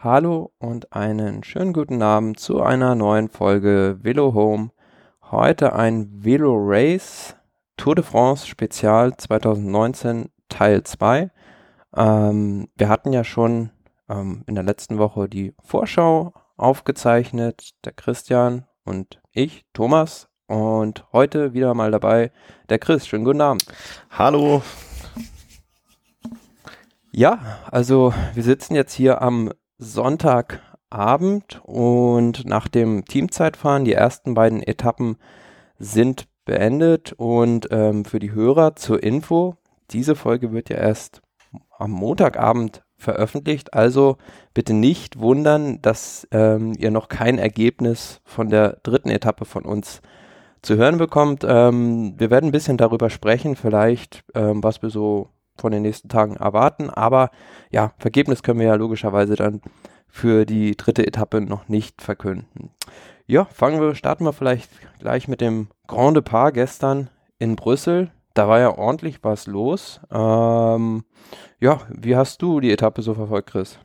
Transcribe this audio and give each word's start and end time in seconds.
Hallo 0.00 0.52
und 0.58 0.92
einen 0.92 1.42
schönen 1.42 1.72
guten 1.72 2.02
Abend 2.02 2.38
zu 2.38 2.62
einer 2.62 2.94
neuen 2.94 3.28
Folge 3.28 3.98
Velo 4.00 4.32
Home. 4.32 4.70
Heute 5.32 5.72
ein 5.72 6.08
Velo 6.24 6.54
Race 6.56 7.34
Tour 7.76 7.96
de 7.96 8.04
France 8.04 8.46
Spezial 8.46 9.16
2019 9.16 10.30
Teil 10.48 10.84
2. 10.84 11.32
Ähm, 11.96 12.68
wir 12.76 12.88
hatten 12.88 13.12
ja 13.12 13.24
schon 13.24 13.70
ähm, 14.08 14.44
in 14.46 14.54
der 14.54 14.62
letzten 14.62 14.98
Woche 14.98 15.28
die 15.28 15.52
Vorschau 15.64 16.32
aufgezeichnet, 16.56 17.70
der 17.84 17.92
Christian 17.92 18.68
und 18.84 19.20
ich, 19.32 19.64
Thomas. 19.72 20.28
Und 20.46 21.06
heute 21.12 21.54
wieder 21.54 21.74
mal 21.74 21.90
dabei 21.90 22.30
der 22.68 22.78
Chris. 22.78 23.04
Schönen 23.08 23.24
guten 23.24 23.40
Abend. 23.40 23.64
Hallo. 24.10 24.62
Ja, 27.10 27.40
also 27.72 28.14
wir 28.34 28.44
sitzen 28.44 28.76
jetzt 28.76 28.92
hier 28.92 29.22
am 29.22 29.50
Sonntagabend 29.78 31.60
und 31.64 32.44
nach 32.44 32.68
dem 32.68 33.04
Teamzeitfahren, 33.04 33.84
die 33.84 33.92
ersten 33.92 34.34
beiden 34.34 34.62
Etappen 34.62 35.16
sind 35.78 36.26
beendet. 36.44 37.12
Und 37.12 37.68
ähm, 37.70 38.04
für 38.04 38.18
die 38.18 38.32
Hörer 38.32 38.76
zur 38.76 39.02
Info, 39.02 39.56
diese 39.90 40.16
Folge 40.16 40.52
wird 40.52 40.68
ja 40.68 40.76
erst 40.76 41.22
am 41.78 41.92
Montagabend 41.92 42.82
veröffentlicht, 42.96 43.74
also 43.74 44.16
bitte 44.54 44.74
nicht 44.74 45.20
wundern, 45.20 45.80
dass 45.80 46.26
ähm, 46.32 46.74
ihr 46.76 46.90
noch 46.90 47.08
kein 47.08 47.38
Ergebnis 47.38 48.20
von 48.24 48.50
der 48.50 48.78
dritten 48.82 49.10
Etappe 49.10 49.44
von 49.44 49.64
uns 49.64 50.02
zu 50.62 50.76
hören 50.76 50.98
bekommt. 50.98 51.44
Ähm, 51.48 52.14
wir 52.18 52.30
werden 52.30 52.46
ein 52.46 52.52
bisschen 52.52 52.76
darüber 52.76 53.08
sprechen, 53.08 53.54
vielleicht, 53.54 54.24
ähm, 54.34 54.64
was 54.64 54.82
wir 54.82 54.90
so 54.90 55.28
von 55.60 55.72
den 55.72 55.82
nächsten 55.82 56.08
Tagen 56.08 56.36
erwarten. 56.36 56.90
Aber 56.90 57.30
ja, 57.70 57.92
Vergebnis 57.98 58.42
können 58.42 58.60
wir 58.60 58.66
ja 58.66 58.74
logischerweise 58.74 59.36
dann 59.36 59.60
für 60.08 60.44
die 60.46 60.76
dritte 60.76 61.06
Etappe 61.06 61.40
noch 61.40 61.68
nicht 61.68 62.02
verkünden. 62.02 62.70
Ja, 63.26 63.44
fangen 63.44 63.80
wir, 63.80 63.94
starten 63.94 64.24
wir 64.24 64.32
vielleicht 64.32 64.70
gleich 65.00 65.28
mit 65.28 65.40
dem 65.40 65.68
Grand 65.86 66.16
Depart 66.16 66.54
gestern 66.54 67.10
in 67.38 67.56
Brüssel. 67.56 68.10
Da 68.34 68.48
war 68.48 68.60
ja 68.60 68.76
ordentlich 68.76 69.18
was 69.22 69.46
los. 69.46 70.00
Ähm, 70.12 71.04
ja, 71.60 71.80
wie 71.90 72.16
hast 72.16 72.40
du 72.40 72.60
die 72.60 72.70
Etappe 72.70 73.02
so 73.02 73.14
verfolgt, 73.14 73.50
Chris? 73.50 73.78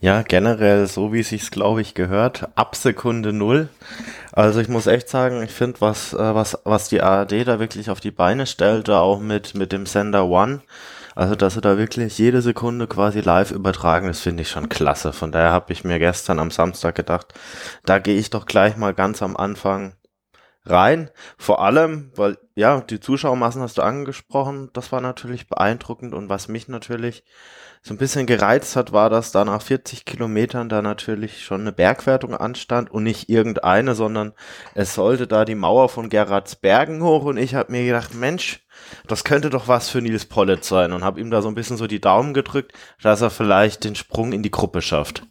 Ja, 0.00 0.22
generell 0.22 0.86
so 0.86 1.12
wie 1.12 1.20
es 1.20 1.30
sich 1.30 1.50
glaube 1.50 1.80
ich 1.80 1.94
gehört, 1.94 2.48
ab 2.54 2.76
Sekunde 2.76 3.32
null. 3.32 3.68
Also 4.32 4.60
ich 4.60 4.68
muss 4.68 4.86
echt 4.86 5.08
sagen, 5.08 5.42
ich 5.42 5.50
finde 5.50 5.80
was 5.80 6.12
äh, 6.12 6.34
was 6.34 6.58
was 6.64 6.88
die 6.88 7.02
ARD 7.02 7.46
da 7.46 7.58
wirklich 7.58 7.90
auf 7.90 8.00
die 8.00 8.10
Beine 8.12 8.46
stellte, 8.46 8.98
auch 8.98 9.18
mit 9.18 9.54
mit 9.54 9.72
dem 9.72 9.86
Sender 9.86 10.26
One 10.26 10.60
also, 11.16 11.34
dass 11.34 11.54
sie 11.54 11.62
da 11.62 11.78
wirklich 11.78 12.18
jede 12.18 12.42
Sekunde 12.42 12.86
quasi 12.86 13.20
live 13.20 13.50
übertragen, 13.50 14.06
das 14.06 14.20
finde 14.20 14.42
ich 14.42 14.50
schon 14.50 14.68
klasse. 14.68 15.14
Von 15.14 15.32
daher 15.32 15.50
habe 15.50 15.72
ich 15.72 15.82
mir 15.82 15.98
gestern 15.98 16.38
am 16.38 16.50
Samstag 16.50 16.94
gedacht, 16.94 17.32
da 17.86 17.98
gehe 17.98 18.18
ich 18.18 18.28
doch 18.28 18.44
gleich 18.44 18.76
mal 18.76 18.92
ganz 18.92 19.22
am 19.22 19.34
Anfang 19.34 19.94
rein. 20.66 21.10
Vor 21.38 21.62
allem, 21.62 22.10
weil, 22.16 22.38
ja, 22.54 22.80
die 22.80 23.00
Zuschauermassen 23.00 23.62
hast 23.62 23.78
du 23.78 23.82
angesprochen, 23.82 24.70
das 24.72 24.92
war 24.92 25.00
natürlich 25.00 25.48
beeindruckend 25.48 26.14
und 26.14 26.28
was 26.28 26.48
mich 26.48 26.68
natürlich 26.68 27.24
so 27.82 27.94
ein 27.94 27.98
bisschen 27.98 28.26
gereizt 28.26 28.74
hat, 28.74 28.92
war, 28.92 29.10
dass 29.10 29.30
da 29.30 29.44
nach 29.44 29.62
40 29.62 30.04
Kilometern 30.04 30.68
da 30.68 30.82
natürlich 30.82 31.44
schon 31.44 31.60
eine 31.60 31.70
Bergwertung 31.70 32.34
anstand 32.34 32.90
und 32.90 33.04
nicht 33.04 33.28
irgendeine, 33.28 33.94
sondern 33.94 34.32
es 34.74 34.94
sollte 34.94 35.28
da 35.28 35.44
die 35.44 35.54
Mauer 35.54 35.88
von 35.88 36.08
Gerardsbergen 36.08 37.00
hoch 37.00 37.24
und 37.24 37.36
ich 37.36 37.54
habe 37.54 37.70
mir 37.70 37.84
gedacht, 37.84 38.12
Mensch, 38.12 38.66
das 39.06 39.22
könnte 39.22 39.50
doch 39.50 39.68
was 39.68 39.88
für 39.88 40.02
Nils 40.02 40.26
Pollitt 40.26 40.64
sein 40.64 40.92
und 40.92 41.04
habe 41.04 41.20
ihm 41.20 41.30
da 41.30 41.42
so 41.42 41.48
ein 41.48 41.54
bisschen 41.54 41.76
so 41.76 41.86
die 41.86 42.00
Daumen 42.00 42.34
gedrückt, 42.34 42.72
dass 43.02 43.20
er 43.20 43.30
vielleicht 43.30 43.84
den 43.84 43.94
Sprung 43.94 44.32
in 44.32 44.42
die 44.42 44.50
Gruppe 44.50 44.82
schafft. 44.82 45.22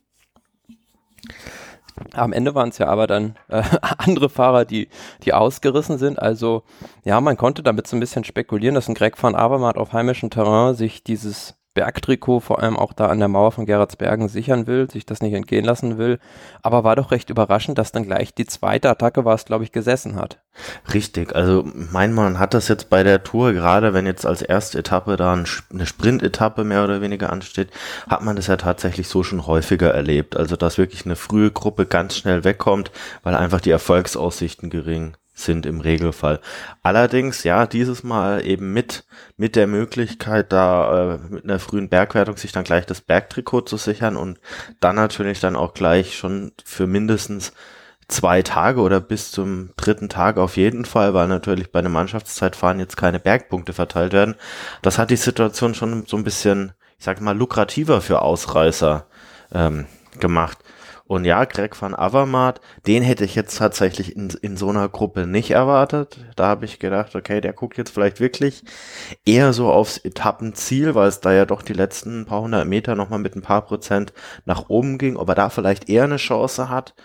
Am 2.13 2.33
Ende 2.33 2.55
waren 2.55 2.69
es 2.69 2.77
ja 2.77 2.87
aber 2.87 3.07
dann 3.07 3.35
äh, 3.47 3.63
andere 3.97 4.29
Fahrer, 4.29 4.65
die, 4.65 4.89
die 5.23 5.33
ausgerissen 5.33 5.97
sind. 5.97 6.19
Also 6.19 6.63
ja, 7.03 7.19
man 7.21 7.37
konnte 7.37 7.63
damit 7.63 7.87
so 7.87 7.95
ein 7.95 7.99
bisschen 7.99 8.23
spekulieren, 8.23 8.75
dass 8.75 8.89
ein 8.89 8.95
Greg 8.95 9.21
van 9.21 9.35
Avermaet 9.35 9.77
auf 9.77 9.93
heimischem 9.93 10.29
Terrain 10.29 10.75
sich 10.75 11.03
dieses 11.03 11.55
Bergtrikot 11.75 12.39
vor 12.39 12.63
allem 12.63 12.77
auch 12.77 12.93
da 12.93 13.07
an 13.07 13.19
der 13.19 13.27
Mauer 13.27 13.51
von 13.51 13.67
Gerardsbergen 13.67 14.29
sichern 14.29 14.65
will, 14.65 14.89
sich 14.89 15.05
das 15.05 15.21
nicht 15.21 15.33
entgehen 15.33 15.65
lassen 15.65 15.99
will. 15.99 16.17
Aber 16.63 16.83
war 16.83 16.95
doch 16.95 17.11
recht 17.11 17.29
überraschend, 17.29 17.77
dass 17.77 17.91
dann 17.91 18.05
gleich 18.05 18.33
die 18.33 18.47
zweite 18.47 18.89
Attacke 18.89 19.25
war 19.25 19.35
es, 19.35 19.45
glaube 19.45 19.63
ich, 19.63 19.71
gesessen 19.71 20.15
hat. 20.15 20.39
Richtig, 20.93 21.35
also 21.35 21.63
mein 21.91 22.13
Mann 22.13 22.39
hat 22.39 22.53
das 22.53 22.69
jetzt 22.69 22.89
bei 22.89 23.03
der 23.03 23.23
Tour, 23.23 23.53
gerade 23.53 23.93
wenn 23.93 24.05
jetzt 24.05 24.25
als 24.25 24.41
erste 24.41 24.79
Etappe 24.79 25.17
da 25.17 25.33
eine 25.33 25.85
Sprint-Etappe 25.85 26.63
mehr 26.63 26.83
oder 26.83 27.01
weniger 27.01 27.31
ansteht, 27.31 27.69
hat 28.09 28.23
man 28.23 28.37
das 28.37 28.47
ja 28.47 28.55
tatsächlich 28.55 29.07
so 29.07 29.21
schon 29.21 29.45
häufiger 29.45 29.93
erlebt. 29.93 30.37
Also 30.37 30.55
dass 30.55 30.77
wirklich 30.77 31.05
eine 31.05 31.17
frühe 31.17 31.51
Gruppe 31.51 31.85
ganz 31.85 32.15
schnell 32.15 32.43
wegkommt, 32.43 32.89
weil 33.21 33.35
einfach 33.35 33.61
die 33.61 33.71
Erfolgsaussichten 33.71 34.69
gering 34.69 35.17
sind 35.35 35.65
im 35.65 35.81
Regelfall. 35.81 36.39
Allerdings, 36.81 37.43
ja, 37.43 37.67
dieses 37.67 38.03
Mal 38.03 38.45
eben 38.45 38.73
mit, 38.73 39.03
mit 39.37 39.55
der 39.55 39.67
Möglichkeit, 39.67 40.51
da 40.51 41.15
äh, 41.15 41.17
mit 41.29 41.43
einer 41.43 41.59
frühen 41.59 41.89
Bergwertung 41.89 42.37
sich 42.37 42.53
dann 42.53 42.63
gleich 42.63 42.85
das 42.85 43.01
Bergtrikot 43.01 43.61
zu 43.61 43.77
sichern 43.77 44.15
und 44.15 44.39
dann 44.79 44.95
natürlich 44.95 45.41
dann 45.41 45.57
auch 45.57 45.73
gleich 45.73 46.17
schon 46.17 46.53
für 46.63 46.87
mindestens 46.87 47.51
zwei 48.07 48.41
Tage 48.43 48.81
oder 48.81 49.01
bis 49.01 49.31
zum 49.31 49.71
dritten 49.77 50.09
Tag 50.09 50.37
auf 50.37 50.57
jeden 50.57 50.85
Fall, 50.85 51.13
weil 51.13 51.27
natürlich 51.27 51.71
bei 51.71 51.79
einem 51.79 51.91
Mannschaftszeitfahren 51.91 52.79
jetzt 52.79 52.97
keine 52.97 53.19
Bergpunkte 53.19 53.73
verteilt 53.73 54.13
werden. 54.13 54.35
Das 54.81 54.97
hat 54.97 55.09
die 55.09 55.15
Situation 55.17 55.75
schon 55.75 56.05
so 56.05 56.15
ein 56.15 56.23
bisschen, 56.23 56.73
ich 56.97 57.05
sag 57.05 57.19
mal, 57.19 57.35
lukrativer 57.35 58.01
für 58.01 58.21
Ausreißer 58.21 59.07
ähm, 59.53 59.85
gemacht. 60.19 60.59
Und 61.07 61.23
ja, 61.23 61.45
Greg 61.45 61.79
van 61.79 61.93
Avermaet, 61.93 62.61
den 62.87 63.03
hätte 63.03 63.25
ich 63.25 63.35
jetzt 63.35 63.59
tatsächlich 63.59 64.15
in, 64.15 64.29
in 64.41 64.57
so 64.57 64.69
einer 64.69 64.89
Gruppe 64.89 65.27
nicht 65.27 65.51
erwartet. 65.51 66.17
Da 66.35 66.47
habe 66.47 66.65
ich 66.65 66.79
gedacht, 66.79 67.15
okay, 67.15 67.41
der 67.41 67.53
guckt 67.53 67.77
jetzt 67.77 67.91
vielleicht 67.91 68.19
wirklich 68.19 68.63
eher 69.23 69.53
so 69.53 69.71
aufs 69.71 69.99
Etappenziel, 69.99 70.95
weil 70.95 71.07
es 71.07 71.19
da 71.19 71.31
ja 71.31 71.45
doch 71.45 71.61
die 71.61 71.73
letzten 71.73 72.25
paar 72.25 72.41
hundert 72.41 72.67
Meter 72.67 72.95
nochmal 72.95 73.19
mit 73.19 73.35
ein 73.35 73.43
paar 73.43 73.61
Prozent 73.61 74.13
nach 74.45 74.67
oben 74.69 74.97
ging, 74.97 75.15
ob 75.15 75.29
er 75.29 75.35
da 75.35 75.49
vielleicht 75.49 75.89
eher 75.89 76.05
eine 76.05 76.17
Chance 76.17 76.69
hat. 76.69 76.95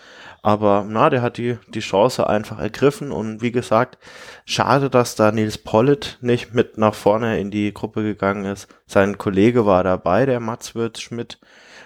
Aber 0.42 0.86
na, 0.88 1.10
der 1.10 1.20
hat 1.20 1.36
die, 1.36 1.58
die 1.68 1.80
Chance 1.80 2.26
einfach 2.26 2.58
ergriffen 2.58 3.12
und 3.12 3.42
wie 3.42 3.52
gesagt, 3.52 3.98
schade, 4.46 4.88
dass 4.88 5.14
da 5.14 5.30
Nils 5.30 5.58
Pollitt 5.58 6.16
nicht 6.22 6.54
mit 6.54 6.78
nach 6.78 6.94
vorne 6.94 7.38
in 7.38 7.50
die 7.50 7.74
Gruppe 7.74 8.02
gegangen 8.02 8.46
ist. 8.46 8.66
Sein 8.86 9.18
Kollege 9.18 9.66
war 9.66 9.84
dabei, 9.84 10.24
der 10.24 10.40
Mats 10.40 10.74
Wirtz 10.74 11.00
Schmidt. 11.00 11.38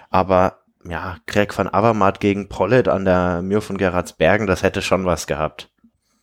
Aber 0.09 0.59
ja, 0.87 1.17
Greg 1.25 1.57
van 1.57 1.67
Avermaet 1.67 2.19
gegen 2.19 2.49
Pollitt 2.49 2.87
an 2.87 3.05
der 3.05 3.41
Mühr 3.41 3.61
von 3.61 3.77
Gerardsbergen, 3.77 4.47
das 4.47 4.63
hätte 4.63 4.81
schon 4.81 5.05
was 5.05 5.27
gehabt. 5.27 5.71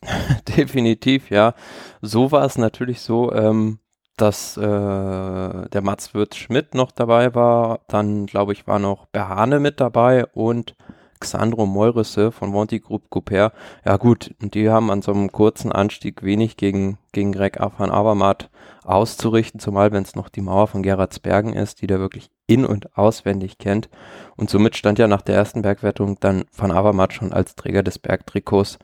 Definitiv, 0.57 1.31
ja. 1.31 1.55
So 2.01 2.33
war 2.33 2.45
es 2.45 2.59
natürlich 2.59 3.01
so, 3.01 3.33
ähm, 3.33 3.79
dass 4.17 4.57
äh, 4.57 4.61
der 4.61 5.83
Mats 5.83 6.15
Wirtz 6.15 6.37
Schmidt 6.37 6.75
noch 6.75 6.93
dabei 6.93 7.35
war. 7.35 7.81
Dann, 7.89 8.27
glaube 8.27 8.53
ich, 8.53 8.67
war 8.67 8.79
noch 8.79 9.07
Behane 9.07 9.59
mit 9.61 9.81
dabei 9.81 10.27
und 10.27 10.77
Xandro 11.21 11.67
Meurisse 11.67 12.33
von 12.33 12.51
Monty 12.51 12.81
Group 12.81 13.09
Couper. 13.11 13.53
Ja 13.85 13.97
gut, 13.97 14.35
die 14.41 14.69
haben 14.69 14.91
an 14.91 15.03
so 15.03 15.13
einem 15.13 15.31
kurzen 15.31 15.71
Anstieg 15.73 16.23
wenig 16.23 16.57
gegen, 16.57 16.99
gegen 17.13 17.33
Greg 17.33 17.59
van 17.61 17.91
Avermaet 17.91 18.51
auszurichten, 18.85 19.61
zumal 19.61 19.93
wenn 19.93 20.03
es 20.03 20.17
noch 20.17 20.29
die 20.29 20.41
Mauer 20.41 20.67
von 20.67 20.83
Gerardsbergen 20.83 21.53
ist, 21.53 21.81
die 21.81 21.87
der 21.87 22.01
wirklich 22.01 22.31
in- 22.47 22.67
und 22.67 22.97
auswendig 22.97 23.59
kennt. 23.59 23.89
Und 24.37 24.51
somit 24.51 24.77
stand 24.77 24.99
ja 24.99 25.09
nach 25.09 25.23
der 25.23 25.37
ersten 25.37 25.63
Bergwertung 25.63 26.19
dann 26.21 26.45
Van 26.57 26.71
Avermaet 26.71 27.13
schon 27.13 27.33
als 27.33 27.55
Träger 27.55 27.83
des 27.83 27.99
Bergtrikots 27.99 28.79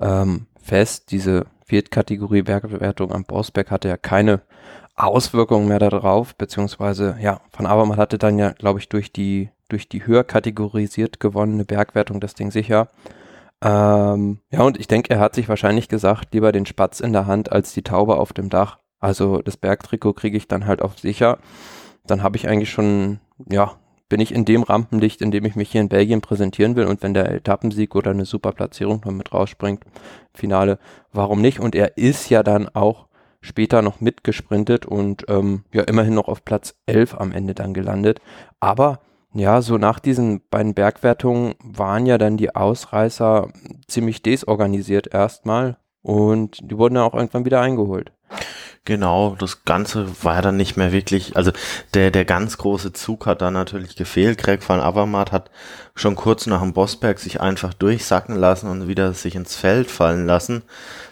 ähm, 0.00 0.46
fest. 0.60 1.10
Diese 1.10 1.46
Viertkategorie 1.66 2.42
Bergwertung 2.42 3.12
am 3.12 3.24
Bossberg 3.24 3.70
hatte 3.70 3.88
ja 3.88 3.96
keine 3.96 4.42
Auswirkungen 4.96 5.68
mehr 5.68 5.78
darauf, 5.78 6.36
beziehungsweise 6.36 7.16
ja, 7.20 7.40
Van 7.56 7.66
Avermaet 7.66 7.98
hatte 7.98 8.18
dann 8.18 8.38
ja, 8.38 8.52
glaube 8.52 8.78
ich, 8.78 8.88
durch 8.88 9.12
die 9.12 9.50
durch 9.68 9.88
die 9.88 10.06
höher 10.06 10.24
kategorisiert 10.24 11.20
gewonnene 11.20 11.64
Bergwertung 11.64 12.20
das 12.20 12.34
Ding 12.34 12.50
sicher. 12.50 12.88
Ähm, 13.62 14.40
ja, 14.50 14.60
und 14.60 14.78
ich 14.78 14.88
denke, 14.88 15.10
er 15.10 15.20
hat 15.20 15.34
sich 15.34 15.48
wahrscheinlich 15.48 15.88
gesagt, 15.88 16.34
lieber 16.34 16.52
den 16.52 16.66
Spatz 16.66 17.00
in 17.00 17.12
der 17.12 17.26
Hand 17.26 17.50
als 17.50 17.72
die 17.72 17.82
Taube 17.82 18.16
auf 18.16 18.32
dem 18.32 18.50
Dach. 18.50 18.78
Also 19.00 19.40
das 19.42 19.56
Bergtrikot 19.56 20.12
kriege 20.14 20.36
ich 20.36 20.48
dann 20.48 20.66
halt 20.66 20.82
auf 20.82 20.98
sicher. 20.98 21.38
Dann 22.06 22.22
habe 22.22 22.36
ich 22.36 22.48
eigentlich 22.48 22.70
schon, 22.70 23.20
ja, 23.50 23.76
bin 24.08 24.20
ich 24.20 24.34
in 24.34 24.44
dem 24.44 24.62
Rampenlicht, 24.62 25.22
in 25.22 25.30
dem 25.30 25.44
ich 25.44 25.56
mich 25.56 25.70
hier 25.70 25.80
in 25.80 25.88
Belgien 25.88 26.20
präsentieren 26.20 26.76
will 26.76 26.86
und 26.86 27.02
wenn 27.02 27.14
der 27.14 27.30
Etappensieg 27.32 27.94
oder 27.94 28.10
eine 28.10 28.26
super 28.26 28.52
Platzierung 28.52 29.00
noch 29.04 29.12
mit 29.12 29.32
rausspringt, 29.32 29.82
Finale, 30.34 30.78
warum 31.12 31.40
nicht? 31.40 31.60
Und 31.60 31.74
er 31.74 31.96
ist 31.96 32.28
ja 32.28 32.42
dann 32.42 32.68
auch 32.68 33.06
später 33.40 33.82
noch 33.82 34.00
mitgesprintet 34.00 34.86
und 34.86 35.24
ähm, 35.28 35.64
ja 35.72 35.82
immerhin 35.82 36.14
noch 36.14 36.28
auf 36.28 36.44
Platz 36.44 36.76
11 36.86 37.14
am 37.14 37.32
Ende 37.32 37.54
dann 37.54 37.74
gelandet. 37.74 38.20
Aber 38.60 39.00
ja, 39.34 39.62
so 39.62 39.78
nach 39.78 39.98
diesen 39.98 40.42
beiden 40.48 40.74
Bergwertungen 40.74 41.54
waren 41.62 42.06
ja 42.06 42.18
dann 42.18 42.36
die 42.36 42.54
Ausreißer 42.54 43.48
ziemlich 43.88 44.22
desorganisiert 44.22 45.12
erstmal 45.12 45.76
und 46.02 46.58
die 46.62 46.78
wurden 46.78 46.96
ja 46.96 47.02
auch 47.02 47.14
irgendwann 47.14 47.44
wieder 47.44 47.60
eingeholt. 47.60 48.12
Genau, 48.86 49.34
das 49.38 49.64
Ganze 49.64 50.06
war 50.22 50.42
dann 50.42 50.58
nicht 50.58 50.76
mehr 50.76 50.92
wirklich, 50.92 51.36
also 51.36 51.52
der, 51.94 52.10
der 52.10 52.26
ganz 52.26 52.58
große 52.58 52.92
Zug 52.92 53.24
hat 53.24 53.40
da 53.40 53.50
natürlich 53.50 53.96
gefehlt. 53.96 54.36
Greg 54.36 54.68
van 54.68 54.80
Avermaet 54.80 55.32
hat 55.32 55.50
schon 55.94 56.16
kurz 56.16 56.46
nach 56.46 56.60
dem 56.60 56.74
Bossberg 56.74 57.18
sich 57.18 57.40
einfach 57.40 57.72
durchsacken 57.72 58.36
lassen 58.36 58.68
und 58.68 58.86
wieder 58.86 59.14
sich 59.14 59.36
ins 59.36 59.56
Feld 59.56 59.90
fallen 59.90 60.26
lassen. 60.26 60.64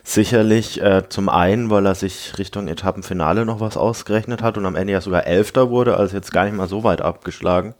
Sicherlich 0.05 0.83
äh, 0.83 1.09
zum 1.09 1.31
einen, 1.31 1.71
weil 1.71 1.87
er 1.87 1.95
sich 1.95 2.37
Richtung 2.37 2.69
Etappenfinale 2.69 3.47
noch 3.47 3.61
was 3.61 3.79
ausgerechnet 3.79 4.43
hat 4.43 4.59
und 4.59 4.67
am 4.67 4.77
Ende 4.77 4.93
ja 4.93 5.01
sogar 5.01 5.27
Elfter 5.27 5.71
wurde, 5.71 5.97
also 5.97 6.15
jetzt 6.15 6.31
gar 6.31 6.45
nicht 6.45 6.57
mal 6.57 6.69
so 6.69 6.85
weit 6.85 7.01
abgeschlagen. 7.01 7.75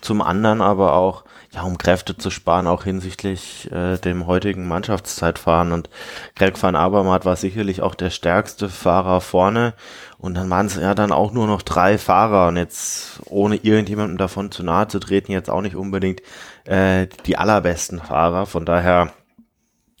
Zum 0.00 0.22
anderen 0.22 0.62
aber 0.62 0.94
auch, 0.94 1.22
ja, 1.54 1.62
um 1.62 1.78
Kräfte 1.78 2.16
zu 2.16 2.30
sparen, 2.30 2.66
auch 2.66 2.84
hinsichtlich 2.84 3.70
äh, 3.70 3.96
dem 3.98 4.26
heutigen 4.26 4.66
Mannschaftszeitfahren. 4.66 5.72
Und 5.72 5.88
Greg 6.34 6.60
van 6.60 6.74
Abermatt 6.74 7.24
war 7.24 7.36
sicherlich 7.36 7.80
auch 7.80 7.94
der 7.94 8.10
stärkste 8.10 8.68
Fahrer 8.68 9.20
vorne. 9.20 9.74
Und 10.18 10.34
dann 10.34 10.50
waren 10.50 10.66
es 10.66 10.74
ja 10.74 10.94
dann 10.94 11.12
auch 11.12 11.32
nur 11.32 11.46
noch 11.46 11.62
drei 11.62 11.96
Fahrer. 11.96 12.48
Und 12.48 12.56
jetzt, 12.56 13.20
ohne 13.26 13.56
irgendjemandem 13.56 14.18
davon 14.18 14.50
zu 14.50 14.64
nahe 14.64 14.88
zu 14.88 14.98
treten, 14.98 15.30
jetzt 15.30 15.50
auch 15.50 15.60
nicht 15.60 15.76
unbedingt 15.76 16.22
äh, 16.64 17.06
die 17.26 17.38
allerbesten 17.38 18.00
Fahrer. 18.00 18.46
Von 18.46 18.66
daher, 18.66 19.12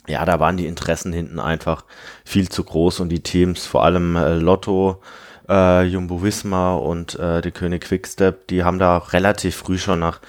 ja, 0.08 0.24
da 0.24 0.40
waren 0.40 0.56
die 0.56 0.66
Interessen 0.66 1.12
hinten 1.12 1.38
einfach 1.38 1.84
viel 2.24 2.48
zu 2.48 2.64
groß 2.64 2.98
und 2.98 3.10
die 3.10 3.22
Teams, 3.22 3.64
vor 3.64 3.84
allem 3.84 4.16
äh, 4.16 4.34
Lotto, 4.34 5.00
äh, 5.48 5.84
Jumbo 5.84 6.20
Visma 6.20 6.74
und 6.74 7.16
äh, 7.16 7.42
die 7.42 7.52
König 7.52 7.84
Quickstep, 7.84 8.48
die 8.48 8.64
haben 8.64 8.80
da 8.80 8.98
relativ 8.98 9.54
früh 9.54 9.78
schon 9.78 10.00
nach 10.00 10.20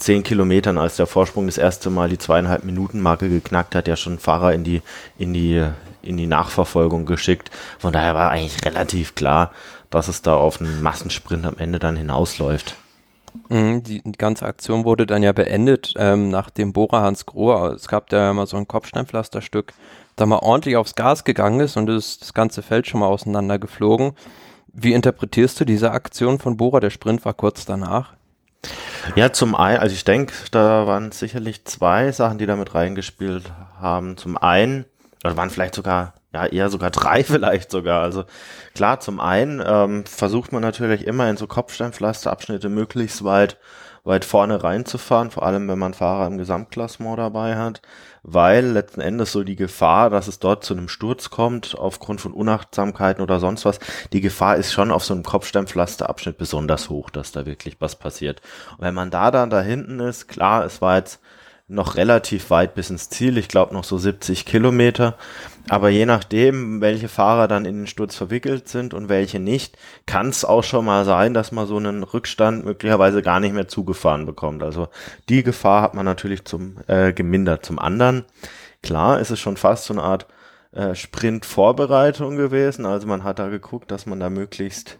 zehn 0.00 0.22
Kilometern, 0.22 0.78
als 0.78 0.96
der 0.96 1.06
Vorsprung 1.06 1.46
das 1.46 1.58
erste 1.58 1.90
Mal 1.90 2.08
die 2.08 2.18
zweieinhalb 2.18 2.64
Minuten 2.64 3.00
Marke 3.00 3.28
geknackt 3.28 3.74
hat, 3.74 3.88
ja 3.88 3.96
schon 3.96 4.18
Fahrer 4.18 4.52
in 4.52 4.64
die, 4.64 4.82
in 5.18 5.32
die, 5.32 5.64
in 6.02 6.16
die 6.16 6.26
Nachverfolgung 6.26 7.06
geschickt. 7.06 7.50
Von 7.78 7.92
daher 7.92 8.14
war 8.14 8.30
eigentlich 8.30 8.64
relativ 8.64 9.14
klar, 9.14 9.52
dass 9.90 10.08
es 10.08 10.22
da 10.22 10.34
auf 10.34 10.60
einen 10.60 10.82
Massensprint 10.82 11.46
am 11.46 11.56
Ende 11.58 11.78
dann 11.78 11.96
hinausläuft. 11.96 12.76
Mhm, 13.48 13.82
die 13.82 14.02
ganze 14.18 14.46
Aktion 14.46 14.84
wurde 14.84 15.06
dann 15.06 15.22
ja 15.22 15.32
beendet, 15.32 15.94
ähm, 15.96 16.30
nachdem 16.30 16.72
Bora 16.72 17.02
Hans 17.02 17.26
Grohe, 17.26 17.74
es 17.74 17.86
gab 17.86 18.12
ja 18.12 18.32
mal 18.32 18.46
so 18.46 18.56
ein 18.56 18.66
Kopfsteinpflasterstück, 18.66 19.72
da 20.16 20.26
mal 20.26 20.38
ordentlich 20.38 20.76
aufs 20.76 20.96
Gas 20.96 21.24
gegangen 21.24 21.60
ist 21.60 21.76
und 21.76 21.88
ist 21.88 22.22
das 22.22 22.34
ganze 22.34 22.62
Feld 22.62 22.86
schon 22.86 23.00
mal 23.00 23.06
auseinandergeflogen. 23.06 24.12
Wie 24.72 24.92
interpretierst 24.92 25.60
du 25.60 25.64
diese 25.64 25.92
Aktion 25.92 26.38
von 26.38 26.56
Bora? 26.56 26.80
Der 26.80 26.90
Sprint 26.90 27.24
war 27.24 27.34
kurz 27.34 27.64
danach. 27.64 28.14
Ja, 29.16 29.32
zum 29.32 29.54
einen, 29.54 29.78
also 29.78 29.94
ich 29.94 30.04
denke, 30.04 30.34
da 30.50 30.86
waren 30.86 31.12
sicherlich 31.12 31.64
zwei 31.64 32.12
Sachen, 32.12 32.38
die 32.38 32.46
damit 32.46 32.74
reingespielt 32.74 33.50
haben. 33.80 34.16
Zum 34.16 34.36
einen, 34.36 34.84
oder 35.24 35.36
waren 35.36 35.50
vielleicht 35.50 35.74
sogar, 35.74 36.14
ja, 36.32 36.46
eher 36.46 36.68
sogar 36.68 36.90
drei 36.90 37.24
vielleicht 37.24 37.70
sogar. 37.70 38.02
Also 38.02 38.24
klar, 38.74 39.00
zum 39.00 39.20
einen 39.20 39.62
ähm, 39.64 40.04
versucht 40.06 40.52
man 40.52 40.62
natürlich 40.62 41.06
immer 41.06 41.28
in 41.30 41.36
so 41.36 41.46
Kopfsteinpflasterabschnitte 41.46 42.68
möglichst 42.68 43.24
weit 43.24 43.56
weit 44.04 44.24
vorne 44.24 44.62
reinzufahren, 44.62 45.30
vor 45.30 45.44
allem 45.44 45.68
wenn 45.68 45.78
man 45.78 45.94
Fahrer 45.94 46.26
im 46.26 46.38
Gesamtklassement 46.38 47.18
dabei 47.18 47.56
hat, 47.56 47.82
weil 48.22 48.66
letzten 48.66 49.00
Endes 49.00 49.32
so 49.32 49.44
die 49.44 49.56
Gefahr, 49.56 50.10
dass 50.10 50.28
es 50.28 50.38
dort 50.38 50.64
zu 50.64 50.74
einem 50.74 50.88
Sturz 50.88 51.30
kommt, 51.30 51.76
aufgrund 51.78 52.20
von 52.20 52.32
Unachtsamkeiten 52.32 53.22
oder 53.22 53.40
sonst 53.40 53.64
was, 53.64 53.78
die 54.12 54.20
Gefahr 54.20 54.56
ist 54.56 54.72
schon 54.72 54.90
auf 54.90 55.04
so 55.04 55.14
einem 55.14 55.22
Kopfsteinpflasterabschnitt 55.22 56.38
besonders 56.38 56.90
hoch, 56.90 57.10
dass 57.10 57.32
da 57.32 57.46
wirklich 57.46 57.80
was 57.80 57.96
passiert. 57.96 58.40
Und 58.72 58.84
wenn 58.84 58.94
man 58.94 59.10
da 59.10 59.30
dann 59.30 59.50
da 59.50 59.60
hinten 59.60 60.00
ist, 60.00 60.28
klar, 60.28 60.64
es 60.64 60.80
war 60.80 60.96
jetzt 60.96 61.20
noch 61.70 61.96
relativ 61.96 62.50
weit 62.50 62.74
bis 62.74 62.90
ins 62.90 63.08
Ziel, 63.10 63.38
ich 63.38 63.48
glaube 63.48 63.72
noch 63.72 63.84
so 63.84 63.96
70 63.96 64.44
Kilometer. 64.44 65.16
Aber 65.68 65.88
je 65.88 66.04
nachdem, 66.04 66.80
welche 66.80 67.08
Fahrer 67.08 67.46
dann 67.46 67.64
in 67.64 67.76
den 67.76 67.86
Sturz 67.86 68.16
verwickelt 68.16 68.68
sind 68.68 68.92
und 68.92 69.08
welche 69.08 69.38
nicht, 69.38 69.78
kann 70.04 70.28
es 70.28 70.44
auch 70.44 70.64
schon 70.64 70.84
mal 70.84 71.04
sein, 71.04 71.32
dass 71.32 71.52
man 71.52 71.68
so 71.68 71.76
einen 71.76 72.02
Rückstand 72.02 72.64
möglicherweise 72.64 73.22
gar 73.22 73.38
nicht 73.38 73.54
mehr 73.54 73.68
zugefahren 73.68 74.26
bekommt. 74.26 74.64
Also 74.64 74.88
die 75.28 75.44
Gefahr 75.44 75.82
hat 75.82 75.94
man 75.94 76.04
natürlich 76.04 76.44
zum 76.44 76.78
äh, 76.88 77.12
gemindert. 77.12 77.64
Zum 77.64 77.78
anderen, 77.78 78.24
klar, 78.82 79.20
ist 79.20 79.30
es 79.30 79.38
schon 79.38 79.56
fast 79.56 79.84
so 79.84 79.94
eine 79.94 80.02
Art 80.02 80.26
äh, 80.72 80.96
Sprint-Vorbereitung 80.96 82.36
gewesen. 82.36 82.84
Also 82.84 83.06
man 83.06 83.22
hat 83.22 83.38
da 83.38 83.48
geguckt, 83.48 83.92
dass 83.92 84.06
man 84.06 84.18
da 84.18 84.28
möglichst 84.28 84.98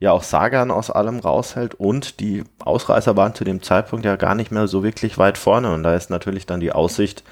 ja 0.00 0.12
auch 0.12 0.22
Sagan 0.22 0.70
aus 0.70 0.90
allem 0.90 1.20
raushält 1.20 1.74
und 1.74 2.20
die 2.20 2.44
Ausreißer 2.58 3.16
waren 3.16 3.34
zu 3.34 3.44
dem 3.44 3.62
Zeitpunkt 3.62 4.06
ja 4.06 4.16
gar 4.16 4.34
nicht 4.34 4.50
mehr 4.50 4.66
so 4.66 4.82
wirklich 4.82 5.18
weit 5.18 5.36
vorne. 5.38 5.72
Und 5.72 5.82
da 5.82 5.94
ist 5.94 6.08
natürlich 6.10 6.46
dann 6.46 6.60
die 6.60 6.72
Aussicht, 6.72 7.22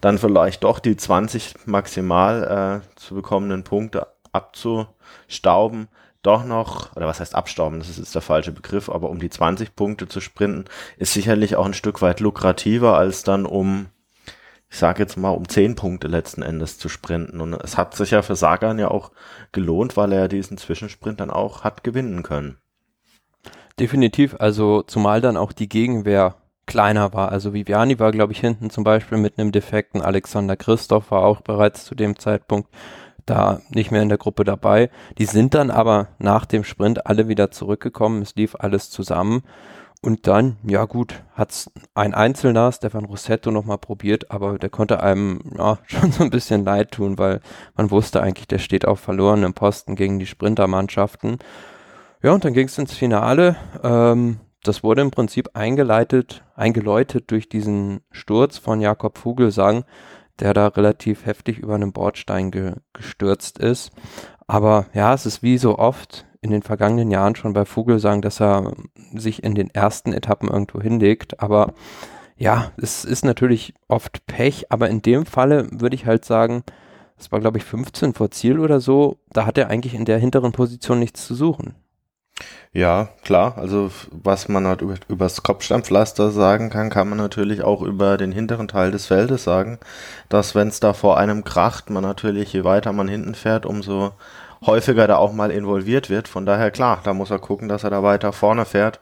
dann 0.00 0.18
vielleicht 0.18 0.64
doch 0.64 0.80
die 0.80 0.96
20 0.96 1.54
maximal 1.66 2.82
äh, 2.82 2.96
zu 2.96 3.14
bekommenden 3.14 3.62
Punkte 3.62 4.08
abzustauben, 4.32 5.88
doch 6.22 6.44
noch, 6.44 6.94
oder 6.96 7.06
was 7.06 7.20
heißt 7.20 7.36
abstauben, 7.36 7.78
das 7.78 7.88
ist, 7.88 7.98
ist 7.98 8.14
der 8.14 8.22
falsche 8.22 8.52
Begriff, 8.52 8.88
aber 8.88 9.08
um 9.08 9.20
die 9.20 9.30
20 9.30 9.76
Punkte 9.76 10.08
zu 10.08 10.20
sprinten, 10.20 10.64
ist 10.98 11.12
sicherlich 11.12 11.54
auch 11.54 11.64
ein 11.64 11.74
Stück 11.74 12.02
weit 12.02 12.18
lukrativer 12.18 12.98
als 12.98 13.22
dann 13.22 13.46
um 13.46 13.86
ich 14.70 14.76
sage 14.76 15.02
jetzt 15.02 15.16
mal, 15.16 15.30
um 15.30 15.48
zehn 15.48 15.74
Punkte 15.74 16.08
letzten 16.08 16.42
Endes 16.42 16.78
zu 16.78 16.88
sprinten. 16.88 17.40
Und 17.40 17.54
es 17.54 17.78
hat 17.78 17.94
sich 17.94 18.10
ja 18.10 18.22
für 18.22 18.36
Sagan 18.36 18.78
ja 18.78 18.90
auch 18.90 19.12
gelohnt, 19.52 19.96
weil 19.96 20.12
er 20.12 20.28
diesen 20.28 20.58
Zwischensprint 20.58 21.20
dann 21.20 21.30
auch 21.30 21.64
hat 21.64 21.84
gewinnen 21.84 22.22
können. 22.22 22.58
Definitiv, 23.80 24.36
also 24.38 24.82
zumal 24.82 25.20
dann 25.20 25.36
auch 25.36 25.52
die 25.52 25.68
Gegenwehr 25.68 26.34
kleiner 26.66 27.14
war. 27.14 27.32
Also 27.32 27.54
Viviani 27.54 27.98
war, 27.98 28.12
glaube 28.12 28.32
ich, 28.32 28.40
hinten 28.40 28.70
zum 28.70 28.84
Beispiel 28.84 29.18
mit 29.18 29.38
einem 29.38 29.52
defekten 29.52 30.02
Alexander 30.02 30.56
Christoph 30.56 31.10
war 31.10 31.22
auch 31.22 31.40
bereits 31.40 31.84
zu 31.84 31.94
dem 31.94 32.18
Zeitpunkt 32.18 32.68
da 33.24 33.60
nicht 33.70 33.90
mehr 33.90 34.02
in 34.02 34.08
der 34.08 34.18
Gruppe 34.18 34.44
dabei. 34.44 34.90
Die 35.18 35.26
sind 35.26 35.54
dann 35.54 35.70
aber 35.70 36.08
nach 36.18 36.44
dem 36.44 36.64
Sprint 36.64 37.06
alle 37.06 37.28
wieder 37.28 37.50
zurückgekommen. 37.50 38.22
Es 38.22 38.34
lief 38.34 38.54
alles 38.58 38.90
zusammen. 38.90 39.42
Und 40.00 40.28
dann, 40.28 40.58
ja 40.62 40.84
gut, 40.84 41.24
hat's 41.34 41.70
ein 41.94 42.14
Einzelner, 42.14 42.70
Stefan 42.70 43.04
Rossetto, 43.04 43.50
nochmal 43.50 43.78
probiert, 43.78 44.30
aber 44.30 44.58
der 44.58 44.70
konnte 44.70 45.02
einem 45.02 45.40
ja, 45.56 45.78
schon 45.86 46.12
so 46.12 46.22
ein 46.22 46.30
bisschen 46.30 46.64
leid 46.64 46.92
tun, 46.92 47.18
weil 47.18 47.40
man 47.76 47.90
wusste 47.90 48.22
eigentlich, 48.22 48.46
der 48.46 48.58
steht 48.58 48.86
auf 48.86 49.00
verlorenem 49.00 49.54
Posten 49.54 49.96
gegen 49.96 50.18
die 50.18 50.26
Sprintermannschaften. 50.26 51.38
Ja, 52.22 52.32
und 52.32 52.44
dann 52.44 52.52
ging 52.52 52.66
es 52.66 52.78
ins 52.78 52.94
Finale. 52.94 53.56
Ähm, 53.82 54.40
das 54.62 54.82
wurde 54.82 55.02
im 55.02 55.10
Prinzip 55.10 55.50
eingeleitet, 55.54 56.44
eingeläutet 56.54 57.30
durch 57.30 57.48
diesen 57.48 58.00
Sturz 58.10 58.58
von 58.58 58.80
Jakob 58.80 59.18
Vogelsang, 59.18 59.84
der 60.40 60.54
da 60.54 60.68
relativ 60.68 61.26
heftig 61.26 61.58
über 61.58 61.74
einen 61.74 61.92
Bordstein 61.92 62.50
ge 62.50 62.74
gestürzt 62.92 63.58
ist. 63.58 63.90
Aber 64.46 64.86
ja, 64.94 65.12
es 65.14 65.26
ist 65.26 65.42
wie 65.42 65.58
so 65.58 65.78
oft, 65.78 66.26
in 66.40 66.50
den 66.50 66.62
vergangenen 66.62 67.10
Jahren 67.10 67.34
schon 67.36 67.52
bei 67.52 67.64
Vogelsang, 67.64 68.22
dass 68.22 68.40
er 68.40 68.72
sich 69.14 69.42
in 69.42 69.54
den 69.54 69.70
ersten 69.70 70.12
Etappen 70.12 70.48
irgendwo 70.48 70.80
hinlegt. 70.80 71.40
Aber 71.40 71.74
ja, 72.36 72.72
es 72.76 73.04
ist 73.04 73.24
natürlich 73.24 73.74
oft 73.88 74.26
Pech, 74.26 74.70
aber 74.70 74.88
in 74.88 75.02
dem 75.02 75.26
Falle 75.26 75.66
würde 75.72 75.96
ich 75.96 76.06
halt 76.06 76.24
sagen, 76.24 76.62
es 77.18 77.32
war 77.32 77.40
glaube 77.40 77.58
ich 77.58 77.64
15 77.64 78.14
vor 78.14 78.30
Ziel 78.30 78.60
oder 78.60 78.80
so, 78.80 79.18
da 79.30 79.44
hat 79.44 79.58
er 79.58 79.68
eigentlich 79.68 79.94
in 79.94 80.04
der 80.04 80.18
hinteren 80.18 80.52
Position 80.52 81.00
nichts 81.00 81.26
zu 81.26 81.34
suchen. 81.34 81.74
Ja, 82.72 83.08
klar. 83.24 83.58
Also 83.58 83.90
was 84.10 84.48
man 84.48 84.66
halt 84.66 84.82
über, 84.82 84.94
übers 85.08 85.42
Kopfsteinpflaster 85.42 86.30
sagen 86.30 86.70
kann, 86.70 86.90
kann 86.90 87.08
man 87.08 87.18
natürlich 87.18 87.62
auch 87.62 87.82
über 87.82 88.16
den 88.16 88.30
hinteren 88.30 88.68
Teil 88.68 88.90
des 88.90 89.06
Feldes 89.06 89.44
sagen, 89.44 89.78
dass 90.28 90.54
wenn 90.54 90.68
es 90.68 90.78
da 90.78 90.92
vor 90.92 91.18
einem 91.18 91.44
kracht, 91.44 91.90
man 91.90 92.02
natürlich, 92.02 92.52
je 92.52 92.64
weiter 92.64 92.92
man 92.92 93.08
hinten 93.08 93.34
fährt, 93.34 93.66
umso 93.66 94.12
häufiger 94.64 95.06
da 95.06 95.16
auch 95.16 95.32
mal 95.32 95.50
involviert 95.50 96.10
wird. 96.10 96.28
Von 96.28 96.46
daher 96.46 96.70
klar, 96.70 97.00
da 97.04 97.14
muss 97.14 97.30
er 97.30 97.38
gucken, 97.38 97.68
dass 97.68 97.84
er 97.84 97.90
da 97.90 98.02
weiter 98.02 98.32
vorne 98.32 98.64
fährt. 98.64 99.00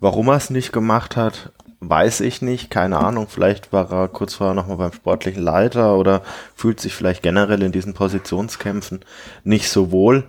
Warum 0.00 0.28
er 0.28 0.36
es 0.36 0.50
nicht 0.50 0.72
gemacht 0.72 1.16
hat, 1.16 1.52
weiß 1.80 2.20
ich 2.20 2.42
nicht. 2.42 2.70
Keine 2.70 2.98
Ahnung. 2.98 3.28
Vielleicht 3.28 3.72
war 3.72 3.90
er 3.90 4.08
kurz 4.08 4.34
vorher 4.34 4.54
nochmal 4.54 4.76
beim 4.76 4.92
sportlichen 4.92 5.42
Leiter 5.42 5.96
oder 5.96 6.22
fühlt 6.54 6.80
sich 6.80 6.94
vielleicht 6.94 7.22
generell 7.22 7.62
in 7.62 7.72
diesen 7.72 7.94
Positionskämpfen 7.94 9.00
nicht 9.44 9.68
so 9.68 9.90
wohl. 9.90 10.24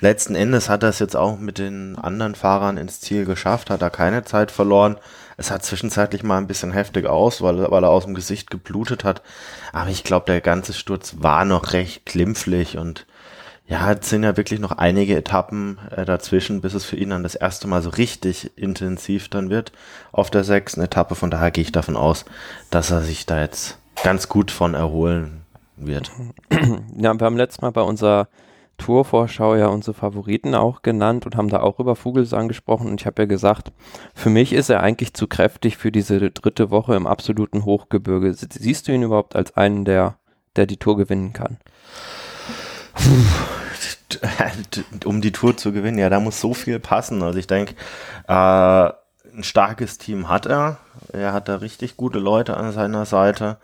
Letzten 0.00 0.34
Endes 0.34 0.68
hat 0.68 0.82
er 0.82 0.90
es 0.90 0.98
jetzt 0.98 1.16
auch 1.16 1.38
mit 1.38 1.58
den 1.58 1.96
anderen 1.96 2.34
Fahrern 2.34 2.76
ins 2.76 3.00
Ziel 3.00 3.24
geschafft, 3.24 3.70
hat 3.70 3.82
er 3.82 3.90
keine 3.90 4.24
Zeit 4.24 4.50
verloren. 4.50 4.96
Es 5.36 5.50
hat 5.50 5.64
zwischenzeitlich 5.64 6.22
mal 6.22 6.38
ein 6.38 6.46
bisschen 6.46 6.72
heftig 6.72 7.06
aus, 7.06 7.42
weil, 7.42 7.70
weil 7.70 7.84
er 7.84 7.90
aus 7.90 8.04
dem 8.04 8.14
Gesicht 8.14 8.50
geblutet 8.50 9.04
hat. 9.04 9.22
Aber 9.72 9.90
ich 9.90 10.04
glaube, 10.04 10.26
der 10.26 10.40
ganze 10.40 10.72
Sturz 10.72 11.16
war 11.18 11.44
noch 11.44 11.72
recht 11.72 12.06
glimpflich 12.06 12.76
und 12.76 13.06
ja, 13.68 13.92
es 13.92 14.08
sind 14.08 14.22
ja 14.22 14.36
wirklich 14.38 14.60
noch 14.60 14.72
einige 14.72 15.14
Etappen 15.14 15.78
äh, 15.94 16.06
dazwischen, 16.06 16.62
bis 16.62 16.72
es 16.72 16.86
für 16.86 16.96
ihn 16.96 17.10
dann 17.10 17.22
das 17.22 17.34
erste 17.34 17.68
Mal 17.68 17.82
so 17.82 17.90
richtig 17.90 18.50
intensiv 18.56 19.28
dann 19.28 19.50
wird 19.50 19.72
auf 20.10 20.30
der 20.30 20.42
sechsten 20.42 20.80
Etappe. 20.80 21.14
Von 21.14 21.30
daher 21.30 21.50
gehe 21.50 21.62
ich 21.62 21.72
davon 21.72 21.96
aus, 21.96 22.24
dass 22.70 22.90
er 22.90 23.02
sich 23.02 23.26
da 23.26 23.40
jetzt 23.40 23.78
ganz 24.02 24.28
gut 24.28 24.50
von 24.50 24.74
erholen 24.74 25.42
wird. 25.76 26.10
Ja, 26.96 27.14
wir 27.18 27.24
haben 27.24 27.36
letztes 27.36 27.60
Mal 27.60 27.70
bei 27.70 27.82
unserer 27.82 28.28
Tourvorschau 28.78 29.54
ja 29.54 29.66
unsere 29.66 29.94
Favoriten 29.94 30.54
auch 30.54 30.82
genannt 30.82 31.26
und 31.26 31.36
haben 31.36 31.48
da 31.48 31.60
auch 31.60 31.78
über 31.78 31.94
Vogelsang 31.94 32.48
gesprochen. 32.48 32.88
Und 32.88 33.00
ich 33.00 33.06
habe 33.06 33.22
ja 33.22 33.26
gesagt, 33.26 33.70
für 34.14 34.30
mich 34.30 34.52
ist 34.52 34.70
er 34.70 34.82
eigentlich 34.82 35.14
zu 35.14 35.26
kräftig 35.26 35.76
für 35.76 35.92
diese 35.92 36.30
dritte 36.30 36.70
Woche 36.70 36.96
im 36.96 37.06
absoluten 37.06 37.64
Hochgebirge. 37.64 38.32
Siehst 38.34 38.88
du 38.88 38.92
ihn 38.92 39.02
überhaupt 39.02 39.36
als 39.36 39.56
einen, 39.56 39.84
der, 39.84 40.16
der 40.56 40.66
die 40.66 40.78
Tour 40.78 40.96
gewinnen 40.96 41.32
kann? 41.32 41.58
Um 45.04 45.20
die 45.20 45.32
Tour 45.32 45.56
zu 45.56 45.72
gewinnen, 45.72 45.98
ja, 45.98 46.08
da 46.08 46.20
muss 46.20 46.40
so 46.40 46.54
viel 46.54 46.78
passen. 46.78 47.22
Also 47.22 47.38
ich 47.38 47.46
denke, 47.46 47.74
äh, 48.26 48.32
ein 48.32 49.44
starkes 49.44 49.98
Team 49.98 50.28
hat 50.28 50.46
er. 50.46 50.78
Er 51.12 51.32
hat 51.32 51.48
da 51.48 51.56
richtig 51.56 51.96
gute 51.96 52.18
Leute 52.18 52.56
an 52.56 52.72
seiner 52.72 53.04
Seite. 53.04 53.58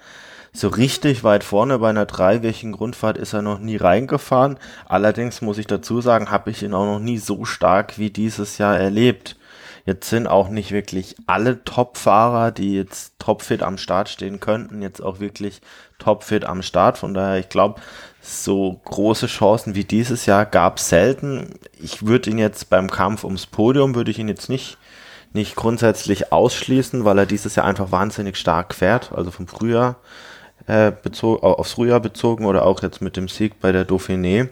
So 0.52 0.68
richtig 0.68 1.24
weit 1.24 1.42
vorne 1.42 1.80
bei 1.80 1.90
einer 1.90 2.06
dreiwöchigen 2.06 2.72
Grundfahrt 2.72 3.18
ist 3.18 3.32
er 3.32 3.42
noch 3.42 3.58
nie 3.58 3.76
reingefahren. 3.76 4.56
Allerdings 4.86 5.42
muss 5.42 5.58
ich 5.58 5.66
dazu 5.66 6.00
sagen, 6.00 6.30
habe 6.30 6.50
ich 6.50 6.62
ihn 6.62 6.74
auch 6.74 6.86
noch 6.86 7.00
nie 7.00 7.18
so 7.18 7.44
stark 7.44 7.98
wie 7.98 8.10
dieses 8.10 8.58
Jahr 8.58 8.78
erlebt. 8.78 9.36
Jetzt 9.84 10.08
sind 10.08 10.28
auch 10.28 10.48
nicht 10.48 10.70
wirklich 10.70 11.16
alle 11.26 11.64
Top-Fahrer, 11.64 12.52
die 12.52 12.74
jetzt 12.74 13.18
topfit 13.18 13.62
am 13.62 13.76
Start 13.76 14.08
stehen 14.08 14.40
könnten, 14.40 14.80
jetzt 14.80 15.02
auch 15.02 15.20
wirklich 15.20 15.60
topfit 15.98 16.44
am 16.44 16.62
Start. 16.62 16.98
Von 16.98 17.14
daher, 17.14 17.38
ich 17.38 17.48
glaube, 17.48 17.80
so 18.24 18.80
große 18.84 19.26
Chancen 19.26 19.74
wie 19.74 19.84
dieses 19.84 20.26
Jahr 20.26 20.46
gab 20.46 20.78
es 20.78 20.88
selten. 20.88 21.58
Ich 21.80 22.06
würde 22.06 22.30
ihn 22.30 22.38
jetzt 22.38 22.70
beim 22.70 22.90
Kampf 22.90 23.24
ums 23.24 23.46
Podium, 23.46 23.94
würde 23.94 24.10
ich 24.10 24.18
ihn 24.18 24.28
jetzt 24.28 24.48
nicht, 24.48 24.78
nicht 25.32 25.56
grundsätzlich 25.56 26.32
ausschließen, 26.32 27.04
weil 27.04 27.18
er 27.18 27.26
dieses 27.26 27.54
Jahr 27.54 27.66
einfach 27.66 27.92
wahnsinnig 27.92 28.36
stark 28.36 28.74
fährt, 28.74 29.12
also 29.12 29.30
vom 29.30 29.46
Frühjahr 29.46 29.96
äh, 30.66 30.90
bezogen, 30.90 31.42
aufs 31.42 31.72
Frühjahr 31.72 32.00
bezogen 32.00 32.46
oder 32.46 32.64
auch 32.64 32.82
jetzt 32.82 33.02
mit 33.02 33.16
dem 33.16 33.28
Sieg 33.28 33.60
bei 33.60 33.72
der 33.72 33.86
Dauphiné 33.86 34.48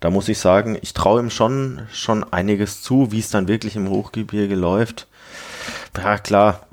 da 0.00 0.10
muss 0.10 0.28
ich 0.28 0.38
sagen, 0.38 0.78
ich 0.80 0.94
traue 0.94 1.20
ihm 1.20 1.30
schon, 1.30 1.82
schon 1.92 2.24
einiges 2.32 2.82
zu, 2.82 3.12
wie 3.12 3.18
es 3.18 3.30
dann 3.30 3.48
wirklich 3.48 3.76
im 3.76 3.90
Hochgebirge 3.90 4.54
läuft. 4.54 5.06
Ja, 5.96 6.18
klar, 6.18 6.66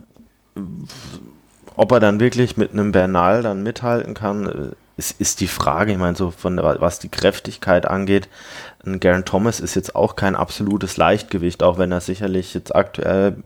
ob 1.75 1.91
er 1.91 1.99
dann 1.99 2.19
wirklich 2.19 2.57
mit 2.57 2.71
einem 2.71 2.91
Bernal 2.91 3.43
dann 3.43 3.63
mithalten 3.63 4.13
kann, 4.13 4.75
ist, 4.97 5.21
ist 5.21 5.39
die 5.39 5.47
Frage. 5.47 5.91
Ich 5.91 5.97
meine, 5.97 6.15
so 6.15 6.31
von 6.31 6.57
was 6.57 6.99
die 6.99 7.09
Kräftigkeit 7.09 7.87
angeht, 7.87 8.27
ein 8.85 8.99
Garen 8.99 9.25
Thomas 9.25 9.59
ist 9.59 9.75
jetzt 9.75 9.95
auch 9.95 10.15
kein 10.15 10.35
absolutes 10.35 10.97
Leichtgewicht, 10.97 11.63
auch 11.63 11.77
wenn 11.77 11.91
er 11.91 12.01
sicherlich 12.01 12.53
jetzt 12.53 12.75
aktuell 12.75 13.43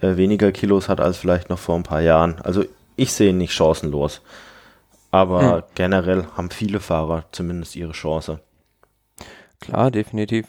äh, 0.00 0.16
weniger 0.16 0.52
Kilos 0.52 0.88
hat 0.88 1.00
als 1.00 1.16
vielleicht 1.16 1.50
noch 1.50 1.58
vor 1.58 1.76
ein 1.76 1.82
paar 1.82 2.00
Jahren. 2.00 2.36
Also 2.42 2.64
ich 2.96 3.12
sehe 3.12 3.30
ihn 3.30 3.38
nicht 3.38 3.52
chancenlos. 3.52 4.22
Aber 5.10 5.56
hm. 5.56 5.62
generell 5.74 6.26
haben 6.36 6.50
viele 6.50 6.80
Fahrer 6.80 7.24
zumindest 7.32 7.76
ihre 7.76 7.92
Chance. 7.92 8.40
Klar, 9.60 9.90
definitiv. 9.90 10.46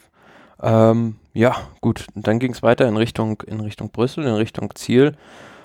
Ähm, 0.62 1.16
ja, 1.34 1.56
gut, 1.80 2.06
dann 2.14 2.38
ging 2.38 2.52
es 2.52 2.62
weiter 2.62 2.88
in 2.88 2.96
Richtung, 2.96 3.42
in 3.46 3.60
Richtung 3.60 3.90
Brüssel, 3.90 4.24
in 4.24 4.34
Richtung 4.34 4.74
Ziel. 4.74 5.16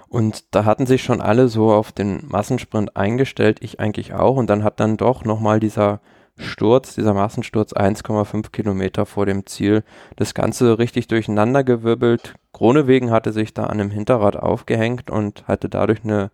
Und 0.09 0.55
da 0.55 0.65
hatten 0.65 0.85
sich 0.85 1.03
schon 1.03 1.21
alle 1.21 1.47
so 1.47 1.71
auf 1.71 1.91
den 1.91 2.23
Massensprint 2.27 2.95
eingestellt, 2.95 3.59
ich 3.61 3.79
eigentlich 3.79 4.13
auch. 4.13 4.37
Und 4.37 4.49
dann 4.49 4.63
hat 4.63 4.79
dann 4.79 4.97
doch 4.97 5.23
nochmal 5.23 5.59
dieser 5.59 6.01
Sturz, 6.35 6.95
dieser 6.95 7.13
Massensturz 7.13 7.73
1,5 7.73 8.51
Kilometer 8.51 9.05
vor 9.05 9.25
dem 9.25 9.45
Ziel 9.45 9.83
das 10.15 10.33
Ganze 10.33 10.79
richtig 10.79 11.07
durcheinandergewirbelt. 11.07 12.35
Kronewegen 12.53 13.11
hatte 13.11 13.33
sich 13.33 13.53
da 13.53 13.65
an 13.65 13.79
einem 13.79 13.91
Hinterrad 13.91 14.37
aufgehängt 14.37 15.11
und 15.11 15.47
hatte 15.47 15.69
dadurch 15.69 16.03
eine 16.03 16.31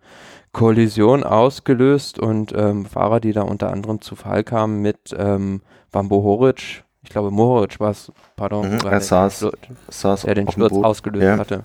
Kollision 0.52 1.24
ausgelöst 1.24 2.18
und 2.18 2.54
ähm, 2.56 2.86
Fahrer, 2.86 3.20
die 3.20 3.32
da 3.32 3.42
unter 3.42 3.72
anderem 3.72 4.00
zu 4.00 4.16
Fall 4.16 4.44
kamen 4.44 4.80
mit 4.80 5.14
ähm, 5.18 5.60
Bambo 5.90 6.22
Horic, 6.22 6.84
ich 7.06 7.10
glaube 7.10 7.30
Mohoric 7.30 7.78
war 7.78 7.90
es, 7.90 8.10
pardon, 8.34 8.68
mhm, 8.68 8.80
er 8.84 9.00
saß, 9.00 9.36
Sturz, 9.36 9.58
saß 9.88 10.22
der 10.22 10.34
den 10.34 10.50
Sturz 10.50 10.72
ausgelöst 10.72 11.24
ja. 11.24 11.38
hatte. 11.38 11.64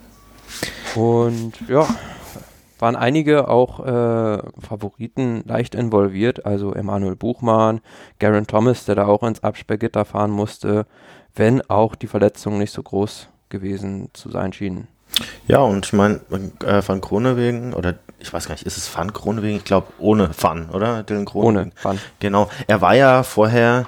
Und 0.96 1.54
ja, 1.68 1.88
waren 2.80 2.96
einige 2.96 3.48
auch 3.48 3.80
äh, 3.80 4.40
Favoriten 4.60 5.44
leicht 5.46 5.76
involviert, 5.76 6.46
also 6.46 6.74
Emanuel 6.74 7.16
Buchmann, 7.16 7.82
Garen 8.20 8.48
Thomas, 8.48 8.86
der 8.86 8.96
da 8.96 9.06
auch 9.06 9.24
ins 9.24 9.44
Absperrgitter 9.44 10.04
fahren 10.04 10.32
musste, 10.32 10.86
wenn 11.36 11.62
auch 11.70 11.96
die 11.96 12.08
Verletzungen 12.08 12.58
nicht 12.58 12.74
so 12.74 12.82
groß 12.82 13.28
gewesen 13.50 14.10
zu 14.14 14.30
sein 14.30 14.52
schienen. 14.52 14.88
Ja, 15.48 15.60
und 15.60 15.86
ich 15.86 15.94
meine, 15.94 16.22
äh, 16.66 16.82
Van 16.86 17.02
Kronewegen, 17.02 17.74
oder 17.74 17.96
ich 18.20 18.32
weiß 18.32 18.48
gar 18.48 18.54
nicht, 18.54 18.66
ist 18.66 18.78
es 18.78 18.96
Van 18.96 19.14
Kronewegen? 19.14 19.58
Ich 19.58 19.66
glaube, 19.66 19.88
ohne 20.00 20.32
Van, 20.40 20.70
oder? 20.70 21.04
Dylan 21.04 21.26
Kronewegen. 21.26 21.72
Ohne 21.72 21.84
Van. 21.84 22.00
Genau. 22.20 22.50
Er 22.68 22.82
war 22.82 22.96
ja 22.96 23.24
vorher 23.24 23.88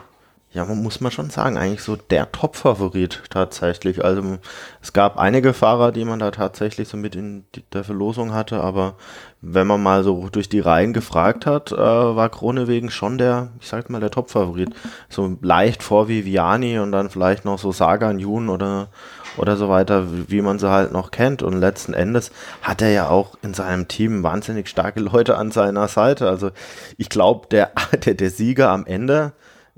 ja, 0.54 0.64
man 0.66 0.84
muss 0.84 1.02
man 1.02 1.12
schon 1.12 1.32
sagen, 1.32 1.58
eigentlich 1.58 1.82
so 1.82 1.96
der 1.96 2.32
Top-Favorit 2.32 3.24
tatsächlich. 3.32 4.06
Also 4.06 4.38
es 4.82 4.94
gab 4.94 5.18
einige 5.18 5.52
Fahrer, 5.52 5.92
die 5.92 6.06
man 6.06 6.20
da 6.20 6.30
tatsächlich 6.30 6.88
so 6.88 6.96
mit 6.96 7.16
in 7.16 7.46
der 7.74 7.84
Verlosung 7.84 8.34
hatte, 8.34 8.62
aber 8.62 8.96
wenn 9.42 9.66
man 9.66 9.82
mal 9.82 10.04
so 10.04 10.30
durch 10.32 10.50
die 10.50 10.60
Reihen 10.60 10.94
gefragt 10.94 11.48
hat, 11.48 11.72
äh, 11.72 11.76
war 11.76 12.30
Kronewegen 12.30 12.92
schon 12.92 13.18
der, 13.18 13.50
ich 13.60 13.68
sag 13.68 13.90
mal, 13.90 14.00
der 14.00 14.12
Top-Favorit. 14.12 14.70
So 15.10 15.38
leicht 15.42 15.82
vor 15.82 16.08
Viviani 16.08 16.78
und 16.78 16.92
dann 16.92 17.10
vielleicht 17.10 17.46
noch 17.46 17.58
so 17.58 17.72
Sagan 17.72 18.20
Jun 18.20 18.50
oder 18.50 18.90
oder 19.36 19.58
so 19.58 19.68
weiter, 19.68 20.06
wie 20.30 20.44
man 20.44 20.60
sie 20.60 20.70
halt 20.70 20.92
noch 20.92 21.10
kennt. 21.10 21.42
Und 21.42 21.60
letzten 21.60 21.96
Endes 21.96 22.32
hat 22.62 22.84
er 22.84 22.92
ja 22.92 23.10
auch 23.10 23.36
in 23.42 23.56
seinem 23.56 23.88
Team 23.88 24.22
wahnsinnig 24.22 24.70
starke 24.70 25.00
Leute 25.00 25.36
an 25.38 25.50
seiner 25.50 25.88
Seite. 25.88 26.30
Also 26.30 26.52
ich 26.98 27.10
glaube, 27.10 27.48
der, 27.50 27.72
der, 28.06 28.14
der 28.14 28.30
Sieger 28.30 28.70
am 28.70 28.86
Ende 28.86 29.34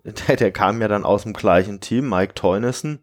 der, 0.27 0.35
der 0.35 0.51
kam 0.51 0.81
ja 0.81 0.87
dann 0.87 1.03
aus 1.03 1.23
dem 1.23 1.33
gleichen 1.33 1.79
Team, 1.79 2.09
Mike 2.09 2.35
Teunissen. 2.35 2.99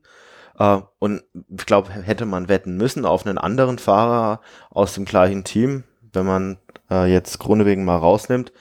Äh, 0.59 0.79
und 0.99 1.23
ich 1.35 1.67
glaube, 1.67 1.91
hätte 1.91 2.27
man 2.27 2.49
wetten 2.49 2.77
müssen 2.77 3.05
auf 3.05 3.27
einen 3.27 3.39
anderen 3.39 3.79
Fahrer 3.79 4.41
aus 4.71 4.95
dem 4.95 5.05
gleichen 5.05 5.45
Team, 5.45 5.85
wenn 6.13 6.27
man 6.27 6.59
äh, 6.91 7.11
jetzt 7.13 7.39
Grunewegen 7.39 7.85
mal 7.85 7.97
rausnimmt, 7.97 8.53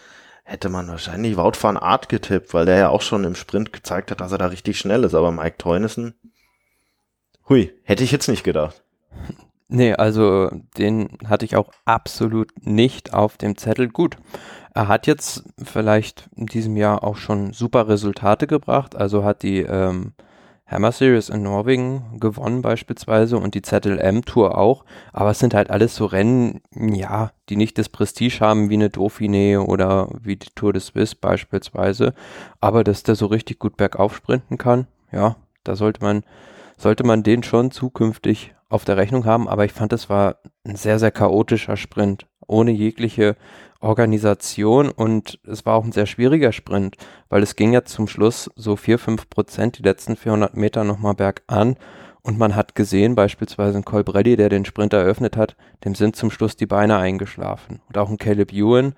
hätte 0.44 0.70
man 0.70 0.88
wahrscheinlich 0.88 1.38
Wout 1.38 1.54
van 1.62 1.78
Art 1.78 2.10
getippt, 2.10 2.54
weil 2.54 2.66
der 2.66 2.78
ja 2.78 2.90
auch 2.90 3.02
schon 3.02 3.24
im 3.24 3.36
Sprint 3.36 3.72
gezeigt 3.72 4.12
hat, 4.12 4.22
dass 4.22 4.32
er 4.32 4.38
da 4.38 4.48
richtig 4.48 4.80
schnell 4.80 5.04
ist. 5.04 5.14
Aber 5.14 5.32
Mike 5.32 5.58
Teunissen, 5.58 6.16
hui, 7.48 7.72
hätte 7.84 8.04
ich 8.04 8.12
jetzt 8.12 8.28
nicht 8.28 8.44
gedacht. 8.44 8.84
Nee, 9.74 9.94
also 9.94 10.52
den 10.78 11.18
hatte 11.26 11.46
ich 11.46 11.56
auch 11.56 11.72
absolut 11.86 12.52
nicht 12.60 13.14
auf 13.14 13.38
dem 13.38 13.58
Zettel. 13.58 13.88
Gut, 13.88 14.18
er 14.74 14.88
hat 14.88 15.08
jetzt 15.08 15.44
vielleicht 15.62 16.30
in 16.36 16.46
diesem 16.46 16.78
Jahr 16.78 17.04
auch 17.04 17.18
schon 17.18 17.54
super 17.54 17.88
Resultate 17.88 18.48
gebracht, 18.48 18.96
also 18.96 19.24
hat 19.24 19.44
die 19.44 19.60
ähm, 19.60 20.14
Hammer 20.66 20.94
Series 20.94 21.28
in 21.28 21.44
Norwegen 21.44 22.18
gewonnen 22.20 22.62
beispielsweise 22.62 23.38
und 23.38 23.56
die 23.56 23.62
ZLM 23.62 24.24
Tour 24.24 24.58
auch, 24.58 24.86
aber 25.12 25.32
es 25.32 25.40
sind 25.40 25.54
halt 25.54 25.70
alles 25.70 25.96
so 25.96 26.06
Rennen, 26.06 26.62
ja, 26.74 27.32
die 27.50 27.58
nicht 27.58 27.78
das 27.78 27.90
Prestige 27.90 28.40
haben 28.40 28.70
wie 28.70 28.76
eine 28.76 28.88
Dauphiné 28.88 29.60
oder 29.60 30.08
wie 30.22 30.38
die 30.38 30.50
Tour 30.56 30.72
de 30.72 30.82
Suisse 30.82 31.16
beispielsweise, 31.20 32.14
aber 32.62 32.86
dass 32.86 33.04
der 33.04 33.16
so 33.16 33.26
richtig 33.26 33.60
gut 33.60 33.76
bergauf 33.76 34.16
sprinten 34.16 34.58
kann, 34.58 34.88
ja, 35.12 35.36
da 35.66 35.76
sollte 35.76 36.02
man 36.02 36.24
sollte 36.78 37.04
man 37.04 37.22
den 37.22 37.44
schon 37.44 37.70
zukünftig 37.70 38.56
auf 38.68 38.86
der 38.86 38.98
Rechnung 38.98 39.26
haben, 39.26 39.48
aber 39.48 39.66
ich 39.66 39.74
fand, 39.74 39.94
es 39.94 40.10
war 40.10 40.38
ein 40.66 40.78
sehr, 40.78 40.98
sehr 40.98 41.12
chaotischer 41.12 41.78
Sprint, 41.78 42.26
ohne 42.48 42.72
jegliche 42.72 43.36
Organisation 43.82 44.90
und 44.90 45.40
es 45.46 45.66
war 45.66 45.76
auch 45.76 45.84
ein 45.84 45.92
sehr 45.92 46.06
schwieriger 46.06 46.52
Sprint, 46.52 46.96
weil 47.30 47.44
es 47.44 47.56
ging 47.56 47.74
ja 47.74 47.84
zum 47.84 48.08
Schluss 48.08 48.50
so 48.56 48.76
vier 48.76 49.00
fünf 49.00 49.30
Prozent 49.30 49.78
die 49.78 49.84
letzten 49.84 50.16
400 50.16 50.56
Meter 50.56 50.84
nochmal 50.84 51.16
bergan 51.16 51.76
und 52.24 52.38
man 52.38 52.56
hat 52.56 52.76
gesehen, 52.76 53.16
beispielsweise 53.16 53.78
ein 53.78 53.86
Colbrelli, 53.86 54.36
der 54.36 54.50
den 54.50 54.66
Sprint 54.66 54.94
eröffnet 54.94 55.36
hat, 55.36 55.56
dem 55.84 55.96
sind 55.96 56.16
zum 56.16 56.30
Schluss 56.30 56.56
die 56.56 56.68
Beine 56.68 56.98
eingeschlafen. 56.98 57.82
Und 57.88 57.98
auch 57.98 58.10
ein 58.10 58.18
Caleb 58.18 58.54
Ewan, 58.54 58.94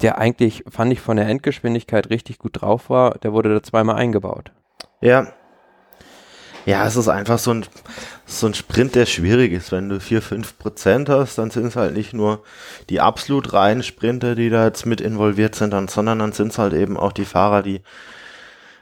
der 0.00 0.18
eigentlich, 0.18 0.64
fand 0.68 0.92
ich, 0.92 1.00
von 1.00 1.16
der 1.16 1.26
Endgeschwindigkeit 1.26 2.08
richtig 2.10 2.38
gut 2.38 2.60
drauf 2.60 2.88
war, 2.88 3.18
der 3.18 3.32
wurde 3.32 3.52
da 3.52 3.62
zweimal 3.62 3.96
eingebaut. 3.96 4.52
Ja, 5.00 5.32
ja, 6.68 6.86
es 6.86 6.96
ist 6.96 7.08
einfach 7.08 7.38
so 7.38 7.52
ein, 7.52 7.64
so 8.26 8.46
ein 8.46 8.52
Sprint, 8.52 8.94
der 8.94 9.06
schwierig 9.06 9.52
ist. 9.52 9.72
Wenn 9.72 9.88
du 9.88 10.00
4, 10.00 10.20
5 10.20 10.58
Prozent 10.58 11.08
hast, 11.08 11.38
dann 11.38 11.50
sind 11.50 11.64
es 11.64 11.76
halt 11.76 11.94
nicht 11.94 12.12
nur 12.12 12.42
die 12.90 13.00
absolut 13.00 13.54
reinen 13.54 13.82
Sprinter, 13.82 14.34
die 14.34 14.50
da 14.50 14.66
jetzt 14.66 14.84
mit 14.84 15.00
involviert 15.00 15.54
sind, 15.54 15.72
dann, 15.72 15.88
sondern 15.88 16.18
dann 16.18 16.32
sind 16.32 16.52
es 16.52 16.58
halt 16.58 16.74
eben 16.74 16.98
auch 16.98 17.12
die 17.12 17.24
Fahrer, 17.24 17.62
die 17.62 17.80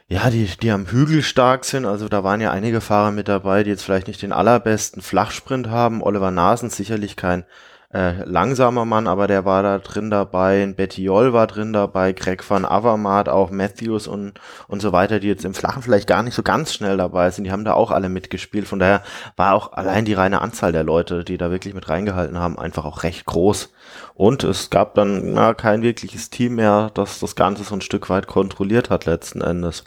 ja, 0.09 0.29
die, 0.29 0.49
die 0.61 0.71
am 0.71 0.87
Hügel 0.87 1.21
stark 1.23 1.63
sind. 1.63 1.85
Also 1.85 2.09
da 2.09 2.25
waren 2.25 2.41
ja 2.41 2.51
einige 2.51 2.81
Fahrer 2.81 3.11
mit 3.11 3.29
dabei, 3.29 3.63
die 3.63 3.69
jetzt 3.69 3.83
vielleicht 3.83 4.07
nicht 4.07 4.21
den 4.21 4.33
allerbesten 4.33 5.01
Flachsprint 5.01 5.67
haben. 5.69 6.03
Oliver 6.03 6.31
Nasen 6.31 6.69
sicherlich 6.69 7.15
kein 7.15 7.45
äh, 7.93 8.23
langsamer 8.25 8.83
Mann, 8.83 9.07
aber 9.07 9.27
der 9.27 9.45
war 9.45 9.63
da 9.63 9.79
drin 9.79 10.09
dabei, 10.09 10.65
Bettiol 10.75 11.31
war 11.31 11.47
drin 11.47 11.71
dabei, 11.71 12.11
Greg 12.11 12.47
van 12.49 12.65
Avermaet, 12.65 13.29
auch 13.29 13.49
Matthews 13.49 14.07
und, 14.07 14.33
und 14.67 14.81
so 14.81 14.91
weiter, 14.91 15.21
die 15.21 15.27
jetzt 15.27 15.45
im 15.45 15.53
Flachen 15.53 15.81
vielleicht 15.81 16.07
gar 16.07 16.21
nicht 16.21 16.33
so 16.33 16.43
ganz 16.43 16.73
schnell 16.73 16.97
dabei 16.97 17.31
sind, 17.31 17.45
die 17.45 17.51
haben 17.51 17.63
da 17.63 17.73
auch 17.73 17.91
alle 17.91 18.09
mitgespielt, 18.09 18.67
von 18.67 18.79
daher 18.79 19.03
war 19.37 19.53
auch 19.53 19.71
allein 19.71 20.03
die 20.03 20.13
reine 20.13 20.41
Anzahl 20.41 20.73
der 20.73 20.83
Leute, 20.83 21.23
die 21.23 21.37
da 21.37 21.49
wirklich 21.49 21.73
mit 21.73 21.87
reingehalten 21.87 22.37
haben, 22.37 22.59
einfach 22.59 22.83
auch 22.83 23.03
recht 23.03 23.25
groß. 23.25 23.71
Und 24.15 24.43
es 24.43 24.69
gab 24.69 24.95
dann 24.95 25.33
na, 25.33 25.53
kein 25.53 25.81
wirkliches 25.81 26.29
Team 26.29 26.55
mehr, 26.55 26.91
das 26.93 27.19
das 27.19 27.35
Ganze 27.35 27.63
so 27.63 27.75
ein 27.75 27.81
Stück 27.81 28.09
weit 28.09 28.27
kontrolliert 28.27 28.89
hat 28.89 29.05
letzten 29.05 29.39
Endes. 29.41 29.85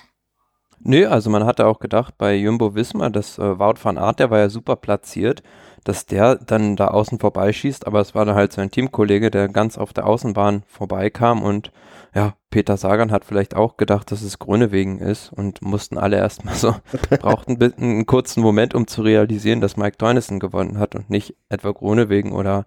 Nö, 0.83 1.07
also 1.07 1.28
man 1.28 1.45
hatte 1.45 1.66
auch 1.66 1.78
gedacht 1.78 2.14
bei 2.16 2.35
Jumbo 2.35 2.75
Wismar, 2.75 3.11
dass 3.11 3.38
äh, 3.38 3.59
Wout 3.59 3.75
van 3.83 3.99
Aert, 3.99 4.19
der 4.19 4.30
war 4.30 4.38
ja 4.38 4.49
super 4.49 4.76
platziert, 4.76 5.42
dass 5.85 6.07
der 6.07 6.37
dann 6.37 6.77
da 6.77 6.89
außen 6.89 7.19
vorbeischießt, 7.19 7.87
aber 7.87 8.01
es 8.01 8.15
war 8.15 8.25
dann 8.25 8.35
halt 8.35 8.53
sein 8.53 8.71
Teamkollege, 8.71 9.31
der 9.31 9.49
ganz 9.49 9.79
auf 9.79 9.93
der 9.93 10.07
Außenbahn 10.07 10.63
vorbeikam 10.67 11.43
und 11.43 11.73
ja, 12.15 12.35
Peter 12.51 12.77
Sagan 12.77 13.13
hat 13.13 13.25
vielleicht 13.25 13.55
auch 13.55 13.77
gedacht, 13.77 14.11
dass 14.11 14.23
es 14.23 14.41
Grönewegen 14.41 14.99
ist 14.99 15.33
und 15.33 15.63
mussten 15.63 15.97
alle 15.97 16.17
erstmal 16.17 16.57
so, 16.57 16.75
brauchten 17.21 17.63
einen 17.63 18.07
kurzen 18.07 18.43
Moment, 18.43 18.75
um 18.75 18.89
zu 18.89 19.03
realisieren, 19.03 19.61
dass 19.61 19.77
Mike 19.77 19.99
Teunissen 19.99 20.41
gewonnen 20.41 20.79
hat 20.79 20.97
und 20.97 21.09
nicht 21.09 21.37
etwa 21.49 21.71
Grönewegen 21.71 22.33
oder 22.33 22.65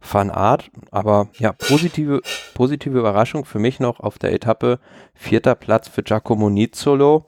Van 0.00 0.30
Art. 0.30 0.70
Aber 0.90 1.28
ja, 1.38 1.52
positive, 1.52 2.20
positive 2.54 2.98
Überraschung 2.98 3.44
für 3.44 3.58
mich 3.58 3.80
noch 3.80 4.00
auf 4.00 4.18
der 4.18 4.32
Etappe. 4.32 4.78
Vierter 5.14 5.54
Platz 5.54 5.88
für 5.88 6.02
Giacomo 6.02 6.48
Nizzolo. 6.48 7.26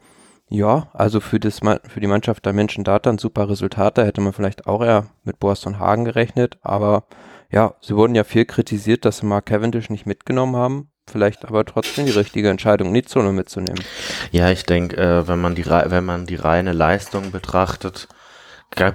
Ja, 0.51 0.89
also 0.95 1.21
für, 1.21 1.39
das, 1.39 1.61
für 1.61 2.01
die 2.01 2.07
Mannschaft 2.07 2.47
der 2.47 2.53
Menschen 2.53 2.85
Data 2.85 3.11
ein 3.11 3.19
super 3.19 3.49
Resultat. 3.49 3.99
Da 3.99 4.05
hätte 4.05 4.21
man 4.21 4.33
vielleicht 4.33 4.67
auch 4.67 4.83
eher 4.83 5.07
mit 5.25 5.39
Boaston 5.39 5.79
Hagen 5.79 6.05
gerechnet. 6.05 6.59
Aber 6.63 7.05
ja, 7.51 7.75
sie 7.81 7.97
wurden 7.97 8.15
ja 8.15 8.25
viel 8.25 8.45
kritisiert, 8.45 9.05
dass 9.05 9.19
sie 9.19 9.27
Mark 9.27 9.47
Cavendish 9.47 9.91
nicht 9.91 10.07
mitgenommen 10.07 10.57
haben 10.57 10.91
vielleicht 11.11 11.45
aber 11.45 11.65
trotzdem 11.65 12.07
die 12.07 12.13
richtige 12.13 12.51
Entscheidung, 12.51 12.93
Nizolo 12.93 13.33
mitzunehmen. 13.33 13.83
Ja, 14.31 14.51
ich 14.51 14.65
denke, 14.65 14.97
äh, 14.97 15.27
wenn 15.29 15.41
man 15.41 15.55
die 15.55 15.67
wenn 15.67 16.05
man 16.05 16.27
die 16.27 16.37
reine 16.37 16.73
Leistung 16.73 17.31
betrachtet, 17.31 18.09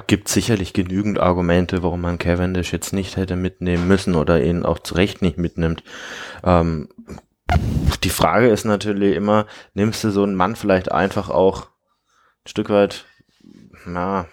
gibt 0.08 0.30
sicherlich 0.30 0.74
genügend 0.74 1.20
Argumente, 1.20 1.84
warum 1.84 2.02
man 2.02 2.20
Cavendish 2.20 2.72
jetzt 2.72 2.94
nicht 2.94 3.18
hätte 3.18 3.36
mitnehmen 3.36 3.88
müssen 3.88 4.16
oder 4.16 4.42
ihn 4.42 4.64
auch 4.64 4.80
zu 4.80 4.96
Recht 4.96 5.22
nicht 5.22 5.38
mitnimmt. 5.38 5.84
Ähm, 6.44 6.90
die 8.04 8.10
Frage 8.10 8.48
ist 8.48 8.66
natürlich 8.66 9.16
immer, 9.16 9.46
nimmst 9.74 10.04
du 10.04 10.12
so 10.12 10.24
einen 10.24 10.36
Mann 10.36 10.56
vielleicht 10.56 10.92
einfach 10.92 11.30
auch 11.30 11.64
ein 11.64 12.48
Stück 12.48 12.70
weit, 12.70 13.06
na, 13.86 14.28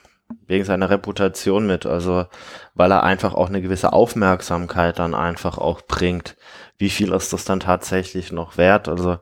wegen 0.47 0.65
seiner 0.65 0.91
Reputation 0.91 1.67
mit, 1.67 1.87
also 1.87 2.27
weil 2.75 2.93
er 2.93 3.03
einfach 3.03 3.35
auch 3.35 3.49
eine 3.49 3.63
gewisse 3.63 3.93
Aufmerksamkeit 3.93 4.99
dann 4.99 5.15
einfach 5.15 5.59
auch 5.59 5.83
bringt. 5.83 6.37
Wie 6.79 6.91
viel 6.91 7.13
ist 7.13 7.33
das 7.33 7.45
dann 7.45 7.61
tatsächlich 7.61 8.33
noch 8.33 8.57
wert? 8.57 8.89
Also 8.89 9.19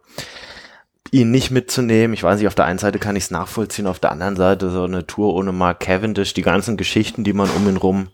ihn 1.10 1.30
nicht 1.30 1.50
mitzunehmen. 1.50 2.12
Ich 2.12 2.22
weiß 2.22 2.38
nicht, 2.38 2.46
auf 2.46 2.54
der 2.54 2.66
einen 2.66 2.78
Seite 2.78 2.98
kann 2.98 3.16
ich 3.16 3.24
es 3.24 3.30
nachvollziehen, 3.30 3.86
auf 3.86 3.98
der 3.98 4.12
anderen 4.12 4.36
Seite 4.36 4.70
so 4.70 4.84
eine 4.84 5.06
Tour 5.06 5.34
ohne 5.34 5.52
Mark 5.52 5.80
Cavendish, 5.80 6.34
die 6.34 6.42
ganzen 6.42 6.76
Geschichten, 6.76 7.24
die 7.24 7.32
man 7.32 7.48
um 7.50 7.66
ihn 7.68 7.78
rum 7.78 8.10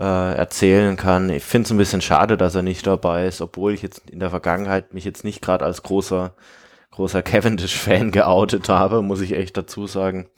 äh, 0.00 0.34
erzählen 0.34 0.96
kann. 0.96 1.30
Ich 1.30 1.44
finde 1.44 1.66
es 1.66 1.70
ein 1.70 1.78
bisschen 1.78 2.00
schade, 2.00 2.36
dass 2.36 2.54
er 2.54 2.62
nicht 2.62 2.86
dabei 2.86 3.26
ist, 3.26 3.40
obwohl 3.40 3.74
ich 3.74 3.82
jetzt 3.82 4.10
in 4.10 4.18
der 4.18 4.30
Vergangenheit 4.30 4.94
mich 4.94 5.04
jetzt 5.04 5.22
nicht 5.22 5.42
gerade 5.42 5.64
als 5.64 5.82
großer 5.82 6.34
großer 6.90 7.22
Cavendish-Fan 7.22 8.10
geoutet 8.12 8.68
habe, 8.68 9.02
muss 9.02 9.20
ich 9.20 9.32
echt 9.32 9.56
dazu 9.56 9.86
sagen. 9.86 10.28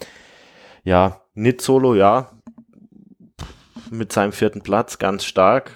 Ja, 0.84 1.22
Nit 1.34 1.62
Solo, 1.62 1.94
ja, 1.94 2.30
mit 3.90 4.12
seinem 4.12 4.32
vierten 4.32 4.62
Platz 4.62 4.98
ganz 4.98 5.24
stark. 5.24 5.72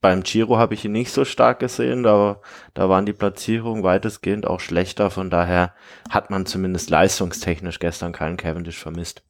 Beim 0.00 0.24
Giro 0.24 0.58
habe 0.58 0.74
ich 0.74 0.84
ihn 0.84 0.92
nicht 0.92 1.12
so 1.12 1.24
stark 1.24 1.60
gesehen, 1.60 2.02
da, 2.02 2.40
da 2.74 2.88
waren 2.88 3.06
die 3.06 3.12
Platzierungen 3.12 3.84
weitestgehend 3.84 4.46
auch 4.46 4.58
schlechter, 4.58 5.10
von 5.10 5.30
daher 5.30 5.74
hat 6.10 6.28
man 6.28 6.44
zumindest 6.44 6.90
leistungstechnisch 6.90 7.78
gestern 7.78 8.12
keinen 8.12 8.36
Cavendish 8.36 8.78
vermisst. 8.78 9.22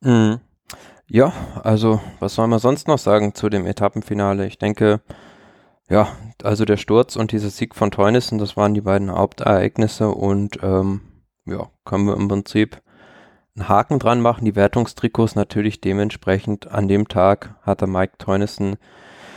Mhm. 0.00 0.40
Ja, 1.08 1.32
also 1.62 2.00
was 2.20 2.34
soll 2.34 2.46
man 2.46 2.58
sonst 2.58 2.88
noch 2.88 2.98
sagen 2.98 3.34
zu 3.34 3.48
dem 3.48 3.66
Etappenfinale? 3.66 4.46
Ich 4.46 4.58
denke, 4.58 5.00
ja, 5.88 6.08
also 6.42 6.64
der 6.64 6.76
Sturz 6.76 7.16
und 7.16 7.32
dieser 7.32 7.50
Sieg 7.50 7.74
von 7.74 7.90
Teunissen, 7.90 8.38
das 8.38 8.56
waren 8.56 8.74
die 8.74 8.80
beiden 8.80 9.10
Hauptereignisse 9.10 10.08
und 10.08 10.58
ähm, 10.62 11.02
ja, 11.44 11.68
können 11.84 12.06
wir 12.06 12.16
im 12.16 12.28
Prinzip 12.28 12.80
einen 13.54 13.68
Haken 13.68 13.98
dran 13.98 14.20
machen. 14.20 14.44
Die 14.44 14.56
Wertungstrikots 14.56 15.34
natürlich 15.34 15.80
dementsprechend 15.80 16.70
an 16.70 16.88
dem 16.88 17.08
Tag 17.08 17.56
hatte 17.62 17.86
Mike 17.86 18.14
Teunissen 18.18 18.76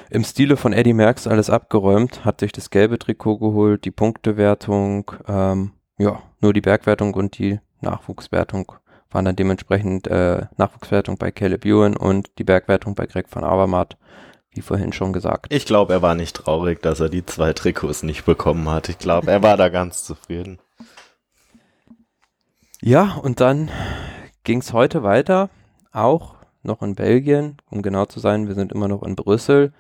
im 0.10 0.24
Stile 0.24 0.55
von 0.55 0.72
Eddie 0.72 0.93
Merckx 0.93 1.27
alles 1.27 1.50
abgeräumt, 1.50 2.24
hat 2.24 2.39
sich 2.39 2.51
das 2.51 2.69
gelbe 2.69 3.00
Trikot 3.00 3.39
geholt, 3.39 3.86
die 3.86 3.91
Punktewertung, 3.91 5.12
ähm, 5.27 5.72
ja, 5.98 6.22
nur 6.39 6.53
die 6.53 6.62
Bergwertung 6.62 7.13
und 7.15 7.38
die 7.38 7.60
Nachwuchswertung 7.81 8.72
waren 9.15 9.25
dann 9.25 9.36
dementsprechend 9.36 10.07
äh, 10.07 10.45
Nachwuchswertung 10.57 11.17
bei 11.17 11.31
Caleb 11.31 11.65
Ewan 11.65 11.95
und 11.95 12.38
die 12.38 12.43
Bergwertung 12.43 12.95
bei 12.95 13.05
Greg 13.07 13.27
van 13.31 13.45
Avermaet, 13.45 13.98
wie 14.51 14.62
vorhin 14.62 14.91
schon 14.93 15.13
gesagt. 15.13 15.48
Ich 15.50 15.65
glaube, 15.65 15.93
er 15.93 16.01
war 16.01 16.15
nicht 16.15 16.36
traurig, 16.36 16.81
dass 16.81 17.00
er 17.00 17.10
die 17.10 17.25
zwei 17.25 17.53
Trikots 17.53 18.03
nicht 18.03 18.25
bekommen 18.25 18.69
hat. 18.69 18.89
Ich 18.89 19.00
glaube, 19.00 19.31
er 19.31 19.41
war 19.41 19.55
da 19.55 19.70
ganz 19.70 20.03
zufrieden. 20.03 20.59
Ja, 22.81 23.16
und 23.24 23.39
dann 23.39 23.72
ging 24.44 24.59
es 24.59 24.74
heute 24.74 25.01
weiter, 25.01 25.50
auch 25.92 26.35
noch 26.61 26.81
in 26.81 26.96
Belgien, 26.96 27.57
um 27.70 27.81
genau 27.81 28.05
zu 28.05 28.20
sein, 28.20 28.48
wir 28.48 28.55
sind 28.55 28.74
immer 28.74 28.89
noch 28.89 29.01
in 29.01 29.16
Brüssel, 29.16 29.72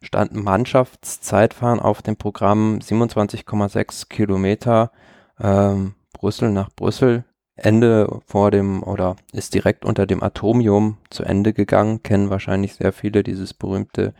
stand 0.00 0.32
Mannschaftszeitfahren 0.32 1.80
auf 1.80 2.02
dem 2.02 2.16
Programm 2.16 2.78
27,6 2.78 4.08
Kilometer 4.08 4.92
ähm, 5.40 5.94
Brüssel 6.12 6.50
nach 6.52 6.70
Brüssel. 6.70 7.24
Ende 7.56 8.20
vor 8.26 8.50
dem 8.50 8.82
oder 8.82 9.16
ist 9.32 9.54
direkt 9.54 9.84
unter 9.84 10.06
dem 10.06 10.22
Atomium 10.22 10.98
zu 11.08 11.24
Ende 11.24 11.52
gegangen. 11.52 12.02
Kennen 12.02 12.30
wahrscheinlich 12.30 12.74
sehr 12.74 12.92
viele 12.92 13.22
dieses 13.22 13.54
berühmte, 13.54 14.12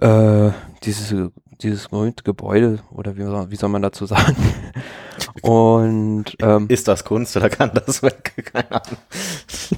äh, 0.00 0.50
dieses, 0.84 1.14
dieses 1.62 1.88
berühmte 1.88 2.22
Gebäude 2.22 2.80
oder 2.90 3.16
wie, 3.16 3.22
wie 3.50 3.56
soll 3.56 3.70
man 3.70 3.82
dazu 3.82 4.04
sagen? 4.04 4.36
Und 5.42 6.36
ähm, 6.40 6.66
ist 6.68 6.88
das 6.88 7.04
Kunst 7.04 7.36
oder 7.36 7.48
kann 7.48 7.70
das 7.74 8.02
weg? 8.02 8.32
Keine 8.52 8.70
Ahnung. 8.70 8.98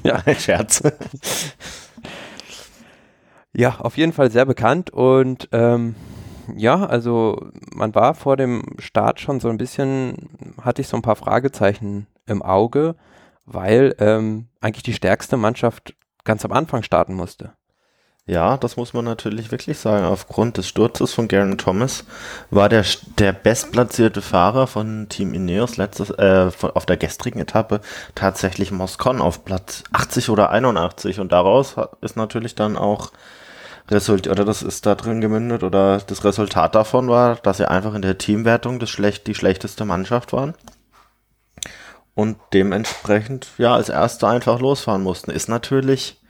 Ja, 0.02 0.20
ein 0.24 0.36
Scherz. 0.36 0.82
Ja, 3.52 3.76
auf 3.78 3.96
jeden 3.96 4.12
Fall 4.12 4.30
sehr 4.30 4.46
bekannt 4.46 4.90
und 4.90 5.48
ähm, 5.52 5.94
ja, 6.56 6.86
also 6.86 7.50
man 7.74 7.94
war 7.94 8.14
vor 8.14 8.36
dem 8.36 8.62
Start 8.78 9.20
schon 9.20 9.40
so 9.40 9.48
ein 9.48 9.58
bisschen, 9.58 10.30
hatte 10.60 10.80
ich 10.80 10.88
so 10.88 10.96
ein 10.96 11.02
paar 11.02 11.16
Fragezeichen 11.16 12.06
im 12.26 12.42
Auge, 12.42 12.96
weil 13.44 13.94
ähm, 13.98 14.48
eigentlich 14.60 14.82
die 14.82 14.94
stärkste 14.94 15.36
Mannschaft 15.36 15.94
ganz 16.24 16.44
am 16.44 16.52
Anfang 16.52 16.82
starten 16.82 17.14
musste. 17.14 17.52
Ja, 18.24 18.56
das 18.56 18.76
muss 18.76 18.92
man 18.92 19.04
natürlich 19.04 19.50
wirklich 19.50 19.78
sagen. 19.78 20.04
Aufgrund 20.04 20.56
des 20.56 20.68
Sturzes 20.68 21.12
von 21.12 21.26
Garen 21.26 21.58
Thomas 21.58 22.04
war 22.50 22.68
der, 22.68 22.84
der 23.18 23.32
bestplatzierte 23.32 24.22
Fahrer 24.22 24.68
von 24.68 25.08
Team 25.08 25.34
Ineos 25.34 25.76
letztes, 25.76 26.10
äh, 26.10 26.52
von, 26.52 26.70
auf 26.70 26.86
der 26.86 26.96
gestrigen 26.96 27.40
Etappe 27.40 27.80
tatsächlich 28.14 28.70
Moscon 28.70 29.20
auf 29.20 29.44
Platz 29.44 29.82
80 29.92 30.30
oder 30.30 30.50
81 30.50 31.18
und 31.18 31.32
daraus 31.32 31.74
ist 32.00 32.16
natürlich 32.16 32.54
dann 32.54 32.76
auch 32.76 33.10
Result 33.90 34.28
oder 34.28 34.44
das 34.44 34.62
ist 34.62 34.86
da 34.86 34.94
drin 34.94 35.20
gemündet 35.20 35.64
oder 35.64 35.98
das 35.98 36.24
Resultat 36.24 36.76
davon 36.76 37.08
war, 37.08 37.34
dass 37.36 37.56
sie 37.56 37.68
einfach 37.68 37.94
in 37.94 38.02
der 38.02 38.18
Teamwertung 38.18 38.78
das 38.78 38.90
schlecht, 38.90 39.26
die 39.26 39.34
schlechteste 39.34 39.84
Mannschaft 39.84 40.32
waren 40.32 40.54
und 42.14 42.36
dementsprechend 42.52 43.48
ja 43.58 43.74
als 43.74 43.88
Erster 43.88 44.28
einfach 44.28 44.60
losfahren 44.60 45.02
mussten. 45.02 45.30
Ist 45.30 45.48
natürlich 45.48 46.20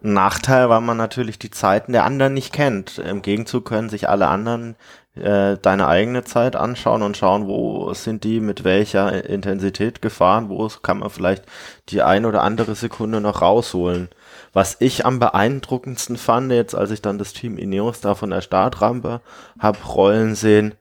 Nachteil, 0.00 0.68
weil 0.68 0.80
man 0.80 0.96
natürlich 0.96 1.38
die 1.38 1.50
Zeiten 1.50 1.92
der 1.92 2.04
anderen 2.04 2.34
nicht 2.34 2.52
kennt. 2.52 2.98
Im 2.98 3.22
Gegenzug 3.22 3.64
können 3.64 3.88
sich 3.88 4.08
alle 4.08 4.28
anderen 4.28 4.76
äh, 5.16 5.56
deine 5.56 5.88
eigene 5.88 6.24
Zeit 6.24 6.56
anschauen 6.56 7.02
und 7.02 7.16
schauen, 7.16 7.46
wo 7.46 7.92
sind 7.94 8.22
die 8.22 8.40
mit 8.40 8.64
welcher 8.64 9.24
Intensität 9.24 10.02
gefahren, 10.02 10.48
wo 10.48 10.68
kann 10.82 10.98
man 10.98 11.10
vielleicht 11.10 11.44
die 11.88 12.02
ein 12.02 12.26
oder 12.26 12.42
andere 12.42 12.74
Sekunde 12.74 13.20
noch 13.20 13.40
rausholen. 13.40 14.08
Was 14.52 14.76
ich 14.78 15.06
am 15.06 15.18
beeindruckendsten 15.18 16.16
fand, 16.16 16.52
jetzt 16.52 16.74
als 16.74 16.90
ich 16.90 17.02
dann 17.02 17.18
das 17.18 17.32
Team 17.32 17.56
Ineos 17.58 18.00
da 18.00 18.14
von 18.14 18.30
der 18.30 18.42
Startrampe 18.42 19.22
hab 19.58 19.94
rollen 19.94 20.34
sehen, 20.34 20.74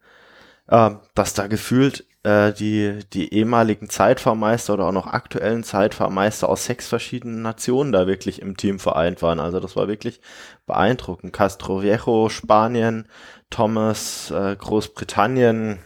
äh, 0.67 0.91
dass 1.13 1.34
da 1.34 1.47
gefühlt 1.47 2.05
äh, 2.25 2.53
die, 2.53 2.99
die 3.13 3.33
ehemaligen 3.33 3.88
Zeitfahrmeister 3.88 4.73
oder 4.73 4.88
auch 4.88 4.91
noch 4.91 5.07
aktuellen 5.07 5.63
Zeitfahrmeister 5.63 6.49
aus 6.49 6.65
sechs 6.65 6.88
verschiedenen 6.88 7.43
Nationen 7.43 7.91
da 7.91 8.07
wirklich 8.07 8.41
im 8.41 8.57
Team 8.57 8.79
vereint 8.79 9.21
waren. 9.21 9.39
Also 9.39 9.59
das 9.59 9.75
war 9.75 9.88
wirklich 9.88 10.21
beeindruckend. 10.65 11.33
Castro 11.33 11.83
Viejo, 11.83 12.29
Spanien, 12.29 13.07
Thomas, 13.51 14.31
äh, 14.31 14.55
Großbritannien, 14.55 15.79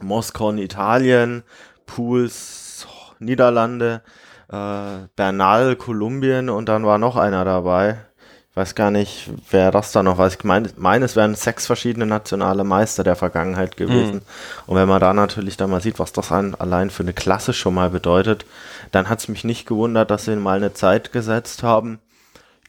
Moskau 0.00 0.52
Italien, 0.52 1.44
Pools, 1.86 2.88
Niederlande, 3.20 4.02
äh, 4.48 5.06
Bernal, 5.14 5.76
Kolumbien 5.76 6.50
und 6.50 6.68
dann 6.68 6.84
war 6.84 6.98
noch 6.98 7.16
einer 7.16 7.44
dabei 7.44 7.98
weiß 8.54 8.74
gar 8.74 8.90
nicht, 8.90 9.30
wer 9.50 9.70
das 9.70 9.92
da 9.92 10.02
noch 10.02 10.18
weiß. 10.18 10.34
Ich 10.34 10.44
meine, 10.44 10.68
meine, 10.76 11.06
es 11.06 11.16
wären 11.16 11.34
sechs 11.34 11.66
verschiedene 11.66 12.04
nationale 12.04 12.64
Meister 12.64 13.02
der 13.02 13.16
Vergangenheit 13.16 13.76
gewesen. 13.78 14.16
Mhm. 14.16 14.22
Und 14.66 14.76
wenn 14.76 14.88
man 14.88 15.00
da 15.00 15.14
natürlich 15.14 15.56
dann 15.56 15.70
mal 15.70 15.80
sieht, 15.80 15.98
was 15.98 16.12
das 16.12 16.30
ein, 16.32 16.54
allein 16.54 16.90
für 16.90 17.02
eine 17.02 17.14
Klasse 17.14 17.54
schon 17.54 17.74
mal 17.74 17.88
bedeutet, 17.88 18.44
dann 18.90 19.08
hat 19.08 19.20
es 19.20 19.28
mich 19.28 19.44
nicht 19.44 19.66
gewundert, 19.66 20.10
dass 20.10 20.26
sie 20.26 20.36
mal 20.36 20.58
eine 20.58 20.74
Zeit 20.74 21.12
gesetzt 21.12 21.62
haben, 21.62 21.98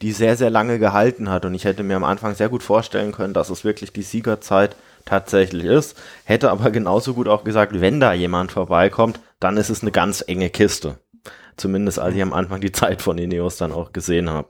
die 0.01 0.13
sehr, 0.13 0.37
sehr 0.37 0.49
lange 0.49 0.79
gehalten 0.79 1.29
hat. 1.29 1.43
Und 1.43 1.53
ich 1.53 1.65
hätte 1.65 1.83
mir 1.83 1.97
am 1.97 2.05
Anfang 2.05 2.33
sehr 2.33 2.49
gut 2.49 2.63
vorstellen 2.63 3.11
können, 3.11 3.33
dass 3.33 3.49
es 3.49 3.65
wirklich 3.65 3.91
die 3.91 4.03
Siegerzeit 4.03 4.77
tatsächlich 5.03 5.65
ist. 5.65 6.01
Hätte 6.23 6.49
aber 6.49 6.71
genauso 6.71 7.13
gut 7.13 7.27
auch 7.27 7.43
gesagt, 7.43 7.81
wenn 7.81 7.99
da 7.99 8.13
jemand 8.13 8.53
vorbeikommt, 8.53 9.19
dann 9.41 9.57
ist 9.57 9.69
es 9.69 9.81
eine 9.81 9.91
ganz 9.91 10.23
enge 10.25 10.49
Kiste. 10.49 10.97
Zumindest 11.57 11.99
als 11.99 12.15
ich 12.15 12.21
am 12.21 12.33
Anfang 12.33 12.61
die 12.61 12.71
Zeit 12.71 13.01
von 13.01 13.17
Ineos 13.17 13.57
dann 13.57 13.73
auch 13.73 13.91
gesehen 13.91 14.29
habe. 14.29 14.47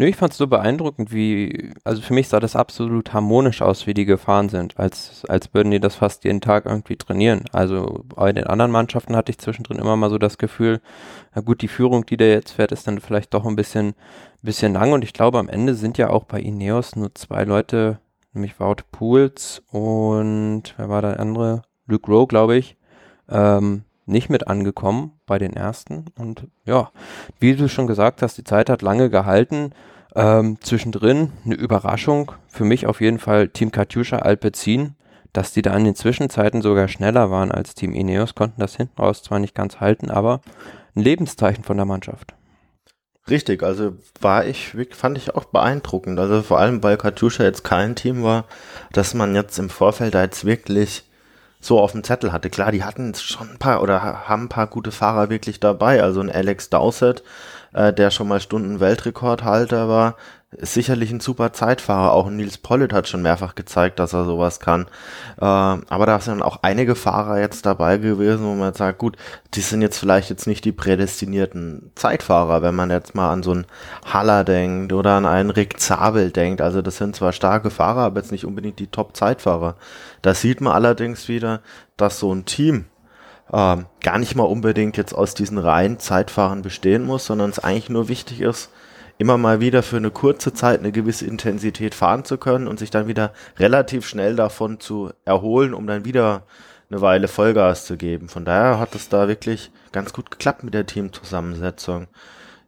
Nö, 0.00 0.06
ich 0.06 0.14
fand 0.14 0.30
es 0.30 0.38
so 0.38 0.46
beeindruckend, 0.46 1.12
wie, 1.12 1.72
also 1.82 2.00
für 2.00 2.14
mich 2.14 2.28
sah 2.28 2.38
das 2.38 2.54
absolut 2.54 3.12
harmonisch 3.12 3.62
aus, 3.62 3.88
wie 3.88 3.94
die 3.94 4.04
gefahren 4.04 4.48
sind, 4.48 4.78
als, 4.78 5.24
als 5.26 5.52
würden 5.52 5.72
die 5.72 5.80
das 5.80 5.96
fast 5.96 6.22
jeden 6.22 6.40
Tag 6.40 6.66
irgendwie 6.66 6.94
trainieren. 6.94 7.46
Also 7.50 8.04
bei 8.14 8.32
den 8.32 8.44
anderen 8.46 8.70
Mannschaften 8.70 9.16
hatte 9.16 9.32
ich 9.32 9.38
zwischendrin 9.38 9.80
immer 9.80 9.96
mal 9.96 10.08
so 10.08 10.18
das 10.18 10.38
Gefühl, 10.38 10.80
na 11.34 11.42
gut, 11.42 11.62
die 11.62 11.68
Führung, 11.68 12.06
die 12.06 12.16
der 12.16 12.30
jetzt 12.30 12.52
fährt, 12.52 12.70
ist 12.70 12.86
dann 12.86 13.00
vielleicht 13.00 13.34
doch 13.34 13.44
ein 13.44 13.56
bisschen, 13.56 13.94
bisschen 14.40 14.72
lang 14.72 14.92
und 14.92 15.02
ich 15.02 15.12
glaube, 15.12 15.40
am 15.40 15.48
Ende 15.48 15.74
sind 15.74 15.98
ja 15.98 16.10
auch 16.10 16.22
bei 16.26 16.38
Ineos 16.40 16.94
nur 16.94 17.12
zwei 17.16 17.42
Leute, 17.42 17.98
nämlich 18.32 18.60
Wout 18.60 18.84
Pools 18.92 19.64
und, 19.72 20.74
wer 20.76 20.88
war 20.88 21.02
der 21.02 21.18
andere? 21.18 21.62
Luke 21.88 22.08
Rowe, 22.08 22.28
glaube 22.28 22.56
ich, 22.56 22.76
ähm, 23.28 23.82
nicht 24.08 24.30
mit 24.30 24.48
angekommen 24.48 25.12
bei 25.26 25.38
den 25.38 25.52
ersten. 25.52 26.06
Und 26.18 26.46
ja, 26.64 26.90
wie 27.38 27.54
du 27.54 27.68
schon 27.68 27.86
gesagt 27.86 28.22
hast, 28.22 28.38
die 28.38 28.44
Zeit 28.44 28.70
hat 28.70 28.82
lange 28.82 29.10
gehalten. 29.10 29.72
Ähm, 30.14 30.58
zwischendrin 30.60 31.32
eine 31.44 31.54
Überraschung, 31.54 32.32
für 32.48 32.64
mich 32.64 32.86
auf 32.86 33.00
jeden 33.00 33.18
Fall 33.18 33.48
Team 33.48 33.70
Katjuscha 33.70 34.18
Alpecin, 34.18 34.94
dass 35.32 35.52
die 35.52 35.62
da 35.62 35.76
in 35.76 35.84
den 35.84 35.94
Zwischenzeiten 35.94 36.62
sogar 36.62 36.88
schneller 36.88 37.30
waren 37.30 37.52
als 37.52 37.74
Team 37.74 37.92
Ineos, 37.92 38.34
konnten 38.34 38.60
das 38.60 38.76
hinten 38.76 39.00
raus 39.00 39.22
zwar 39.22 39.38
nicht 39.38 39.54
ganz 39.54 39.80
halten, 39.80 40.10
aber 40.10 40.40
ein 40.96 41.02
Lebenszeichen 41.02 41.62
von 41.62 41.76
der 41.76 41.86
Mannschaft. 41.86 42.34
Richtig, 43.28 43.62
also 43.62 43.92
war 44.20 44.46
ich, 44.46 44.74
fand 44.92 45.18
ich 45.18 45.34
auch 45.34 45.44
beeindruckend. 45.44 46.18
Also 46.18 46.42
vor 46.42 46.58
allem, 46.58 46.82
weil 46.82 46.96
Katjuscha 46.96 47.44
jetzt 47.44 47.62
kein 47.62 47.94
Team 47.94 48.22
war, 48.22 48.46
dass 48.92 49.12
man 49.12 49.34
jetzt 49.34 49.58
im 49.58 49.68
Vorfeld 49.68 50.14
da 50.14 50.22
jetzt 50.22 50.46
wirklich 50.46 51.04
so 51.60 51.80
auf 51.80 51.92
dem 51.92 52.04
Zettel 52.04 52.32
hatte. 52.32 52.50
Klar, 52.50 52.72
die 52.72 52.84
hatten 52.84 53.14
schon 53.14 53.50
ein 53.50 53.58
paar 53.58 53.82
oder 53.82 54.28
haben 54.28 54.44
ein 54.44 54.48
paar 54.48 54.66
gute 54.66 54.92
Fahrer 54.92 55.30
wirklich 55.30 55.60
dabei. 55.60 56.02
Also 56.02 56.20
ein 56.20 56.30
Alex 56.30 56.70
Dowsett, 56.70 57.22
äh, 57.72 57.92
der 57.92 58.10
schon 58.10 58.28
mal 58.28 58.40
Stunden 58.40 58.80
Weltrekordhalter 58.80 59.88
war, 59.88 60.16
ist 60.50 60.72
sicherlich 60.72 61.10
ein 61.10 61.20
super 61.20 61.52
Zeitfahrer. 61.52 62.12
Auch 62.12 62.30
Nils 62.30 62.56
Pollitt 62.56 62.94
hat 62.94 63.06
schon 63.06 63.20
mehrfach 63.20 63.54
gezeigt, 63.54 63.98
dass 63.98 64.14
er 64.14 64.24
sowas 64.24 64.60
kann. 64.60 64.86
Äh, 65.36 65.44
aber 65.44 66.06
da 66.06 66.20
sind 66.20 66.42
auch 66.42 66.60
einige 66.62 66.94
Fahrer 66.94 67.38
jetzt 67.38 67.66
dabei 67.66 67.98
gewesen, 67.98 68.44
wo 68.44 68.54
man 68.54 68.72
sagt, 68.72 68.98
gut, 68.98 69.16
die 69.52 69.60
sind 69.60 69.82
jetzt 69.82 69.98
vielleicht 69.98 70.30
jetzt 70.30 70.46
nicht 70.46 70.64
die 70.64 70.72
prädestinierten 70.72 71.92
Zeitfahrer, 71.94 72.62
wenn 72.62 72.74
man 72.74 72.90
jetzt 72.90 73.14
mal 73.14 73.30
an 73.30 73.42
so 73.42 73.50
einen 73.50 73.66
Haller 74.06 74.42
denkt 74.42 74.94
oder 74.94 75.12
an 75.12 75.26
einen 75.26 75.50
Rick 75.50 75.80
Zabel 75.80 76.30
denkt. 76.30 76.62
Also 76.62 76.80
das 76.80 76.96
sind 76.96 77.14
zwar 77.14 77.32
starke 77.32 77.68
Fahrer, 77.68 78.02
aber 78.02 78.20
jetzt 78.20 78.32
nicht 78.32 78.46
unbedingt 78.46 78.78
die 78.78 78.86
Top-Zeitfahrer. 78.86 79.76
Da 80.22 80.32
sieht 80.32 80.62
man 80.62 80.72
allerdings 80.72 81.28
wieder, 81.28 81.60
dass 81.98 82.18
so 82.20 82.32
ein 82.34 82.46
Team 82.46 82.86
äh, 83.52 83.76
gar 84.00 84.18
nicht 84.18 84.34
mal 84.34 84.44
unbedingt 84.44 84.96
jetzt 84.96 85.12
aus 85.12 85.34
diesen 85.34 85.58
reinen 85.58 85.98
Zeitfahrern 85.98 86.62
bestehen 86.62 87.04
muss, 87.04 87.26
sondern 87.26 87.50
es 87.50 87.58
eigentlich 87.58 87.90
nur 87.90 88.08
wichtig 88.08 88.40
ist, 88.40 88.70
immer 89.18 89.36
mal 89.36 89.60
wieder 89.60 89.82
für 89.82 89.96
eine 89.96 90.10
kurze 90.10 90.54
Zeit 90.54 90.80
eine 90.80 90.92
gewisse 90.92 91.26
Intensität 91.26 91.94
fahren 91.94 92.24
zu 92.24 92.38
können 92.38 92.68
und 92.68 92.78
sich 92.78 92.90
dann 92.90 93.08
wieder 93.08 93.32
relativ 93.58 94.06
schnell 94.06 94.36
davon 94.36 94.80
zu 94.80 95.10
erholen, 95.24 95.74
um 95.74 95.86
dann 95.86 96.04
wieder 96.04 96.44
eine 96.90 97.00
Weile 97.00 97.28
Vollgas 97.28 97.84
zu 97.84 97.96
geben. 97.96 98.28
Von 98.28 98.44
daher 98.44 98.78
hat 98.78 98.94
es 98.94 99.08
da 99.08 99.28
wirklich 99.28 99.70
ganz 99.92 100.12
gut 100.12 100.30
geklappt 100.30 100.64
mit 100.64 100.72
der 100.72 100.86
Teamzusammensetzung. 100.86 102.06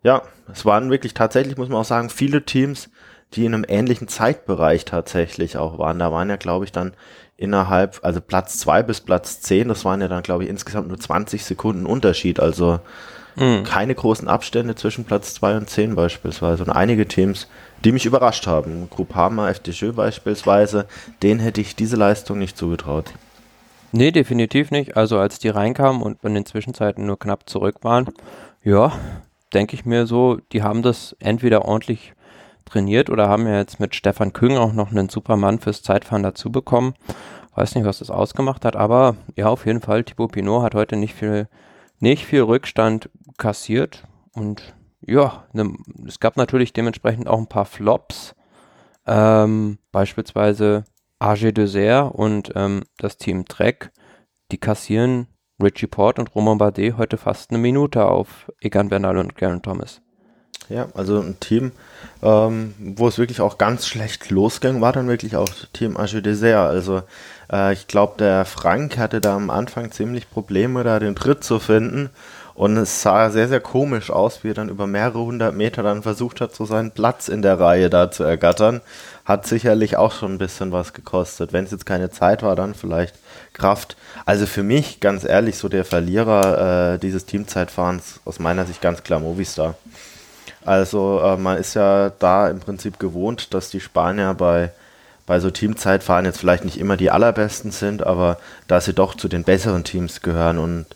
Ja, 0.03 0.23
es 0.53 0.65
waren 0.65 0.91
wirklich 0.91 1.15
tatsächlich, 1.15 1.57
muss 1.57 1.69
man 1.69 1.79
auch 1.79 1.85
sagen, 1.85 2.11
viele 2.11 2.45
Teams, 2.45 2.91
die 3.35 3.45
in 3.45 3.55
einem 3.55 3.65
ähnlichen 3.69 4.09
Zeitbereich 4.09 4.85
tatsächlich 4.85 5.57
auch 5.57 5.79
waren. 5.79 5.99
Da 5.99 6.11
waren 6.11 6.29
ja, 6.29 6.37
glaube 6.37 6.65
ich, 6.65 6.73
dann 6.73 6.95
innerhalb, 7.37 8.01
also 8.03 8.21
Platz 8.21 8.59
zwei 8.59 8.83
bis 8.83 9.01
Platz 9.01 9.41
zehn, 9.41 9.69
das 9.69 9.85
waren 9.85 10.01
ja 10.01 10.09
dann, 10.09 10.23
glaube 10.23 10.45
ich, 10.45 10.51
insgesamt 10.51 10.89
nur 10.89 10.99
20 10.99 11.45
Sekunden 11.45 11.87
Unterschied. 11.87 12.41
Also 12.41 12.81
Mhm. 13.37 13.65
Keine 13.65 13.95
großen 13.95 14.29
Abstände 14.29 14.75
zwischen 14.75 15.05
Platz 15.05 15.35
2 15.35 15.57
und 15.57 15.71
10 15.71 15.95
beispielsweise. 15.95 16.65
Und 16.65 16.71
einige 16.71 17.07
Teams, 17.07 17.49
die 17.85 17.93
mich 17.93 18.07
überrascht 18.07 18.47
haben. 18.47 18.89
Groupama, 18.91 19.49
FDJ 19.49 19.91
beispielsweise, 19.91 20.87
denen 21.23 21.41
hätte 21.41 21.61
ich 21.61 21.77
diese 21.77 21.97
Leistung 21.97 22.39
nicht 22.39 22.57
zugetraut. 22.57 23.13
Nee, 23.93 24.13
definitiv 24.13 24.71
nicht. 24.71 24.97
Also 24.97 25.19
als 25.19 25.39
die 25.39 25.49
reinkamen 25.49 26.03
und 26.03 26.23
in 26.23 26.35
den 26.35 26.47
Zwischenzeiten 26.47 27.07
nur 27.07 27.19
knapp 27.19 27.49
zurück 27.49 27.77
waren, 27.83 28.07
ja, 28.63 28.93
denke 29.53 29.75
ich 29.75 29.85
mir 29.85 30.07
so, 30.07 30.39
die 30.53 30.63
haben 30.63 30.83
das 30.83 31.17
entweder 31.19 31.65
ordentlich 31.65 32.13
trainiert 32.67 33.11
oder 33.11 33.29
haben 33.29 33.47
ja 33.47 33.59
jetzt 33.59 33.81
mit 33.81 33.95
Stefan 33.95 34.33
Küng 34.33 34.57
auch 34.57 34.73
noch 34.73 34.91
einen 34.91 35.09
Supermann 35.09 35.59
fürs 35.59 35.83
Zeitfahren 35.83 36.23
dazu 36.23 36.53
bekommen. 36.53 36.95
Weiß 37.57 37.75
nicht, 37.75 37.85
was 37.85 37.99
das 37.99 38.11
ausgemacht 38.11 38.65
hat, 38.65 38.77
aber 38.77 39.17
ja, 39.35 39.49
auf 39.49 39.67
jeden 39.67 39.81
Fall, 39.81 40.05
Thibaut 40.05 40.33
Pinot 40.33 40.63
hat 40.63 40.75
heute 40.75 40.97
nicht 40.97 41.15
viel, 41.15 41.49
nicht 42.01 42.27
viel 42.27 42.43
Rückstand 42.43 43.09
kassiert. 43.39 44.05
Und 44.33 44.75
ja, 45.01 45.45
ne, 45.53 45.73
es 46.07 46.21
gab 46.21 46.37
natürlich 46.37 46.73
dementsprechend 46.73 47.29
auch 47.29 47.39
ein 47.39 47.47
paar 47.47 47.67
Flops, 47.67 48.35
ähm, 49.07 49.79
beispielsweise 49.93 50.85
AG 51.19 51.53
Dessert 51.53 52.15
und 52.15 52.53
ähm, 52.55 52.85
das 52.99 53.17
Team 53.17 53.45
Trek, 53.47 53.93
die 54.51 54.59
kassieren 54.59 55.27
Richie 55.63 55.87
Port 55.87 56.19
und 56.19 56.35
Roman 56.35 56.59
Bardet 56.59 56.97
heute 56.97 57.19
fast 57.19 57.51
eine 57.51 57.59
Minute 57.59 58.07
auf 58.07 58.51
Egan 58.61 58.89
Bernal 58.89 59.19
und 59.19 59.37
Garen 59.37 59.63
Thomas. 59.63 60.01
Ja, 60.71 60.87
also 60.95 61.19
ein 61.19 61.41
Team, 61.41 61.73
ähm, 62.23 62.75
wo 62.79 63.09
es 63.09 63.19
wirklich 63.19 63.41
auch 63.41 63.59
ganz 63.59 63.89
schlecht 63.89 64.31
losging, 64.31 64.81
war 64.81 64.93
dann 64.93 65.09
wirklich 65.09 65.35
auch 65.35 65.49
Team 65.73 65.97
AG 65.97 66.23
Dessert. 66.23 66.71
Also 66.71 67.03
äh, 67.53 67.73
ich 67.73 67.89
glaube, 67.89 68.15
der 68.19 68.45
Frank 68.45 68.97
hatte 68.97 69.21
da 69.21 69.35
am 69.35 69.51
Anfang 69.51 69.91
ziemlich 69.91 70.31
Probleme, 70.31 70.85
da 70.85 71.01
den 71.01 71.17
Tritt 71.17 71.43
zu 71.43 71.59
finden 71.59 72.11
und 72.55 72.77
es 72.77 73.03
sah 73.03 73.31
sehr, 73.31 73.49
sehr 73.49 73.59
komisch 73.59 74.11
aus, 74.11 74.45
wie 74.45 74.51
er 74.51 74.55
dann 74.55 74.69
über 74.69 74.87
mehrere 74.87 75.19
hundert 75.21 75.57
Meter 75.57 75.83
dann 75.83 76.05
versucht 76.05 76.41
hat, 76.41 76.55
so 76.55 76.67
seinen 76.67 76.93
Platz 76.93 77.27
in 77.27 77.43
der 77.43 77.59
Reihe 77.59 77.91
da 77.91 78.13
zu 78.13 78.23
ergattern. 78.23 78.81
Hat 79.25 79.47
sicherlich 79.47 79.97
auch 79.97 80.13
schon 80.13 80.35
ein 80.35 80.39
bisschen 80.39 80.71
was 80.71 80.93
gekostet. 80.93 81.53
Wenn 81.53 81.65
es 81.65 81.73
jetzt 81.73 81.87
keine 81.87 82.11
Zeit 82.11 82.45
war, 82.45 82.55
dann 82.55 82.75
vielleicht 82.75 83.15
Kraft. 83.55 83.97
Also 84.25 84.47
für 84.47 84.63
mich, 84.63 85.01
ganz 85.01 85.25
ehrlich, 85.25 85.57
so 85.57 85.69
der 85.69 85.85
Verlierer 85.85 86.95
äh, 86.95 86.99
dieses 86.99 87.27
Teamzeitfahrens 87.27 88.21
aus 88.25 88.39
meiner 88.39 88.67
Sicht 88.67 88.81
ganz 88.81 89.03
klar 89.03 89.19
Movistar. 89.19 89.75
Also 90.65 91.21
äh, 91.21 91.37
man 91.37 91.57
ist 91.57 91.75
ja 91.75 92.11
da 92.11 92.49
im 92.49 92.61
Prinzip 92.61 92.99
gewohnt, 92.99 93.55
dass 93.55 93.71
die 93.71 93.81
Spanier 93.81 94.35
bei, 94.35 94.73
bei 95.27 95.41
so 95.41 95.51
Teamzeitfahren 95.51 96.25
jetzt 96.25 96.39
vielleicht 96.39 96.65
nicht 96.65 96.79
immer 96.79 96.97
die 96.97 97.11
allerbesten 97.11 97.71
sind, 97.71 98.05
aber 98.05 98.39
da 98.67 98.81
sie 98.81 98.93
doch 98.93 99.15
zu 99.15 99.29
den 99.29 99.45
besseren 99.45 99.85
Teams 99.85 100.21
gehören 100.21 100.59
und 100.59 100.87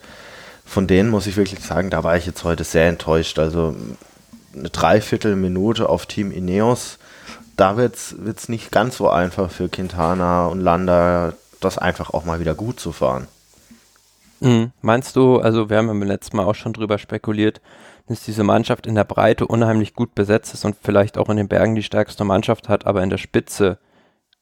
von 0.67 0.87
denen 0.87 1.11
muss 1.11 1.27
ich 1.27 1.37
wirklich 1.37 1.61
sagen, 1.61 1.91
da 1.91 2.05
war 2.05 2.17
ich 2.17 2.27
jetzt 2.27 2.45
heute 2.45 2.65
sehr 2.65 2.89
enttäuscht. 2.89 3.39
Also 3.39 3.77
eine 4.55 4.71
Dreiviertelminute 4.71 5.89
auf 5.89 6.07
Team 6.07 6.31
Ineos, 6.31 6.99
da 7.57 7.77
wird 7.77 7.95
es 7.97 8.49
nicht 8.49 8.73
ganz 8.73 8.97
so 8.97 9.09
einfach 9.09 9.51
für 9.51 9.69
Quintana 9.69 10.47
und 10.47 10.61
Landa, 10.61 11.35
das 11.61 11.79
einfach 11.79 12.11
auch 12.11 12.25
mal 12.25 12.41
wieder 12.41 12.55
gut 12.55 12.81
zu 12.81 12.93
fahren. 12.93 13.29
Mhm. 14.41 14.73
Meinst 14.83 15.17
du, 15.17 15.39
also 15.39 15.71
wir 15.71 15.79
haben 15.79 15.87
beim 15.87 16.03
letzten 16.03 16.37
Mal 16.37 16.45
auch 16.45 16.55
schon 16.55 16.73
drüber 16.73 16.99
spekuliert, 16.99 17.61
dass 18.09 18.25
diese 18.25 18.45
Mannschaft 18.45 18.87
in 18.87 18.95
der 18.95 19.05
Breite 19.05 19.47
unheimlich 19.47 19.95
gut 19.95 20.15
besetzt 20.15 20.55
ist 20.55 20.65
und 20.65 20.77
vielleicht 20.81 21.17
auch 21.17 21.29
in 21.31 21.37
den 21.37 21.49
Bergen 21.49 21.75
die 21.75 21.83
stärkste 21.83 22.25
Mannschaft 22.25 22.69
hat, 22.69 22.87
aber 22.87 23.03
in 23.03 23.11
der 23.11 23.19
Spitze 23.19 23.79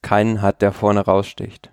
keinen 0.01 0.41
hat, 0.41 0.61
der 0.61 0.71
vorne 0.71 1.01
raussticht? 1.01 1.71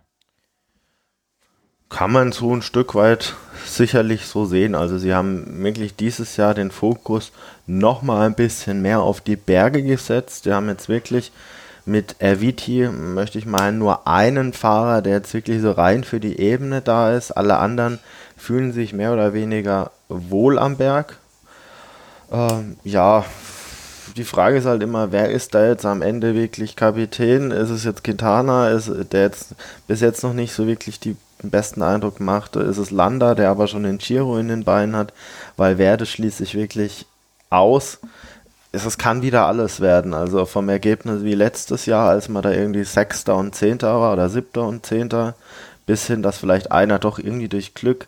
Kann 1.88 2.12
man 2.12 2.30
so 2.30 2.54
ein 2.54 2.62
Stück 2.62 2.94
weit 2.94 3.34
sicherlich 3.66 4.26
so 4.26 4.44
sehen. 4.44 4.76
Also 4.76 4.96
sie 4.96 5.12
haben 5.12 5.62
wirklich 5.64 5.96
dieses 5.96 6.36
Jahr 6.36 6.54
den 6.54 6.70
Fokus 6.70 7.32
noch 7.66 8.02
mal 8.02 8.26
ein 8.26 8.34
bisschen 8.34 8.80
mehr 8.80 9.00
auf 9.00 9.20
die 9.20 9.36
Berge 9.36 9.82
gesetzt. 9.82 10.44
Sie 10.44 10.52
haben 10.52 10.68
jetzt 10.68 10.88
wirklich 10.88 11.32
mit 11.86 12.16
Erviti, 12.20 12.88
möchte 12.88 13.38
ich 13.38 13.46
meinen, 13.46 13.78
nur 13.78 14.06
einen 14.06 14.52
Fahrer, 14.52 15.02
der 15.02 15.14
jetzt 15.14 15.34
wirklich 15.34 15.60
so 15.60 15.72
rein 15.72 16.04
für 16.04 16.20
die 16.20 16.38
Ebene 16.38 16.80
da 16.80 17.12
ist. 17.12 17.32
Alle 17.32 17.58
anderen 17.58 17.98
fühlen 18.36 18.72
sich 18.72 18.92
mehr 18.92 19.12
oder 19.12 19.32
weniger 19.34 19.90
wohl 20.08 20.58
am 20.58 20.76
Berg. 20.76 21.18
Ähm, 22.30 22.76
ja, 22.84 23.24
die 24.16 24.24
Frage 24.24 24.58
ist 24.58 24.66
halt 24.66 24.82
immer, 24.82 25.12
wer 25.12 25.30
ist 25.30 25.54
da 25.54 25.66
jetzt 25.66 25.86
am 25.86 26.02
Ende 26.02 26.34
wirklich 26.34 26.76
Kapitän? 26.76 27.50
Ist 27.50 27.70
es 27.70 27.84
jetzt 27.84 28.04
Quintana, 28.04 28.70
ist 28.70 28.90
der 29.12 29.22
jetzt 29.22 29.54
bis 29.86 30.00
jetzt 30.00 30.22
noch 30.22 30.32
nicht 30.32 30.52
so 30.52 30.66
wirklich 30.66 31.00
die 31.00 31.16
den 31.42 31.50
besten 31.50 31.82
Eindruck 31.82 32.20
macht, 32.20 32.56
ist 32.56 32.78
es 32.78 32.90
Landa, 32.90 33.34
der 33.34 33.50
aber 33.50 33.66
schon 33.66 33.82
den 33.82 33.98
Giro 33.98 34.38
in 34.38 34.48
den 34.48 34.64
Beinen 34.64 34.96
hat, 34.96 35.12
weil 35.56 35.78
Werde 35.78 36.06
schließt 36.06 36.38
sich 36.38 36.54
wirklich 36.54 37.06
aus. 37.48 37.98
Es 38.72 38.98
kann 38.98 39.22
wieder 39.22 39.46
alles 39.46 39.80
werden. 39.80 40.14
Also 40.14 40.44
vom 40.44 40.68
Ergebnis 40.68 41.24
wie 41.24 41.34
letztes 41.34 41.86
Jahr, 41.86 42.08
als 42.08 42.28
man 42.28 42.42
da 42.42 42.52
irgendwie 42.52 42.84
Sechster 42.84 43.36
und 43.36 43.54
Zehnter 43.54 44.00
war 44.00 44.12
oder 44.12 44.28
Siebter 44.28 44.66
und 44.66 44.86
Zehnter, 44.86 45.34
bis 45.86 46.06
hin, 46.06 46.22
dass 46.22 46.38
vielleicht 46.38 46.70
einer 46.70 46.98
doch 46.98 47.18
irgendwie 47.18 47.48
durch 47.48 47.74
Glück 47.74 48.06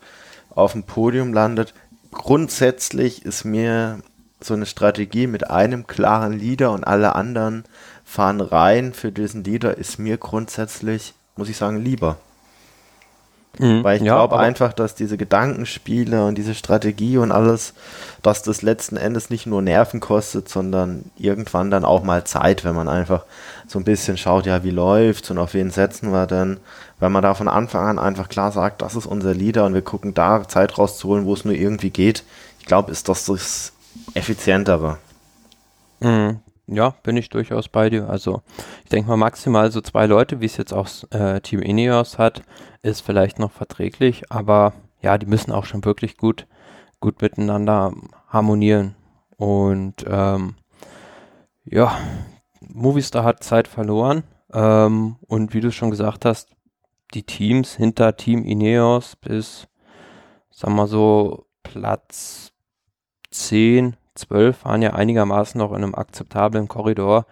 auf 0.50 0.72
dem 0.72 0.84
Podium 0.84 1.32
landet. 1.32 1.74
Grundsätzlich 2.12 3.24
ist 3.24 3.44
mir 3.44 4.00
so 4.44 4.54
eine 4.54 4.66
Strategie 4.66 5.26
mit 5.26 5.50
einem 5.50 5.86
klaren 5.86 6.32
Leader 6.32 6.72
und 6.72 6.84
alle 6.84 7.14
anderen 7.14 7.64
fahren 8.04 8.40
rein 8.40 8.92
für 8.92 9.12
diesen 9.12 9.44
Leader 9.44 9.76
ist 9.78 9.98
mir 9.98 10.16
grundsätzlich, 10.18 11.14
muss 11.36 11.48
ich 11.48 11.56
sagen, 11.56 11.78
lieber. 11.78 12.16
Mhm, 13.58 13.84
Weil 13.84 13.98
ich 13.98 14.02
ja, 14.02 14.14
glaube 14.14 14.38
einfach, 14.38 14.72
dass 14.72 14.94
diese 14.94 15.18
Gedankenspiele 15.18 16.24
und 16.24 16.36
diese 16.38 16.54
Strategie 16.54 17.18
und 17.18 17.32
alles, 17.32 17.74
dass 18.22 18.42
das 18.42 18.62
letzten 18.62 18.96
Endes 18.96 19.28
nicht 19.28 19.46
nur 19.46 19.60
Nerven 19.60 20.00
kostet, 20.00 20.48
sondern 20.48 21.04
irgendwann 21.18 21.70
dann 21.70 21.84
auch 21.84 22.02
mal 22.02 22.24
Zeit, 22.24 22.64
wenn 22.64 22.74
man 22.74 22.88
einfach 22.88 23.24
so 23.66 23.78
ein 23.78 23.84
bisschen 23.84 24.16
schaut, 24.16 24.46
ja, 24.46 24.64
wie 24.64 24.70
läuft's 24.70 25.30
und 25.30 25.36
auf 25.36 25.52
wen 25.52 25.70
setzen 25.70 26.12
wir 26.12 26.26
denn? 26.26 26.58
Wenn 26.98 27.12
man 27.12 27.22
da 27.22 27.34
von 27.34 27.48
Anfang 27.48 27.86
an 27.86 27.98
einfach 27.98 28.30
klar 28.30 28.52
sagt, 28.52 28.80
das 28.80 28.96
ist 28.96 29.06
unser 29.06 29.34
Leader 29.34 29.66
und 29.66 29.74
wir 29.74 29.82
gucken 29.82 30.14
da 30.14 30.48
Zeit 30.48 30.78
rauszuholen, 30.78 31.26
wo 31.26 31.34
es 31.34 31.44
nur 31.44 31.54
irgendwie 31.54 31.90
geht. 31.90 32.24
Ich 32.58 32.66
glaube, 32.66 32.90
ist 32.90 33.08
das 33.10 33.26
das 33.26 33.71
effizientere. 34.14 34.98
Mhm. 36.00 36.40
Ja, 36.66 36.94
bin 37.02 37.16
ich 37.16 37.28
durchaus 37.28 37.68
bei 37.68 37.90
dir. 37.90 38.08
Also 38.08 38.42
ich 38.84 38.90
denke 38.90 39.08
mal 39.08 39.16
maximal 39.16 39.70
so 39.70 39.80
zwei 39.80 40.06
Leute, 40.06 40.40
wie 40.40 40.46
es 40.46 40.56
jetzt 40.56 40.72
auch 40.72 40.88
äh, 41.10 41.40
Team 41.40 41.60
Ineos 41.60 42.18
hat, 42.18 42.42
ist 42.82 43.00
vielleicht 43.00 43.38
noch 43.38 43.50
verträglich, 43.50 44.30
aber 44.30 44.72
ja, 45.02 45.18
die 45.18 45.26
müssen 45.26 45.52
auch 45.52 45.64
schon 45.64 45.84
wirklich 45.84 46.16
gut, 46.16 46.46
gut 47.00 47.20
miteinander 47.20 47.92
harmonieren. 48.28 48.94
Und 49.36 50.04
ähm, 50.06 50.54
ja, 51.64 51.98
Movistar 52.60 53.24
hat 53.24 53.42
Zeit 53.42 53.66
verloren. 53.66 54.22
Ähm, 54.52 55.16
und 55.26 55.54
wie 55.54 55.60
du 55.60 55.72
schon 55.72 55.90
gesagt 55.90 56.24
hast, 56.24 56.50
die 57.14 57.24
Teams 57.24 57.74
hinter 57.74 58.16
Team 58.16 58.44
Ineos 58.44 59.16
bis, 59.16 59.66
sagen 60.50 60.76
wir 60.76 60.86
so, 60.86 61.46
Platz 61.62 62.51
10 63.32 63.96
12 64.14 64.64
waren 64.64 64.82
ja 64.82 64.92
einigermaßen 64.92 65.58
noch 65.58 65.70
in 65.70 65.82
einem 65.82 65.94
akzeptablen 65.94 66.68
Korridor. 66.68 67.26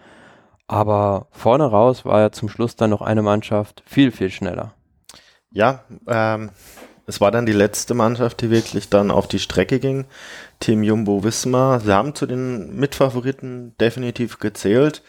Aber 0.67 1.27
vorne 1.31 1.65
raus 1.65 2.05
war 2.05 2.21
ja 2.21 2.33
zum 2.33 2.49
Schluss 2.49 2.77
dann 2.77 2.91
noch 2.91 3.03
eine 3.03 3.23
Mannschaft 3.23 3.83
viel, 3.87 4.13
viel 4.13 4.31
schneller. 4.31 4.73
Ja, 5.51 5.85
ähm, 6.07 6.51
es 7.07 7.21
war 7.21 7.33
dann 7.33 7.45
die 7.45 7.53
letzte 7.53 7.95
Mannschaft, 7.95 8.41
die 8.41 8.51
wirklich 8.51 8.89
dann 8.89 9.11
auf 9.11 9.27
die 9.27 9.41
Strecke 9.41 9.81
ging. 9.81 10.07
Team 10.61 10.85
Jumbo 10.85 11.25
Wismar. 11.25 11.81
Sie 11.81 11.93
haben 11.93 12.15
zu 12.15 12.27
den 12.27 12.77
Mitfavoriten 12.77 13.75
definitiv 13.79 14.39
gezählt. 14.39 15.03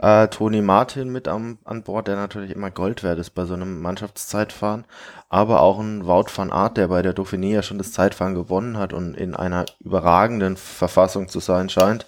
Äh, 0.00 0.28
Toni 0.28 0.62
Martin 0.62 1.10
mit 1.10 1.28
am, 1.28 1.58
an 1.64 1.82
Bord, 1.82 2.08
der 2.08 2.16
natürlich 2.16 2.52
immer 2.52 2.70
Gold 2.70 3.02
wert 3.02 3.18
ist 3.18 3.30
bei 3.30 3.44
so 3.44 3.54
einem 3.54 3.82
Mannschaftszeitfahren. 3.82 4.84
Aber 5.28 5.60
auch 5.60 5.78
ein 5.78 6.06
Wout 6.06 6.26
van 6.34 6.50
Aert, 6.50 6.78
der 6.78 6.88
bei 6.88 7.02
der 7.02 7.14
Dauphiné 7.14 7.52
ja 7.52 7.62
schon 7.62 7.78
das 7.78 7.92
Zeitfahren 7.92 8.34
gewonnen 8.34 8.78
hat 8.78 8.94
und 8.94 9.14
in 9.14 9.36
einer 9.36 9.66
überragenden 9.80 10.56
Verfassung 10.56 11.28
zu 11.28 11.40
sein 11.40 11.68
scheint. 11.68 12.06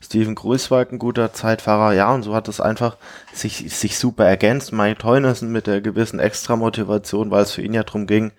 Steven 0.00 0.34
Grüßwald, 0.34 0.92
ein 0.92 0.98
guter 0.98 1.32
Zeitfahrer, 1.32 1.92
ja, 1.92 2.12
und 2.12 2.22
so 2.22 2.34
hat 2.34 2.46
es 2.46 2.60
einfach 2.60 2.96
sich, 3.32 3.72
sich 3.74 3.98
super 3.98 4.24
ergänzt. 4.24 4.72
Mike 4.72 4.98
Teunissen 4.98 5.50
mit 5.50 5.66
der 5.66 5.80
gewissen 5.80 6.20
Extramotivation, 6.20 7.30
weil 7.30 7.42
es 7.42 7.52
für 7.52 7.62
ihn 7.62 7.74
ja 7.74 7.82
darum 7.82 8.06
ging, 8.06 8.32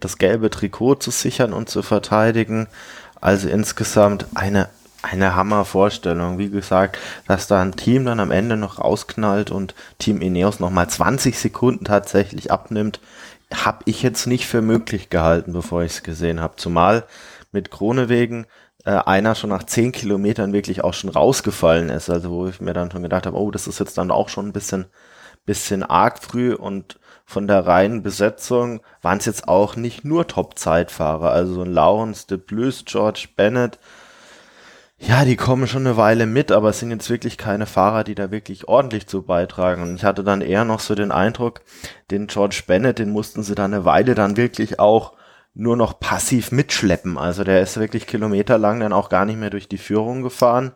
das 0.00 0.16
gelbe 0.18 0.48
Trikot 0.48 0.96
zu 0.96 1.10
sichern 1.10 1.52
und 1.52 1.68
zu 1.68 1.82
verteidigen. 1.82 2.68
Also 3.20 3.48
insgesamt 3.48 4.26
eine 4.34 4.68
eine 5.04 5.34
Hammervorstellung. 5.34 6.38
Wie 6.38 6.50
gesagt, 6.50 6.98
dass 7.28 7.46
da 7.46 7.60
ein 7.60 7.76
Team 7.76 8.04
dann 8.04 8.20
am 8.20 8.30
Ende 8.30 8.56
noch 8.56 8.78
rausknallt 8.78 9.50
und 9.50 9.74
Team 9.98 10.20
Ineos 10.20 10.60
nochmal 10.60 10.88
20 10.88 11.38
Sekunden 11.38 11.84
tatsächlich 11.84 12.50
abnimmt, 12.50 13.00
habe 13.52 13.82
ich 13.84 14.02
jetzt 14.02 14.26
nicht 14.26 14.46
für 14.46 14.62
möglich 14.62 15.10
gehalten, 15.10 15.52
bevor 15.52 15.82
ich 15.82 15.92
es 15.92 16.02
gesehen 16.02 16.40
habe. 16.40 16.56
Zumal 16.56 17.04
mit 17.52 17.70
Kronewegen 17.70 18.46
äh, 18.84 18.90
einer 18.90 19.34
schon 19.34 19.50
nach 19.50 19.64
10 19.64 19.92
Kilometern 19.92 20.52
wirklich 20.52 20.82
auch 20.82 20.94
schon 20.94 21.10
rausgefallen 21.10 21.90
ist. 21.90 22.10
Also 22.10 22.30
wo 22.30 22.46
ich 22.46 22.60
mir 22.60 22.72
dann 22.72 22.90
schon 22.90 23.02
gedacht 23.02 23.26
habe, 23.26 23.38
oh, 23.38 23.50
das 23.50 23.66
ist 23.66 23.80
jetzt 23.80 23.98
dann 23.98 24.10
auch 24.10 24.28
schon 24.28 24.48
ein 24.48 24.52
bisschen, 24.52 24.86
bisschen 25.44 25.82
arg 25.82 26.22
früh 26.22 26.54
und 26.54 26.98
von 27.26 27.46
der 27.46 27.66
reinen 27.66 28.02
Besetzung 28.02 28.80
waren 29.00 29.18
es 29.18 29.24
jetzt 29.24 29.48
auch 29.48 29.76
nicht 29.76 30.04
nur 30.04 30.26
Top-Zeitfahrer. 30.26 31.30
Also 31.30 31.54
so 31.54 31.62
ein 31.62 31.72
Lawrence 31.72 32.26
de 32.26 32.38
Plus, 32.38 32.84
George 32.84 33.28
Bennett, 33.36 33.78
ja, 34.98 35.24
die 35.24 35.36
kommen 35.36 35.66
schon 35.66 35.86
eine 35.86 35.96
Weile 35.96 36.26
mit, 36.26 36.52
aber 36.52 36.70
es 36.70 36.78
sind 36.78 36.90
jetzt 36.90 37.10
wirklich 37.10 37.36
keine 37.36 37.66
Fahrer, 37.66 38.04
die 38.04 38.14
da 38.14 38.30
wirklich 38.30 38.68
ordentlich 38.68 39.06
zu 39.06 39.22
beitragen. 39.22 39.82
Und 39.82 39.96
ich 39.96 40.04
hatte 40.04 40.24
dann 40.24 40.40
eher 40.40 40.64
noch 40.64 40.80
so 40.80 40.94
den 40.94 41.12
Eindruck, 41.12 41.62
den 42.10 42.26
George 42.26 42.62
Bennett, 42.66 42.98
den 42.98 43.10
mussten 43.10 43.42
sie 43.42 43.54
dann 43.54 43.74
eine 43.74 43.84
Weile 43.84 44.14
dann 44.14 44.36
wirklich 44.36 44.78
auch 44.78 45.14
nur 45.54 45.76
noch 45.76 46.00
passiv 46.00 46.52
mitschleppen. 46.52 47.18
Also 47.18 47.44
der 47.44 47.60
ist 47.60 47.78
wirklich 47.78 48.06
kilometerlang 48.06 48.80
dann 48.80 48.92
auch 48.92 49.08
gar 49.08 49.24
nicht 49.24 49.38
mehr 49.38 49.50
durch 49.50 49.68
die 49.68 49.78
Führung 49.78 50.22
gefahren. 50.22 50.72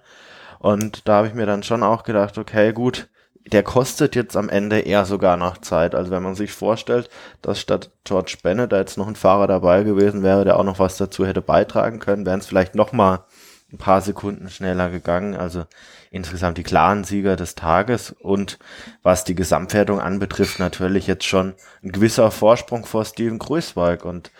Und 0.58 1.08
da 1.08 1.18
habe 1.18 1.28
ich 1.28 1.34
mir 1.34 1.46
dann 1.46 1.62
schon 1.62 1.82
auch 1.82 2.02
gedacht, 2.02 2.38
okay, 2.38 2.72
gut, 2.72 3.08
der 3.52 3.62
kostet 3.62 4.14
jetzt 4.14 4.36
am 4.36 4.48
Ende 4.48 4.80
eher 4.80 5.04
sogar 5.04 5.36
noch 5.36 5.58
Zeit. 5.58 5.94
Also 5.94 6.10
wenn 6.10 6.22
man 6.22 6.34
sich 6.34 6.52
vorstellt, 6.52 7.08
dass 7.40 7.60
statt 7.60 7.90
George 8.04 8.36
Bennett 8.42 8.72
da 8.72 8.78
jetzt 8.78 8.98
noch 8.98 9.08
ein 9.08 9.16
Fahrer 9.16 9.46
dabei 9.46 9.84
gewesen 9.84 10.22
wäre, 10.22 10.44
der 10.44 10.58
auch 10.58 10.64
noch 10.64 10.78
was 10.78 10.96
dazu 10.96 11.26
hätte 11.26 11.40
beitragen 11.40 11.98
können, 11.98 12.26
wären 12.26 12.40
es 12.40 12.46
vielleicht 12.46 12.74
noch 12.74 12.92
mal 12.92 13.24
ein 13.72 13.78
paar 13.78 14.00
Sekunden 14.00 14.48
schneller 14.48 14.90
gegangen. 14.90 15.34
Also 15.34 15.64
insgesamt 16.10 16.58
die 16.58 16.62
klaren 16.62 17.04
Sieger 17.04 17.36
des 17.36 17.54
Tages 17.54 18.12
und 18.12 18.58
was 19.02 19.24
die 19.24 19.34
Gesamtwertung 19.34 20.00
anbetrifft, 20.00 20.58
natürlich 20.58 21.06
jetzt 21.06 21.24
schon 21.24 21.54
ein 21.82 21.92
gewisser 21.92 22.30
Vorsprung 22.30 22.86
vor 22.86 23.04
Steven 23.04 23.38
Größwalk 23.38 24.04
und 24.04 24.30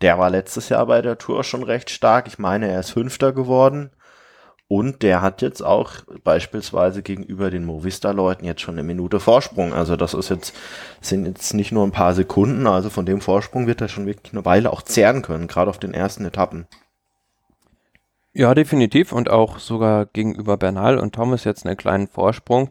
der 0.00 0.18
war 0.18 0.30
letztes 0.30 0.68
Jahr 0.68 0.86
bei 0.86 1.00
der 1.00 1.18
Tour 1.18 1.44
schon 1.44 1.62
recht 1.62 1.90
stark. 1.90 2.26
Ich 2.26 2.38
meine, 2.38 2.68
er 2.68 2.80
ist 2.80 2.90
Fünfter 2.90 3.32
geworden. 3.32 3.90
Und 4.66 5.02
der 5.02 5.20
hat 5.20 5.42
jetzt 5.42 5.62
auch 5.62 5.92
beispielsweise 6.24 7.02
gegenüber 7.02 7.50
den 7.50 7.66
Movistar-Leuten 7.66 8.46
jetzt 8.46 8.62
schon 8.62 8.76
eine 8.76 8.82
Minute 8.82 9.20
Vorsprung. 9.20 9.74
Also 9.74 9.96
das 9.96 10.14
ist 10.14 10.30
jetzt, 10.30 10.54
sind 11.02 11.26
jetzt 11.26 11.52
nicht 11.52 11.72
nur 11.72 11.86
ein 11.86 11.92
paar 11.92 12.14
Sekunden. 12.14 12.66
Also 12.66 12.88
von 12.88 13.04
dem 13.04 13.20
Vorsprung 13.20 13.66
wird 13.66 13.82
er 13.82 13.88
schon 13.88 14.06
wirklich 14.06 14.32
eine 14.32 14.46
Weile 14.46 14.72
auch 14.72 14.80
zehren 14.80 15.20
können, 15.20 15.46
gerade 15.46 15.68
auf 15.68 15.78
den 15.78 15.92
ersten 15.92 16.24
Etappen. 16.24 16.66
Ja, 18.34 18.54
definitiv 18.54 19.12
und 19.12 19.28
auch 19.28 19.58
sogar 19.58 20.06
gegenüber 20.06 20.56
Bernal 20.56 20.98
und 20.98 21.14
Thomas 21.14 21.44
jetzt 21.44 21.66
einen 21.66 21.76
kleinen 21.76 22.08
Vorsprung. 22.08 22.70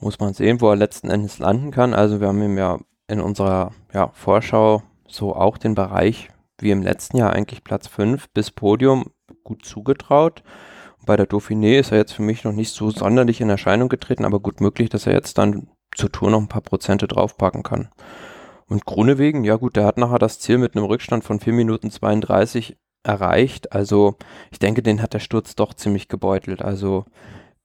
Muss 0.00 0.18
man 0.18 0.34
sehen, 0.34 0.60
wo 0.60 0.68
er 0.68 0.76
letzten 0.76 1.08
Endes 1.08 1.38
landen 1.38 1.70
kann. 1.70 1.94
Also 1.94 2.20
wir 2.20 2.28
haben 2.28 2.42
ihm 2.42 2.58
ja 2.58 2.78
in 3.08 3.20
unserer 3.20 3.72
ja, 3.94 4.10
Vorschau 4.12 4.82
so 5.06 5.34
auch 5.34 5.56
den 5.56 5.74
Bereich 5.74 6.28
wie 6.58 6.70
im 6.70 6.82
letzten 6.82 7.16
Jahr 7.16 7.32
eigentlich 7.32 7.64
Platz 7.64 7.88
5 7.88 8.28
bis 8.30 8.50
Podium 8.50 9.10
gut 9.44 9.64
zugetraut. 9.64 10.42
Bei 11.06 11.16
der 11.16 11.28
Dauphiné 11.28 11.78
ist 11.78 11.90
er 11.90 11.98
jetzt 11.98 12.12
für 12.12 12.22
mich 12.22 12.44
noch 12.44 12.52
nicht 12.52 12.72
so 12.72 12.90
sonderlich 12.90 13.40
in 13.40 13.48
Erscheinung 13.48 13.88
getreten, 13.88 14.24
aber 14.24 14.40
gut 14.40 14.60
möglich, 14.60 14.90
dass 14.90 15.06
er 15.06 15.14
jetzt 15.14 15.38
dann 15.38 15.68
zur 15.96 16.12
Tour 16.12 16.30
noch 16.30 16.40
ein 16.40 16.48
paar 16.48 16.62
Prozente 16.62 17.08
draufpacken 17.08 17.62
kann. 17.62 17.88
Und 18.66 18.84
Grunewegen, 18.84 19.44
ja 19.44 19.56
gut, 19.56 19.76
der 19.76 19.84
hat 19.84 19.98
nachher 19.98 20.18
das 20.18 20.38
Ziel 20.38 20.58
mit 20.58 20.76
einem 20.76 20.84
Rückstand 20.84 21.24
von 21.24 21.40
4 21.40 21.52
Minuten 21.52 21.90
32 21.90 22.76
erreicht. 23.02 23.72
Also 23.72 24.16
ich 24.50 24.58
denke, 24.58 24.82
den 24.82 25.02
hat 25.02 25.14
der 25.14 25.20
Sturz 25.20 25.54
doch 25.54 25.74
ziemlich 25.74 26.08
gebeutelt. 26.08 26.62
Also 26.62 27.04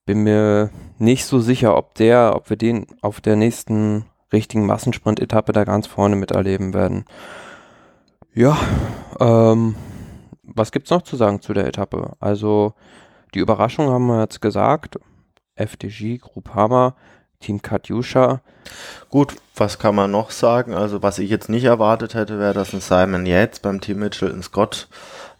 bin 0.05 0.23
mir 0.23 0.71
nicht 0.97 1.25
so 1.25 1.39
sicher, 1.39 1.77
ob 1.77 1.95
der, 1.95 2.33
ob 2.35 2.49
wir 2.49 2.57
den 2.57 2.87
auf 3.01 3.21
der 3.21 3.35
nächsten 3.35 4.05
richtigen 4.31 4.65
Massensprint-Etappe 4.65 5.53
da 5.53 5.63
ganz 5.63 5.87
vorne 5.87 6.15
miterleben 6.15 6.73
werden. 6.73 7.05
Ja, 8.33 8.57
ähm, 9.19 9.75
was 10.43 10.71
gibt's 10.71 10.91
noch 10.91 11.01
zu 11.01 11.15
sagen 11.15 11.41
zu 11.41 11.53
der 11.53 11.67
Etappe? 11.67 12.13
Also 12.19 12.73
die 13.33 13.39
Überraschung 13.39 13.89
haben 13.89 14.07
wir 14.07 14.21
jetzt 14.21 14.41
gesagt. 14.41 14.99
FDG, 15.55 16.17
Groupama, 16.17 16.95
Team 17.39 17.61
Katjuscha. 17.61 18.41
Gut, 19.09 19.35
was 19.55 19.79
kann 19.79 19.95
man 19.95 20.11
noch 20.11 20.31
sagen? 20.31 20.73
Also 20.73 21.01
was 21.01 21.19
ich 21.19 21.29
jetzt 21.29 21.49
nicht 21.49 21.63
erwartet 21.63 22.13
hätte, 22.13 22.39
wäre, 22.39 22.53
dass 22.53 22.73
ein 22.73 22.81
Simon 22.81 23.25
Yates 23.25 23.59
beim 23.59 23.79
Team 23.79 23.99
Mitchell 23.99 24.41
Scott 24.43 24.87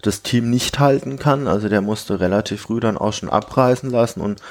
das 0.02 0.22
Team 0.22 0.50
nicht 0.50 0.80
halten 0.80 1.18
kann. 1.18 1.48
Also 1.48 1.70
der 1.70 1.82
musste 1.82 2.20
relativ 2.20 2.62
früh 2.62 2.80
dann 2.80 2.98
auch 2.98 3.14
schon 3.14 3.30
abreißen 3.30 3.90
lassen 3.90 4.22
und 4.22 4.42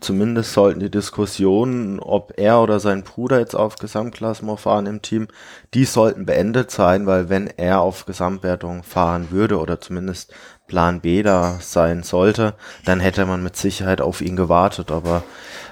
zumindest 0.00 0.52
sollten 0.52 0.80
die 0.80 0.90
Diskussionen, 0.90 2.00
ob 2.00 2.32
er 2.36 2.60
oder 2.60 2.80
sein 2.80 3.04
Bruder 3.04 3.38
jetzt 3.38 3.54
auf 3.54 3.76
Gesamtklassement 3.76 4.58
fahren 4.58 4.86
im 4.86 5.02
Team, 5.02 5.28
die 5.74 5.84
sollten 5.84 6.26
beendet 6.26 6.70
sein, 6.70 7.06
weil 7.06 7.28
wenn 7.28 7.46
er 7.46 7.80
auf 7.80 8.06
Gesamtwertung 8.06 8.82
fahren 8.82 9.28
würde 9.30 9.58
oder 9.58 9.80
zumindest 9.80 10.32
Plan 10.66 11.00
B 11.00 11.22
da 11.22 11.58
sein 11.60 12.02
sollte, 12.02 12.54
dann 12.84 12.98
hätte 12.98 13.26
man 13.26 13.42
mit 13.42 13.56
Sicherheit 13.56 14.00
auf 14.00 14.22
ihn 14.22 14.36
gewartet. 14.36 14.90
Aber 14.90 15.22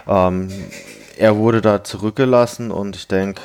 ähm, 0.06 0.48
er 1.16 1.36
wurde 1.36 1.60
da 1.60 1.84
zurückgelassen 1.84 2.70
und 2.70 2.96
ich 2.96 3.08
denke, 3.08 3.40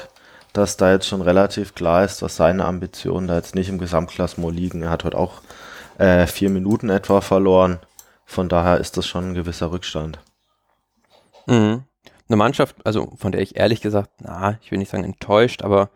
dass 0.53 0.77
da 0.77 0.91
jetzt 0.91 1.07
schon 1.07 1.21
relativ 1.21 1.75
klar 1.75 2.03
ist, 2.03 2.21
dass 2.21 2.35
seine 2.35 2.65
Ambitionen 2.65 3.27
da 3.27 3.35
jetzt 3.35 3.55
nicht 3.55 3.69
im 3.69 3.77
Gesamtklassement 3.77 4.55
liegen. 4.55 4.81
Er 4.81 4.89
hat 4.89 5.03
heute 5.03 5.17
auch 5.17 5.41
äh, 5.97 6.25
vier 6.27 6.49
Minuten 6.49 6.89
etwa 6.89 7.21
verloren. 7.21 7.79
Von 8.25 8.49
daher 8.49 8.79
ist 8.79 8.97
das 8.97 9.05
schon 9.05 9.29
ein 9.29 9.33
gewisser 9.33 9.71
Rückstand. 9.71 10.19
Mhm. 11.45 11.83
Eine 12.29 12.37
Mannschaft, 12.37 12.75
also 12.83 13.13
von 13.17 13.31
der 13.31 13.41
ich 13.41 13.55
ehrlich 13.55 13.81
gesagt, 13.81 14.09
na, 14.19 14.57
ich 14.61 14.71
will 14.71 14.79
nicht 14.79 14.91
sagen 14.91 15.05
enttäuscht, 15.05 15.61
aber 15.61 15.89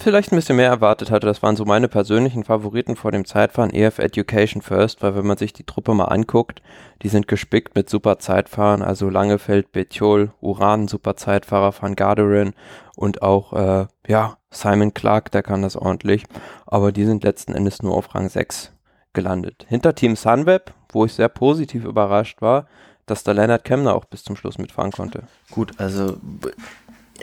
vielleicht 0.00 0.32
ein 0.32 0.36
bisschen 0.36 0.56
mehr 0.56 0.68
erwartet 0.68 1.10
hatte. 1.10 1.26
Das 1.26 1.42
waren 1.42 1.56
so 1.56 1.64
meine 1.64 1.88
persönlichen 1.88 2.44
Favoriten 2.44 2.96
vor 2.96 3.10
dem 3.10 3.24
Zeitfahren, 3.24 3.74
EF 3.74 3.98
Education 3.98 4.62
First, 4.62 5.02
weil 5.02 5.16
wenn 5.16 5.26
man 5.26 5.36
sich 5.36 5.52
die 5.52 5.64
Truppe 5.64 5.92
mal 5.94 6.06
anguckt, 6.06 6.62
die 7.02 7.08
sind 7.08 7.28
gespickt 7.28 7.74
mit 7.74 7.90
super 7.90 8.18
Zeitfahren, 8.18 8.82
also 8.82 9.10
Langefeld, 9.10 9.72
Betjol, 9.72 10.32
Uran, 10.40 10.88
super 10.88 11.16
Zeitfahrer, 11.16 11.74
Van 11.80 11.96
Garderen 11.96 12.54
und 12.96 13.22
auch, 13.22 13.52
äh, 13.52 13.86
ja, 14.06 14.36
Simon 14.50 14.94
Clark, 14.94 15.30
der 15.32 15.42
kann 15.42 15.62
das 15.62 15.76
ordentlich, 15.76 16.24
aber 16.66 16.92
die 16.92 17.04
sind 17.04 17.24
letzten 17.24 17.54
Endes 17.54 17.82
nur 17.82 17.94
auf 17.94 18.14
Rang 18.14 18.28
6 18.28 18.72
gelandet. 19.12 19.66
Hinter 19.68 19.94
Team 19.94 20.16
Sunweb, 20.16 20.72
wo 20.90 21.04
ich 21.04 21.12
sehr 21.12 21.28
positiv 21.28 21.84
überrascht 21.84 22.40
war, 22.40 22.66
dass 23.04 23.24
da 23.24 23.32
Leonard 23.32 23.64
Kemner 23.64 23.94
auch 23.94 24.04
bis 24.04 24.22
zum 24.22 24.36
Schluss 24.36 24.58
mitfahren 24.58 24.92
konnte. 24.92 25.24
Gut, 25.50 25.72
also 25.78 26.18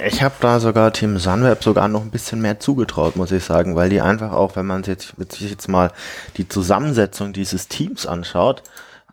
ich 0.03 0.21
habe 0.21 0.35
da 0.39 0.59
sogar 0.59 0.91
Team 0.93 1.17
Sunweb 1.17 1.63
sogar 1.63 1.87
noch 1.87 2.01
ein 2.01 2.11
bisschen 2.11 2.41
mehr 2.41 2.59
zugetraut, 2.59 3.15
muss 3.15 3.31
ich 3.31 3.43
sagen, 3.43 3.75
weil 3.75 3.89
die 3.89 4.01
einfach 4.01 4.31
auch, 4.33 4.55
wenn 4.55 4.65
man 4.65 4.83
sich 4.83 5.13
jetzt, 5.17 5.39
jetzt 5.39 5.69
mal 5.69 5.91
die 6.37 6.47
Zusammensetzung 6.47 7.33
dieses 7.33 7.67
Teams 7.67 8.05
anschaut, 8.05 8.63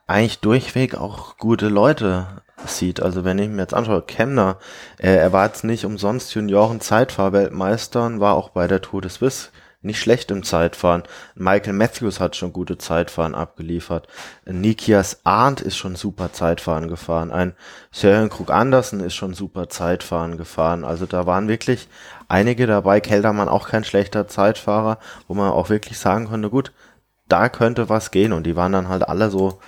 eigentlich 0.07 0.41
durchweg 0.41 0.95
auch 0.95 1.37
gute 1.37 1.69
Leute 1.69 2.27
sieht. 2.67 3.01
Also 3.01 3.25
wenn 3.25 3.39
ich 3.39 3.49
mir 3.49 3.63
jetzt 3.63 3.75
anschaue, 3.75 4.03
Kemner, 4.03 4.59
äh, 4.99 5.15
er 5.15 5.33
war 5.33 5.47
jetzt 5.47 5.65
nicht 5.65 5.85
umsonst 5.85 6.35
Junioren-Zeitfahrweltmeister 6.35 8.05
und 8.05 8.21
war 8.21 8.35
auch 8.35 8.51
bei 8.51 8.67
der 8.69 8.81
Tour 8.81 9.01
de 9.01 9.11
Suisse 9.11 9.51
nicht 9.83 10.01
schlecht 10.01 10.31
im 10.31 10.43
Zeitfahren. 10.43 11.03
Michael 11.35 11.73
Matthews 11.73 12.21
hat 12.21 12.37
schon 12.37 12.53
gute 12.53 12.79
Zeitfahren 12.79 13.35
abgeliefert. 13.35 14.07
Nikias 14.47 15.21
Arndt 15.25 15.61
ist 15.61 15.77
schon 15.77 15.97
super 15.97 16.33
Zeitfahren 16.33 16.89
gefahren. 16.89 17.31
Ein 17.31 17.55
Sören 17.91 18.31
Krug 18.31 18.51
Andersen 18.51 19.01
ist 19.01 19.15
schon 19.15 19.35
super 19.35 19.69
Zeitfahren 19.69 20.39
gefahren. 20.39 20.85
Also 20.85 21.07
da 21.07 21.27
waren 21.27 21.49
wirklich 21.49 21.89
einige 22.29 22.67
dabei. 22.67 23.01
Keldermann 23.01 23.49
auch 23.49 23.69
kein 23.69 23.85
schlechter 23.85 24.29
Zeitfahrer, 24.29 24.99
wo 25.29 25.35
man 25.35 25.51
auch 25.51 25.69
wirklich 25.69 25.99
sagen 25.99 26.29
konnte, 26.29 26.49
gut, 26.49 26.73
da 27.29 27.49
könnte 27.49 27.89
was 27.89 28.11
gehen. 28.11 28.33
Und 28.33 28.45
die 28.45 28.57
waren 28.57 28.73
dann 28.73 28.89
halt 28.89 29.09
alle 29.09 29.31
so, 29.31 29.61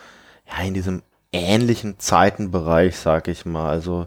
ja, 0.47 0.65
in 0.65 0.75
diesem 0.75 1.03
ähnlichen 1.33 1.99
Zeitenbereich, 1.99 2.97
sag 2.97 3.29
ich 3.29 3.45
mal. 3.45 3.69
Also, 3.69 4.07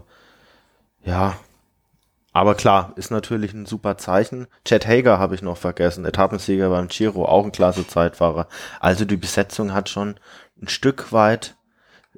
ja, 1.04 1.36
aber 2.38 2.54
klar, 2.54 2.92
ist 2.94 3.10
natürlich 3.10 3.52
ein 3.52 3.66
super 3.66 3.98
Zeichen. 3.98 4.46
Chad 4.64 4.86
Hager 4.86 5.18
habe 5.18 5.34
ich 5.34 5.42
noch 5.42 5.56
vergessen, 5.56 6.04
Etappensieger 6.04 6.70
beim 6.70 6.86
Giro, 6.86 7.24
auch 7.24 7.44
ein 7.44 7.50
klasse 7.50 7.84
Zeitfahrer. 7.84 8.46
Also 8.78 9.04
die 9.04 9.16
Besetzung 9.16 9.74
hat 9.74 9.88
schon 9.88 10.20
ein 10.62 10.68
Stück 10.68 11.12
weit 11.12 11.56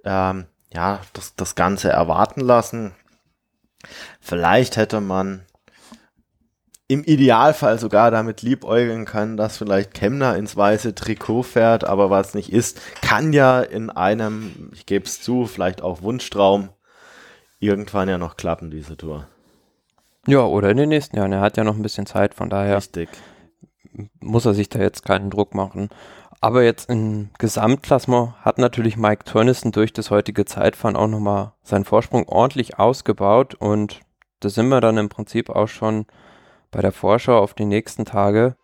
ähm, 0.05 0.45
ja 0.75 1.01
das, 1.15 1.37
das 1.37 1.55
Ganze 1.55 1.89
erwarten 1.89 2.43
lassen. 2.43 2.93
Vielleicht 4.21 4.77
hätte 4.77 5.01
man 5.01 5.47
im 6.87 7.03
Idealfall 7.03 7.79
sogar 7.79 8.11
damit 8.11 8.43
liebäugeln 8.43 9.07
können, 9.07 9.39
dass 9.39 9.57
vielleicht 9.57 9.95
Kemner 9.95 10.37
ins 10.37 10.55
weiße 10.55 10.95
Trikot 10.95 11.45
fährt, 11.45 11.85
aber 11.85 12.11
was 12.11 12.35
nicht 12.35 12.53
ist, 12.53 12.79
kann 13.01 13.33
ja 13.33 13.63
in 13.63 13.89
einem, 13.89 14.71
ich 14.75 14.85
gebe 14.85 15.07
es 15.07 15.23
zu, 15.23 15.47
vielleicht 15.47 15.81
auch 15.81 16.03
Wunschtraum 16.03 16.69
irgendwann 17.59 18.11
ja 18.11 18.19
noch 18.19 18.37
klappen, 18.37 18.71
diese 18.71 18.99
Tour. 18.99 19.27
Ja, 20.27 20.45
oder 20.45 20.71
in 20.71 20.77
den 20.77 20.89
nächsten 20.89 21.17
Jahren. 21.17 21.33
Er 21.33 21.41
hat 21.41 21.57
ja 21.57 21.65
noch 21.65 21.77
ein 21.77 21.83
bisschen 21.83 22.07
Zeit, 22.07 22.35
von 22.35 22.51
daher 22.51 22.77
Richtig. 22.77 23.09
muss 24.21 24.45
er 24.45 24.55
sich 24.55 24.69
da 24.69 24.79
jetzt 24.79 25.05
keinen 25.05 25.31
Druck 25.31 25.55
machen. 25.55 25.89
Aber 26.41 26.63
jetzt 26.63 26.89
im 26.89 27.31
Gesamtklassement 27.39 28.33
hat 28.43 28.59
natürlich 28.59 28.97
Mike 28.97 29.25
Turnison 29.25 29.73
durch 29.73 29.93
das 29.93 30.11
heutige 30.11 30.47
Zeitfahren 30.47 30.97
auch 30.97 31.07
nochmal 31.07 31.53
seinen 31.63 31.85
Vorsprung 31.85 32.27
ordentlich 32.29 32.79
ausgebaut 32.79 33.55
und 33.55 34.01
da 34.41 34.49
sind 34.49 34.69
wir 34.69 34.81
dann 34.81 34.97
im 34.97 35.11
Prinzip 35.11 35.51
auch 35.51 35.69
schon 35.69 36.07
bei 36.71 36.81
der 36.81 36.93
Vorschau 36.93 37.39
auf 37.39 37.53
die 37.53 37.67
nächsten 37.67 38.07
Tage. 38.07 38.57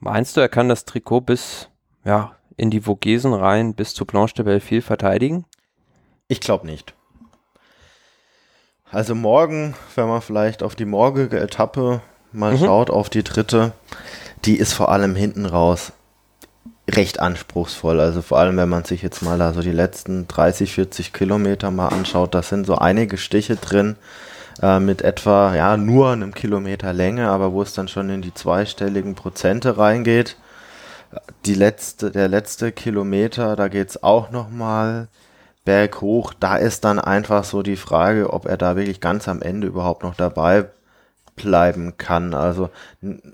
Meinst 0.00 0.36
du, 0.36 0.42
er 0.42 0.50
kann 0.50 0.68
das 0.68 0.84
Trikot 0.84 1.22
bis 1.22 1.70
ja, 2.04 2.36
in 2.58 2.70
die 2.70 2.82
Vogesen 2.82 3.32
rein, 3.32 3.74
bis 3.74 3.94
zu 3.94 4.04
Blanche 4.04 4.34
de 4.34 4.44
Belleville 4.44 4.82
verteidigen? 4.82 5.46
Ich 6.28 6.40
glaube 6.40 6.66
nicht. 6.66 6.94
Also 8.94 9.16
morgen, 9.16 9.74
wenn 9.96 10.06
man 10.06 10.22
vielleicht 10.22 10.62
auf 10.62 10.76
die 10.76 10.84
morgige 10.84 11.40
Etappe 11.40 12.00
mal 12.30 12.52
mhm. 12.52 12.58
schaut, 12.58 12.90
auf 12.90 13.10
die 13.10 13.24
dritte, 13.24 13.72
die 14.44 14.56
ist 14.56 14.72
vor 14.72 14.88
allem 14.88 15.16
hinten 15.16 15.46
raus 15.46 15.90
recht 16.88 17.18
anspruchsvoll. 17.18 17.98
Also 17.98 18.22
vor 18.22 18.38
allem, 18.38 18.56
wenn 18.56 18.68
man 18.68 18.84
sich 18.84 19.02
jetzt 19.02 19.20
mal 19.20 19.36
da 19.36 19.52
so 19.52 19.62
die 19.62 19.72
letzten 19.72 20.28
30, 20.28 20.72
40 20.72 21.12
Kilometer 21.12 21.72
mal 21.72 21.88
anschaut, 21.88 22.36
da 22.36 22.42
sind 22.42 22.66
so 22.66 22.76
einige 22.76 23.16
Stiche 23.16 23.56
drin 23.56 23.96
äh, 24.62 24.78
mit 24.78 25.02
etwa, 25.02 25.56
ja, 25.56 25.76
nur 25.76 26.12
einem 26.12 26.32
Kilometer 26.32 26.92
Länge, 26.92 27.28
aber 27.30 27.52
wo 27.52 27.62
es 27.62 27.74
dann 27.74 27.88
schon 27.88 28.10
in 28.10 28.22
die 28.22 28.32
zweistelligen 28.32 29.16
Prozente 29.16 29.76
reingeht. 29.76 30.36
Die 31.46 31.54
letzte, 31.54 32.12
der 32.12 32.28
letzte 32.28 32.70
Kilometer, 32.70 33.56
da 33.56 33.66
geht 33.66 33.90
es 33.90 34.02
auch 34.04 34.30
nochmal 34.30 35.08
berghoch, 35.64 36.34
da 36.38 36.56
ist 36.56 36.84
dann 36.84 36.98
einfach 36.98 37.44
so 37.44 37.62
die 37.62 37.76
Frage, 37.76 38.32
ob 38.32 38.46
er 38.46 38.56
da 38.56 38.76
wirklich 38.76 39.00
ganz 39.00 39.28
am 39.28 39.42
Ende 39.42 39.66
überhaupt 39.66 40.02
noch 40.02 40.14
dabei 40.14 40.66
bleiben 41.36 41.96
kann. 41.98 42.34
Also 42.34 42.70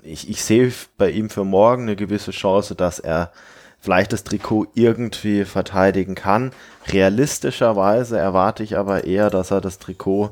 ich, 0.03 0.29
ich 0.29 0.43
sehe 0.43 0.71
bei 0.97 1.11
ihm 1.11 1.29
für 1.29 1.43
morgen 1.43 1.83
eine 1.83 1.95
gewisse 1.95 2.31
Chance, 2.31 2.75
dass 2.75 2.99
er 2.99 3.31
vielleicht 3.79 4.13
das 4.13 4.23
Trikot 4.23 4.67
irgendwie 4.73 5.45
verteidigen 5.45 6.15
kann. 6.15 6.51
Realistischerweise 6.87 8.17
erwarte 8.17 8.63
ich 8.63 8.77
aber 8.77 9.03
eher, 9.03 9.29
dass 9.29 9.51
er 9.51 9.61
das 9.61 9.79
Trikot 9.79 10.31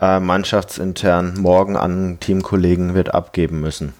äh, 0.00 0.20
mannschaftsintern 0.20 1.34
morgen 1.38 1.76
an 1.76 2.18
Teamkollegen 2.20 2.94
wird 2.94 3.14
abgeben 3.14 3.60
müssen. 3.60 3.94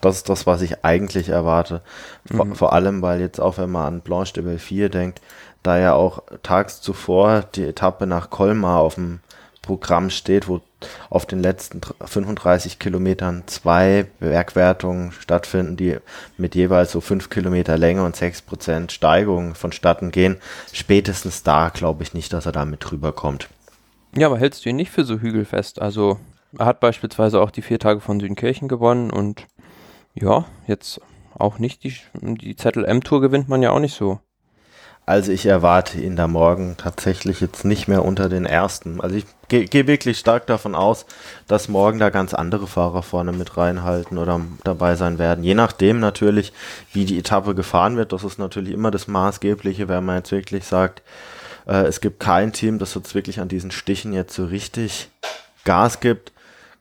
Das 0.00 0.16
ist 0.16 0.28
das, 0.28 0.46
was 0.46 0.62
ich 0.62 0.84
eigentlich 0.84 1.28
erwarte. 1.28 1.80
Vor, 2.26 2.44
mhm. 2.44 2.54
vor 2.56 2.72
allem, 2.72 3.02
weil 3.02 3.20
jetzt 3.20 3.40
auch, 3.40 3.58
wenn 3.58 3.70
man 3.70 3.86
an 3.86 4.00
Blanche 4.00 4.34
de 4.34 4.42
Belfier 4.42 4.88
denkt, 4.88 5.20
da 5.62 5.78
ja 5.78 5.94
auch 5.94 6.22
tags 6.42 6.80
zuvor 6.80 7.44
die 7.54 7.64
Etappe 7.64 8.06
nach 8.06 8.30
Colmar 8.30 8.80
auf 8.80 8.96
dem 8.96 9.20
Programm 9.62 10.10
steht, 10.10 10.48
wo 10.48 10.60
auf 11.08 11.24
den 11.24 11.40
letzten 11.40 11.80
35 12.04 12.80
Kilometern 12.80 13.44
zwei 13.46 14.06
Bergwertungen 14.18 15.12
stattfinden, 15.12 15.76
die 15.76 15.98
mit 16.36 16.56
jeweils 16.56 16.90
so 16.90 17.00
fünf 17.00 17.30
Kilometer 17.30 17.78
Länge 17.78 18.04
und 18.04 18.16
sechs 18.16 18.42
Prozent 18.42 18.90
Steigung 18.90 19.54
vonstatten 19.54 20.10
gehen. 20.10 20.38
Spätestens 20.72 21.44
da 21.44 21.68
glaube 21.68 22.02
ich 22.02 22.12
nicht, 22.12 22.32
dass 22.32 22.46
er 22.46 22.52
damit 22.52 22.80
drüber 22.80 23.12
kommt. 23.12 23.48
Ja, 24.16 24.26
aber 24.26 24.38
hältst 24.38 24.64
du 24.64 24.70
ihn 24.70 24.76
nicht 24.76 24.90
für 24.90 25.04
so 25.04 25.20
hügelfest? 25.20 25.80
Also 25.80 26.18
er 26.58 26.66
hat 26.66 26.80
beispielsweise 26.80 27.40
auch 27.40 27.52
die 27.52 27.62
vier 27.62 27.78
Tage 27.78 28.00
von 28.00 28.18
Südenkirchen 28.18 28.66
gewonnen 28.66 29.10
und 29.12 29.46
ja, 30.14 30.44
jetzt 30.66 31.00
auch 31.38 31.58
nicht 31.58 31.84
die, 31.84 31.94
die 32.20 32.56
Zettel 32.56 32.84
M-Tour 32.84 33.20
gewinnt 33.20 33.48
man 33.48 33.62
ja 33.62 33.70
auch 33.70 33.78
nicht 33.78 33.94
so. 33.94 34.20
Also 35.04 35.32
ich 35.32 35.46
erwarte 35.46 36.00
ihn 36.00 36.14
da 36.14 36.28
morgen 36.28 36.76
tatsächlich 36.76 37.40
jetzt 37.40 37.64
nicht 37.64 37.88
mehr 37.88 38.04
unter 38.04 38.28
den 38.28 38.46
ersten. 38.46 39.00
Also 39.00 39.16
ich 39.16 39.26
gehe 39.48 39.64
geh 39.64 39.88
wirklich 39.88 40.18
stark 40.18 40.46
davon 40.46 40.76
aus, 40.76 41.06
dass 41.48 41.68
morgen 41.68 41.98
da 41.98 42.10
ganz 42.10 42.34
andere 42.34 42.68
Fahrer 42.68 43.02
vorne 43.02 43.32
mit 43.32 43.56
reinhalten 43.56 44.16
oder 44.16 44.40
dabei 44.62 44.94
sein 44.94 45.18
werden. 45.18 45.42
Je 45.42 45.54
nachdem 45.54 45.98
natürlich, 45.98 46.52
wie 46.92 47.04
die 47.04 47.18
Etappe 47.18 47.56
gefahren 47.56 47.96
wird. 47.96 48.12
Das 48.12 48.22
ist 48.22 48.38
natürlich 48.38 48.72
immer 48.72 48.92
das 48.92 49.08
Maßgebliche, 49.08 49.88
wenn 49.88 50.04
man 50.04 50.18
jetzt 50.18 50.30
wirklich 50.30 50.64
sagt, 50.64 51.02
äh, 51.66 51.82
es 51.82 52.00
gibt 52.00 52.20
kein 52.20 52.52
Team, 52.52 52.78
das 52.78 52.94
jetzt 52.94 53.14
wirklich 53.16 53.40
an 53.40 53.48
diesen 53.48 53.72
Stichen 53.72 54.12
jetzt 54.12 54.34
so 54.34 54.44
richtig 54.44 55.10
Gas 55.64 55.98
gibt. 55.98 56.32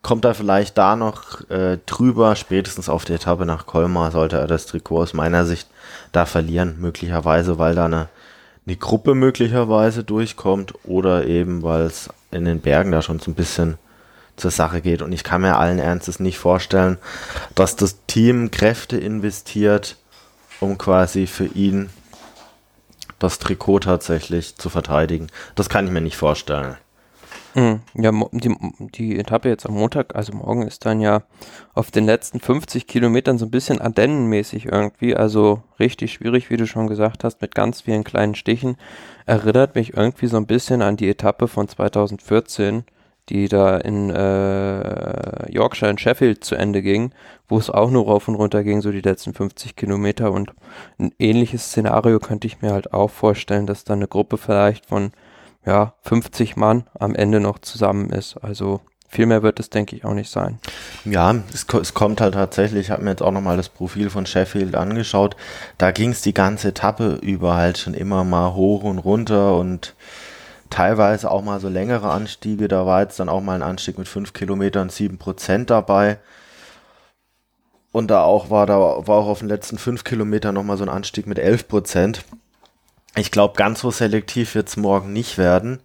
Kommt 0.02 0.26
er 0.26 0.34
vielleicht 0.34 0.78
da 0.78 0.96
noch 0.96 1.48
äh, 1.50 1.78
drüber, 1.86 2.36
spätestens 2.36 2.90
auf 2.90 3.06
der 3.06 3.18
Etappe 3.18 3.46
nach 3.46 3.68
Colmar 3.68 4.12
sollte 4.12 4.38
er 4.38 4.48
das 4.48 4.66
Trikot 4.66 5.02
aus 5.02 5.14
meiner 5.14 5.46
Sicht 5.46 5.70
da 6.12 6.26
verlieren, 6.26 6.78
möglicherweise, 6.80 7.60
weil 7.60 7.76
da 7.76 7.86
eine, 7.86 8.10
eine 8.66 8.76
Gruppe 8.78 9.14
möglicherweise 9.14 10.04
durchkommt 10.04 10.74
oder 10.86 11.28
eben, 11.28 11.62
weil 11.62 11.82
es 11.82 12.10
in 12.32 12.46
den 12.46 12.62
Bergen 12.62 12.92
da 12.92 13.04
schon 13.04 13.20
so 13.20 13.30
ein 13.30 13.36
bisschen 13.36 13.78
zur 14.38 14.52
Sache 14.52 14.82
geht. 14.82 15.04
Und 15.04 15.12
ich 15.12 15.24
kann 15.24 15.42
mir 15.42 15.58
allen 15.58 15.80
Ernstes 15.80 16.20
nicht 16.20 16.40
vorstellen, 16.40 16.98
dass 17.54 17.76
das 17.76 18.06
Team 18.08 18.50
Kräfte 18.50 18.98
investiert, 18.98 19.98
um 20.60 20.78
quasi 20.80 21.28
für 21.28 21.46
ihn 21.46 21.90
das 23.20 23.38
Trikot 23.38 23.80
tatsächlich 23.80 24.56
zu 24.56 24.70
verteidigen. 24.70 25.28
Das 25.56 25.70
kann 25.70 25.86
ich 25.86 25.92
mir 25.92 26.02
nicht 26.02 26.18
vorstellen. 26.18 26.76
Mhm. 27.56 27.82
Ja, 27.96 28.12
die, 28.32 28.56
die 28.96 29.20
Etappe 29.20 29.50
jetzt 29.50 29.66
am 29.66 29.74
Montag, 29.74 30.16
also 30.16 30.34
morgen, 30.34 30.62
ist 30.62 30.86
dann 30.86 31.02
ja 31.02 31.24
auf 31.74 31.92
den 31.92 32.06
letzten 32.06 32.40
50 32.40 32.88
Kilometern 32.88 33.38
so 33.38 33.46
ein 33.46 33.52
bisschen 33.52 33.82
Ardennenmäßig 33.82 34.68
irgendwie, 34.68 35.16
also 35.16 35.62
richtig 35.80 36.14
schwierig, 36.14 36.50
wie 36.50 36.58
du 36.58 36.66
schon 36.66 36.88
gesagt 36.88 37.24
hast, 37.24 37.42
mit 37.42 37.54
ganz 37.54 37.82
vielen 37.82 38.04
kleinen 38.04 38.36
Stichen. 38.36 38.78
Erinnert 39.26 39.76
mich 39.76 39.96
irgendwie 39.96 40.28
so 40.28 40.38
ein 40.38 40.48
bisschen 40.48 40.82
an 40.82 40.98
die 40.98 41.10
Etappe 41.10 41.48
von 41.48 41.68
2014, 41.68 42.84
die 43.30 43.48
da 43.48 43.78
in 43.78 44.10
äh, 44.10 45.52
Yorkshire 45.52 45.92
in 45.92 45.98
Sheffield 45.98 46.44
zu 46.44 46.56
Ende 46.56 46.82
ging, 46.82 47.12
wo 47.48 47.58
es 47.58 47.70
auch 47.70 47.92
nur 47.92 48.06
rauf 48.06 48.28
und 48.28 48.36
runter 48.36 48.64
ging, 48.64 48.82
so 48.82 48.92
die 48.92 49.02
letzten 49.02 49.34
50 49.34 49.76
Kilometer. 49.76 50.32
Und 50.32 50.54
ein 51.00 51.12
ähnliches 51.20 51.66
Szenario 51.66 52.20
könnte 52.20 52.48
ich 52.48 52.62
mir 52.62 52.72
halt 52.72 52.94
auch 52.94 53.10
vorstellen, 53.10 53.68
dass 53.68 53.84
da 53.84 53.93
eine 53.93 54.08
Gruppe 54.08 54.38
vielleicht 54.38 54.86
von 54.86 55.12
ja, 55.66 55.93
50 56.03 56.55
Mann 56.55 56.86
am 56.99 57.16
Ende 57.16 57.39
noch 57.39 57.59
zusammen 57.59 58.09
ist. 58.09 58.38
Also 58.38 58.82
viel 59.07 59.26
mehr 59.26 59.43
wird 59.43 59.59
es, 59.59 59.70
denke 59.70 59.95
ich, 59.95 60.05
auch 60.05 60.14
nicht 60.14 60.32
sein. 60.32 60.59
Ja, 61.03 61.36
es, 61.53 61.66
es 61.74 61.93
kommt 61.93 62.22
halt 62.22 62.34
tatsächlich, 62.34 62.88
ich 62.88 62.91
habe 62.91 63.03
mir 63.03 63.12
jetzt 63.12 63.22
auch 63.22 63.32
nochmal 63.32 63.57
das 63.57 63.70
Profil 63.70 64.09
von 64.09 64.26
Sheffield 64.26 64.76
angeschaut, 64.76 65.36
da 65.78 65.91
ging 65.91 66.12
es 66.12 66.22
die 66.22 66.34
ganze 66.34 66.70
Etappe 66.70 67.20
über 67.22 67.55
halt 67.55 67.78
schon 67.78 67.93
immer 67.93 68.24
mal 68.24 68.53
hoch 68.53 68.84
und 68.84 68.99
runter 68.99 69.57
und 69.57 69.95
teilweise 70.70 71.30
auch 71.30 71.43
mal 71.43 71.59
so 71.59 71.68
längere 71.68 72.09
Anstiege, 72.09 72.70
da 72.70 72.86
war 72.86 73.01
jetzt 73.01 73.20
dann 73.20 73.28
auch 73.30 73.41
mal 73.41 73.55
ein 73.55 73.64
Anstieg 73.64 73.97
mit 73.97 74.07
5 74.07 74.32
Kilometern 74.32 74.89
7 74.89 75.18
Prozent 75.18 75.70
dabei. 75.70 76.18
Und 77.91 78.09
da 78.09 78.24
auch 78.24 78.49
war, 78.49 78.66
da 78.66 78.80
war 78.80 79.09
auch 79.09 79.28
auf 79.28 79.39
den 79.39 79.49
letzten 79.49 79.78
fünf 79.78 80.05
Kilometern 80.05 80.55
nochmal 80.55 80.78
so 80.78 80.84
ein 80.84 80.89
Anstieg 80.89 81.28
mit 81.28 81.38
11 81.38 81.68
Prozent. 81.68 82.24
Ich 83.16 83.32
glaube, 83.32 83.55
ganz 83.55 83.82
so 83.82 83.91
selektiv 83.91 84.55
wird 84.55 84.70
es 84.70 84.78
morgen 84.78 85.12
nicht 85.12 85.38
werden. 85.38 85.80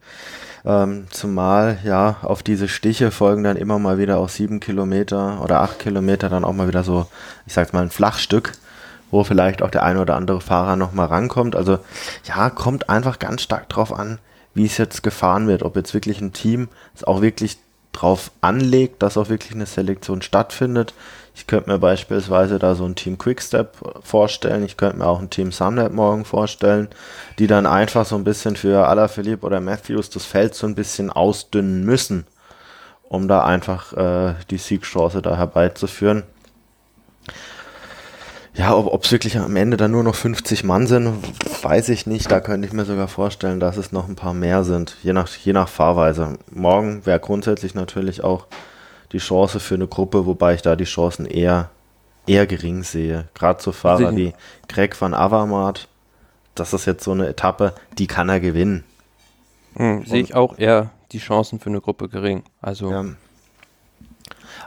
Ähm, 0.64 1.06
zumal 1.10 1.78
ja 1.84 2.16
auf 2.22 2.42
diese 2.42 2.68
Stiche 2.68 3.10
folgen 3.10 3.44
dann 3.44 3.56
immer 3.56 3.78
mal 3.78 3.98
wieder 3.98 4.18
auch 4.18 4.28
sieben 4.28 4.60
Kilometer 4.60 5.40
oder 5.42 5.60
acht 5.60 5.78
Kilometer 5.78 6.28
dann 6.28 6.44
auch 6.44 6.52
mal 6.52 6.68
wieder 6.68 6.82
so, 6.84 7.06
ich 7.46 7.52
sag's 7.52 7.72
mal, 7.72 7.82
ein 7.82 7.90
Flachstück, 7.90 8.52
wo 9.10 9.24
vielleicht 9.24 9.62
auch 9.62 9.70
der 9.70 9.84
eine 9.84 10.00
oder 10.00 10.16
andere 10.16 10.40
Fahrer 10.40 10.76
nochmal 10.76 11.06
rankommt. 11.06 11.56
Also 11.56 11.78
ja, 12.24 12.50
kommt 12.50 12.88
einfach 12.88 13.18
ganz 13.18 13.42
stark 13.42 13.68
drauf 13.68 13.92
an, 13.92 14.18
wie 14.54 14.66
es 14.66 14.76
jetzt 14.76 15.02
gefahren 15.02 15.46
wird, 15.46 15.62
ob 15.62 15.76
jetzt 15.76 15.94
wirklich 15.94 16.20
ein 16.20 16.32
Team 16.32 16.68
es 16.94 17.04
auch 17.04 17.22
wirklich 17.22 17.58
drauf 17.92 18.30
anlegt, 18.40 19.02
dass 19.02 19.16
auch 19.16 19.28
wirklich 19.28 19.54
eine 19.54 19.66
Selektion 19.66 20.22
stattfindet. 20.22 20.94
Ich 21.36 21.46
könnte 21.46 21.70
mir 21.70 21.78
beispielsweise 21.78 22.58
da 22.58 22.74
so 22.74 22.86
ein 22.86 22.94
Team 22.94 23.18
Quickstep 23.18 23.76
vorstellen. 24.02 24.64
Ich 24.64 24.78
könnte 24.78 24.96
mir 24.96 25.06
auch 25.06 25.20
ein 25.20 25.28
Team 25.28 25.52
Sunweb 25.52 25.92
morgen 25.92 26.24
vorstellen, 26.24 26.88
die 27.38 27.46
dann 27.46 27.66
einfach 27.66 28.06
so 28.06 28.16
ein 28.16 28.24
bisschen 28.24 28.56
für 28.56 28.88
Alaphilippe 28.88 29.44
oder 29.44 29.60
Matthews 29.60 30.08
das 30.08 30.24
Feld 30.24 30.54
so 30.54 30.66
ein 30.66 30.74
bisschen 30.74 31.10
ausdünnen 31.10 31.84
müssen, 31.84 32.26
um 33.02 33.28
da 33.28 33.44
einfach 33.44 33.92
äh, 33.92 34.34
die 34.48 34.56
Siegchance 34.56 35.20
da 35.20 35.36
herbeizuführen. 35.36 36.22
Ja, 38.54 38.74
ob 38.74 39.04
es 39.04 39.12
wirklich 39.12 39.36
am 39.36 39.56
Ende 39.56 39.76
dann 39.76 39.90
nur 39.90 40.04
noch 40.04 40.14
50 40.14 40.64
Mann 40.64 40.86
sind, 40.86 41.22
weiß 41.60 41.90
ich 41.90 42.06
nicht. 42.06 42.30
Da 42.32 42.40
könnte 42.40 42.66
ich 42.66 42.72
mir 42.72 42.86
sogar 42.86 43.08
vorstellen, 43.08 43.60
dass 43.60 43.76
es 43.76 43.92
noch 43.92 44.08
ein 44.08 44.16
paar 44.16 44.32
mehr 44.32 44.64
sind, 44.64 44.96
je 45.02 45.12
nach, 45.12 45.28
je 45.28 45.52
nach 45.52 45.68
Fahrweise. 45.68 46.38
Morgen 46.50 47.04
wäre 47.04 47.20
grundsätzlich 47.20 47.74
natürlich 47.74 48.24
auch 48.24 48.46
die 49.12 49.18
Chance 49.18 49.60
für 49.60 49.74
eine 49.74 49.86
Gruppe, 49.86 50.26
wobei 50.26 50.54
ich 50.54 50.62
da 50.62 50.76
die 50.76 50.84
Chancen 50.84 51.26
eher, 51.26 51.70
eher 52.26 52.46
gering 52.46 52.82
sehe. 52.82 53.28
Gerade 53.34 53.62
so 53.62 53.72
Fahrer 53.72 54.16
wie 54.16 54.34
Greg 54.68 55.00
van 55.00 55.14
Avermaet, 55.14 55.88
das 56.54 56.72
ist 56.72 56.86
jetzt 56.86 57.04
so 57.04 57.12
eine 57.12 57.28
Etappe, 57.28 57.74
die 57.98 58.06
kann 58.06 58.28
er 58.28 58.40
gewinnen. 58.40 58.84
Hm, 59.74 60.04
sehe 60.06 60.22
ich 60.22 60.34
auch 60.34 60.58
eher 60.58 60.90
die 61.12 61.18
Chancen 61.18 61.60
für 61.60 61.70
eine 61.70 61.80
Gruppe 61.80 62.08
gering. 62.08 62.42
Also 62.60 62.90
ja. 62.90 63.04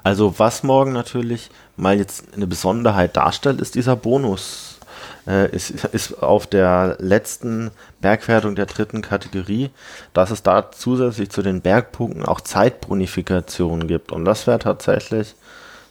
Also 0.04 0.40
was 0.40 0.64
morgen 0.64 0.94
natürlich 0.94 1.50
mal 1.76 1.98
jetzt 1.98 2.34
eine 2.34 2.48
Besonderheit 2.48 3.18
darstellt, 3.18 3.60
ist 3.60 3.76
dieser 3.76 3.96
Bonus. 3.96 4.79
Äh, 5.28 5.54
ist, 5.56 5.72
ist 5.86 6.24
auf 6.24 6.48
der 6.48 6.98
letzten 7.00 7.72
Bergwertung 8.02 8.56
der 8.56 8.66
dritten 8.66 9.02
Kategorie, 9.02 9.70
dass 10.14 10.32
es 10.32 10.44
da 10.44 10.72
zusätzlich 10.72 11.30
zu 11.30 11.42
den 11.42 11.62
Bergpunkten 11.62 12.26
auch 12.26 12.42
Zeitbonifikationen 12.42 13.88
gibt. 13.88 14.12
Und 14.12 14.26
das 14.26 14.48
wäre 14.48 14.60
tatsächlich 14.60 15.36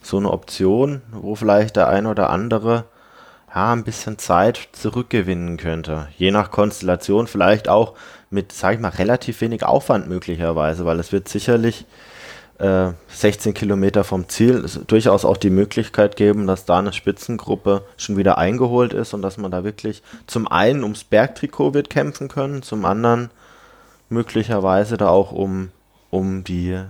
so 0.03 0.17
eine 0.17 0.31
Option, 0.31 1.03
wo 1.13 1.35
vielleicht 1.35 1.77
der 1.77 1.89
ein 1.89 2.07
oder 2.07 2.31
andere 2.31 2.85
ja, 3.55 3.73
ein 3.73 3.85
bisschen 3.85 4.19
Zeit 4.19 4.69
zurückgewinnen 4.73 5.57
könnte. 5.57 6.09
Je 6.17 6.31
nach 6.31 6.51
Konstellation 6.51 7.27
vielleicht 7.27 7.69
auch 7.69 7.95
mit, 8.31 8.53
sag 8.53 8.75
ich 8.75 8.81
mal, 8.81 8.89
relativ 8.89 9.41
wenig 9.41 9.65
Aufwand 9.65 10.09
möglicherweise, 10.09 10.85
weil 10.85 11.01
es 11.01 11.13
wird 11.13 11.29
sicherlich 11.29 11.87
16 12.59 13.51
äh, 13.51 13.55
Kilometer 13.55 14.03
vom 14.03 14.29
Ziel 14.29 14.69
durchaus 14.89 15.25
auch 15.25 15.37
die 15.37 15.51
Möglichkeit 15.51 16.17
geben, 16.17 16.49
dass 16.49 16.65
da 16.65 16.81
eine 16.81 16.93
Spitzengruppe 16.93 17.85
schon 17.97 18.17
wieder 18.17 18.37
eingeholt 18.37 18.93
ist 18.93 19.15
und 19.15 19.23
dass 19.23 19.37
man 19.37 19.53
da 19.53 19.63
wirklich 19.63 20.03
zum 20.27 20.49
einen 20.49 20.83
ums 20.83 21.05
Bergtrikot 21.05 21.75
wird 21.75 21.89
kämpfen 21.89 22.27
können, 22.27 22.63
zum 22.63 22.85
anderen 22.85 23.31
möglicherweise 24.09 24.97
da 24.97 25.09
auch 25.09 25.31
um, 25.31 25.71
um 26.11 26.43
die 26.43 26.81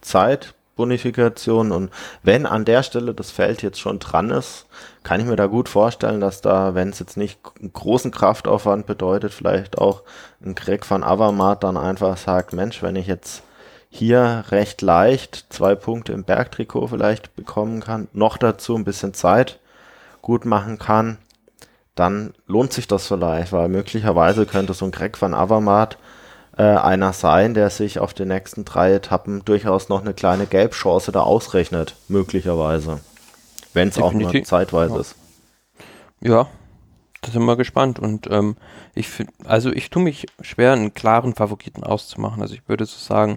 Zeitbonifikation. 0.00 1.72
Und 1.72 1.90
wenn 2.22 2.46
an 2.46 2.64
der 2.64 2.82
Stelle 2.82 3.12
das 3.12 3.30
Feld 3.30 3.60
jetzt 3.60 3.80
schon 3.80 3.98
dran 3.98 4.30
ist, 4.30 4.64
kann 5.02 5.20
ich 5.20 5.26
mir 5.26 5.36
da 5.36 5.44
gut 5.44 5.68
vorstellen, 5.68 6.22
dass 6.22 6.40
da, 6.40 6.74
wenn 6.74 6.88
es 6.88 7.00
jetzt 7.00 7.18
nicht 7.18 7.38
einen 7.60 7.74
großen 7.74 8.12
Kraftaufwand 8.12 8.86
bedeutet, 8.86 9.34
vielleicht 9.34 9.76
auch 9.76 10.04
ein 10.42 10.54
Greg 10.54 10.88
van 10.90 11.04
Avermaet 11.04 11.62
dann 11.64 11.76
einfach 11.76 12.16
sagt, 12.16 12.54
Mensch, 12.54 12.82
wenn 12.82 12.96
ich 12.96 13.06
jetzt 13.06 13.42
hier 13.90 14.44
recht 14.50 14.82
leicht 14.82 15.46
zwei 15.50 15.74
Punkte 15.74 16.12
im 16.12 16.24
Bergtrikot 16.24 16.88
vielleicht 16.88 17.34
bekommen 17.36 17.80
kann, 17.80 18.08
noch 18.12 18.36
dazu 18.36 18.74
ein 18.74 18.84
bisschen 18.84 19.14
Zeit 19.14 19.58
gut 20.22 20.44
machen 20.44 20.78
kann, 20.78 21.18
dann 21.94 22.34
lohnt 22.46 22.72
sich 22.72 22.86
das 22.86 23.06
vielleicht, 23.06 23.52
weil 23.52 23.68
möglicherweise 23.68 24.46
könnte 24.46 24.74
so 24.74 24.84
ein 24.84 24.90
Greg 24.90 25.20
van 25.20 25.34
Avermaet 25.34 25.98
äh, 26.56 26.62
einer 26.62 27.12
sein, 27.12 27.54
der 27.54 27.70
sich 27.70 27.98
auf 27.98 28.14
den 28.14 28.28
nächsten 28.28 28.64
drei 28.64 28.92
Etappen 28.92 29.44
durchaus 29.44 29.88
noch 29.88 30.00
eine 30.00 30.14
kleine 30.14 30.46
Gelbchance 30.46 31.12
da 31.12 31.20
ausrechnet, 31.20 31.96
möglicherweise. 32.08 33.00
Wenn 33.72 33.88
es 33.88 33.98
auch 33.98 34.12
nur 34.12 34.44
zeitweise 34.44 34.94
ja. 34.94 35.00
ist. 35.00 35.14
Ja, 36.20 36.48
da 37.20 37.30
sind 37.30 37.44
wir 37.44 37.56
gespannt. 37.56 37.98
Und 37.98 38.28
ähm, 38.30 38.56
ich 38.94 39.08
finde, 39.08 39.32
also 39.44 39.70
ich 39.70 39.90
tue 39.90 40.02
mich 40.02 40.26
schwer, 40.40 40.72
einen 40.72 40.94
klaren 40.94 41.34
Favoriten 41.34 41.84
auszumachen. 41.84 42.42
Also 42.42 42.54
ich 42.54 42.68
würde 42.68 42.86
so 42.86 42.98
sagen, 42.98 43.36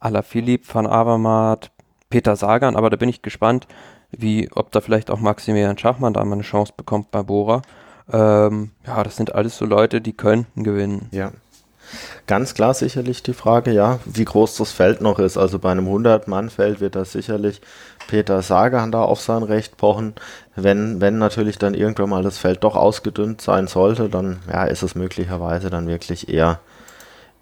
Ala 0.00 0.22
Philipp, 0.22 0.72
Van 0.72 0.86
Avermaet, 0.86 1.70
Peter 2.10 2.36
Sagan, 2.36 2.76
aber 2.76 2.90
da 2.90 2.96
bin 2.96 3.08
ich 3.08 3.22
gespannt, 3.22 3.66
wie, 4.10 4.50
ob 4.54 4.72
da 4.72 4.80
vielleicht 4.80 5.10
auch 5.10 5.20
Maximilian 5.20 5.76
Schachmann 5.76 6.14
da 6.14 6.24
mal 6.24 6.34
eine 6.34 6.42
Chance 6.42 6.72
bekommt 6.76 7.10
bei 7.10 7.22
Bora. 7.22 7.62
Ähm, 8.10 8.70
ja, 8.86 9.02
das 9.02 9.16
sind 9.16 9.34
alles 9.34 9.58
so 9.58 9.66
Leute, 9.66 10.00
die 10.00 10.14
könnten 10.14 10.64
gewinnen. 10.64 11.08
Ja. 11.10 11.32
Ganz 12.26 12.52
klar 12.52 12.74
sicherlich 12.74 13.22
die 13.22 13.32
Frage, 13.32 13.72
ja, 13.72 13.98
wie 14.04 14.24
groß 14.24 14.56
das 14.56 14.72
Feld 14.72 15.00
noch 15.00 15.18
ist. 15.18 15.38
Also 15.38 15.58
bei 15.58 15.70
einem 15.70 15.88
100-Mann-Feld 15.88 16.80
wird 16.80 16.96
da 16.96 17.04
sicherlich 17.04 17.62
Peter 18.08 18.42
Sagan 18.42 18.92
da 18.92 19.02
auf 19.02 19.20
sein 19.20 19.42
Recht 19.42 19.78
pochen. 19.78 20.14
Wenn, 20.54 21.00
wenn 21.00 21.18
natürlich 21.18 21.58
dann 21.58 21.72
irgendwann 21.74 22.10
mal 22.10 22.22
das 22.22 22.36
Feld 22.36 22.64
doch 22.64 22.76
ausgedünnt 22.76 23.40
sein 23.40 23.66
sollte, 23.68 24.10
dann 24.10 24.40
ja, 24.52 24.64
ist 24.64 24.82
es 24.82 24.94
möglicherweise 24.94 25.70
dann 25.70 25.86
wirklich 25.86 26.28
eher, 26.28 26.60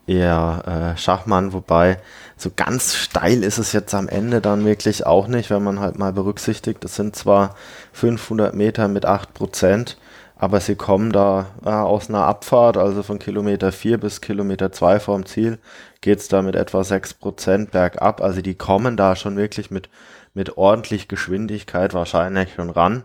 eher 0.07 0.95
äh, 0.95 0.99
Schachmann, 0.99 1.53
wobei 1.53 1.99
so 2.37 2.51
ganz 2.55 2.95
steil 2.95 3.43
ist 3.43 3.59
es 3.59 3.73
jetzt 3.73 3.95
am 3.95 4.09
Ende 4.09 4.41
dann 4.41 4.65
wirklich 4.65 5.07
auch 5.07 5.27
nicht, 5.27 5.51
wenn 5.51 5.65
man 5.65 5.81
halt 5.81 5.99
mal 5.99 6.13
berücksichtigt, 6.13 6.85
es 6.85 6.97
sind 6.97 7.17
zwar 7.17 7.57
500 7.93 8.55
Meter 8.55 8.89
mit 8.89 9.07
8 9.07 9.35
Prozent, 9.35 9.97
aber 10.39 10.61
sie 10.61 10.75
kommen 10.77 11.13
da 11.13 11.47
äh, 11.65 11.71
aus 11.71 12.09
einer 12.09 12.27
Abfahrt, 12.27 12.77
also 12.77 13.03
von 13.03 13.19
Kilometer 13.19 13.73
4 13.73 13.99
bis 13.99 14.21
Kilometer 14.21 14.71
2 14.71 15.01
vorm 15.01 15.25
Ziel, 15.25 15.59
geht's 16.03 16.29
da 16.29 16.43
mit 16.43 16.57
etwa 16.57 16.83
6% 16.83 17.71
bergab. 17.71 18.21
Also 18.21 18.43
die 18.43 18.55
kommen 18.55 18.99
da 18.99 19.17
schon 19.17 19.37
wirklich 19.37 19.71
mit, 19.71 19.89
mit 20.35 20.59
ordentlich 20.59 21.09
Geschwindigkeit 21.09 21.95
wahrscheinlich 21.95 22.53
schon 22.55 22.69
ran. 22.69 23.05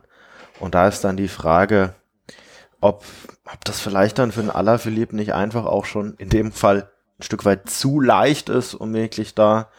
Und 0.59 0.75
da 0.75 0.89
ist 0.89 1.05
dann 1.05 1.15
die 1.15 1.29
Frage, 1.29 1.95
ob, 2.81 3.05
ob 3.45 3.65
das 3.65 3.79
vielleicht 3.79 4.19
dann 4.19 4.31
für 4.31 4.41
einen 4.41 4.49
Alaphilippe 4.49 5.15
nicht 5.15 5.33
einfach 5.33 5.65
auch 5.65 5.85
schon 5.85 6.15
in 6.15 6.29
dem 6.29 6.51
Fall 6.51 6.89
ein 7.19 7.23
Stück 7.23 7.45
weit 7.45 7.69
zu 7.69 7.99
leicht 8.01 8.49
ist, 8.49 8.73
um 8.73 8.93
wirklich 8.93 9.35
da 9.35 9.69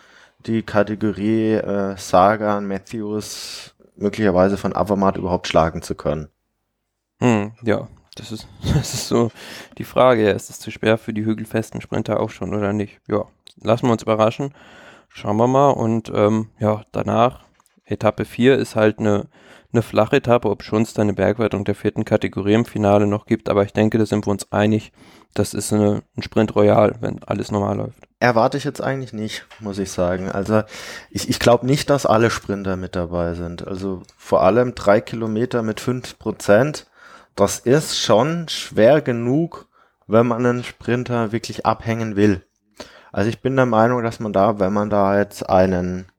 die 0.46 0.62
Kategorie 0.62 1.52
äh, 1.54 1.96
Sagan, 1.96 2.66
Matthews 2.66 3.74
möglicherweise 3.96 4.56
von 4.56 4.74
Avamat 4.74 5.16
überhaupt 5.16 5.48
schlagen 5.48 5.82
zu 5.82 5.94
können. 5.94 6.28
Hm, 7.20 7.52
ja, 7.62 7.88
das 8.16 8.32
ist, 8.32 8.48
das 8.74 8.94
ist 8.94 9.08
so 9.08 9.30
die 9.78 9.84
Frage. 9.84 10.30
Ist 10.30 10.50
es 10.50 10.58
zu 10.58 10.70
schwer 10.70 10.98
für 10.98 11.12
die 11.12 11.24
hügelfesten 11.24 11.80
Sprinter 11.80 12.20
auch 12.20 12.30
schon 12.30 12.54
oder 12.54 12.72
nicht? 12.72 13.00
Ja, 13.08 13.26
lassen 13.60 13.86
wir 13.86 13.92
uns 13.92 14.02
überraschen. 14.02 14.54
Schauen 15.08 15.36
wir 15.36 15.46
mal. 15.46 15.70
Und 15.70 16.10
ähm, 16.14 16.48
ja, 16.58 16.82
danach, 16.92 17.44
Etappe 17.84 18.24
4 18.24 18.56
ist 18.58 18.76
halt 18.76 18.98
eine, 18.98 19.26
eine 19.72 19.82
flache 19.82 20.16
Etappe, 20.16 20.48
ob 20.48 20.62
schon 20.62 20.82
es 20.82 20.94
da 20.94 21.02
eine 21.02 21.14
Bergwertung 21.14 21.64
der 21.64 21.74
vierten 21.74 22.04
Kategorie 22.04 22.54
im 22.54 22.64
Finale 22.64 23.06
noch 23.06 23.26
gibt. 23.26 23.48
Aber 23.48 23.64
ich 23.64 23.72
denke, 23.72 23.98
da 23.98 24.06
sind 24.06 24.26
wir 24.26 24.30
uns 24.30 24.50
einig. 24.52 24.92
Das 25.34 25.54
ist 25.54 25.72
eine, 25.72 26.02
ein 26.16 26.22
Sprint 26.22 26.54
Royal, 26.54 26.96
wenn 27.00 27.22
alles 27.24 27.50
normal 27.50 27.76
läuft. 27.76 27.98
Erwarte 28.20 28.58
ich 28.58 28.64
jetzt 28.64 28.82
eigentlich 28.82 29.12
nicht, 29.12 29.46
muss 29.60 29.78
ich 29.78 29.90
sagen. 29.90 30.30
Also 30.30 30.62
ich, 31.10 31.28
ich 31.28 31.38
glaube 31.38 31.66
nicht, 31.66 31.90
dass 31.90 32.06
alle 32.06 32.30
Sprinter 32.30 32.76
mit 32.76 32.94
dabei 32.94 33.34
sind. 33.34 33.66
Also 33.66 34.02
vor 34.16 34.42
allem 34.42 34.74
drei 34.74 35.00
Kilometer 35.00 35.62
mit 35.62 35.80
fünf 35.80 36.18
Prozent 36.18 36.86
das 37.34 37.58
ist 37.58 37.98
schon 37.98 38.48
schwer 38.48 39.00
genug, 39.00 39.68
wenn 40.06 40.26
man 40.26 40.44
einen 40.44 40.64
Sprinter 40.64 41.32
wirklich 41.32 41.64
abhängen 41.64 42.14
will. 42.16 42.44
Also 43.10 43.28
ich 43.28 43.40
bin 43.40 43.56
der 43.56 43.66
Meinung, 43.66 44.02
dass 44.02 44.20
man 44.20 44.32
da, 44.32 44.58
wenn 44.58 44.72
man 44.72 44.90
da 44.90 45.18
jetzt 45.18 45.48
einen 45.48 46.11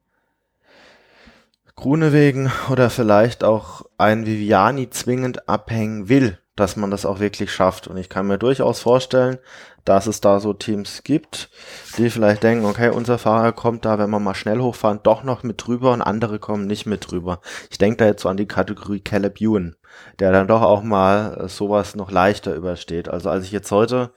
Grunewegen 1.76 2.52
oder 2.70 2.90
vielleicht 2.90 3.44
auch 3.44 3.84
einen 3.98 4.26
Viviani 4.26 4.90
zwingend 4.90 5.50
abhängen 5.50 6.08
will, 6.08 6.38
dass 6.56 6.76
man 6.76 6.92
das 6.92 7.06
auch 7.06 7.20
wirklich 7.20 7.52
schafft. 7.52 7.88
Und 7.88 7.98
ich 7.98 8.10
kann 8.10 8.28
mir 8.28 8.38
durchaus 8.38 8.80
vorstellen, 8.80 9.40
dass 9.86 10.08
es 10.08 10.22
da 10.22 10.40
so 10.40 10.54
Teams 10.54 11.04
gibt, 11.04 11.50
die 11.98 12.10
vielleicht 12.10 12.44
denken, 12.44 12.66
okay, 12.66 12.90
unser 12.90 13.18
Fahrer 13.18 13.52
kommt 13.52 13.86
da, 13.86 14.00
wenn 14.00 14.10
wir 14.10 14.20
mal 14.20 14.36
schnell 14.36 14.60
hochfahren, 14.60 15.02
doch 15.04 15.24
noch 15.24 15.44
mit 15.44 15.66
drüber 15.66 15.92
und 15.92 16.02
andere 16.02 16.40
kommen 16.40 16.68
nicht 16.68 16.86
mit 16.86 17.12
drüber. 17.12 17.42
Ich 17.70 17.80
denke 17.80 17.98
da 17.98 18.06
jetzt 18.06 18.22
so 18.22 18.30
an 18.30 18.38
die 18.38 18.48
Kategorie 18.48 19.02
Caleb 19.02 19.42
Ewan, 19.42 19.76
der 20.20 20.32
dann 20.32 20.48
doch 20.48 20.62
auch 20.62 20.84
mal 20.84 21.38
äh, 21.38 21.50
sowas 21.50 21.96
noch 21.96 22.12
leichter 22.12 22.56
übersteht. 22.56 23.10
Also 23.10 23.30
als 23.30 23.46
ich 23.46 23.52
jetzt 23.52 23.72
heute 23.72 24.12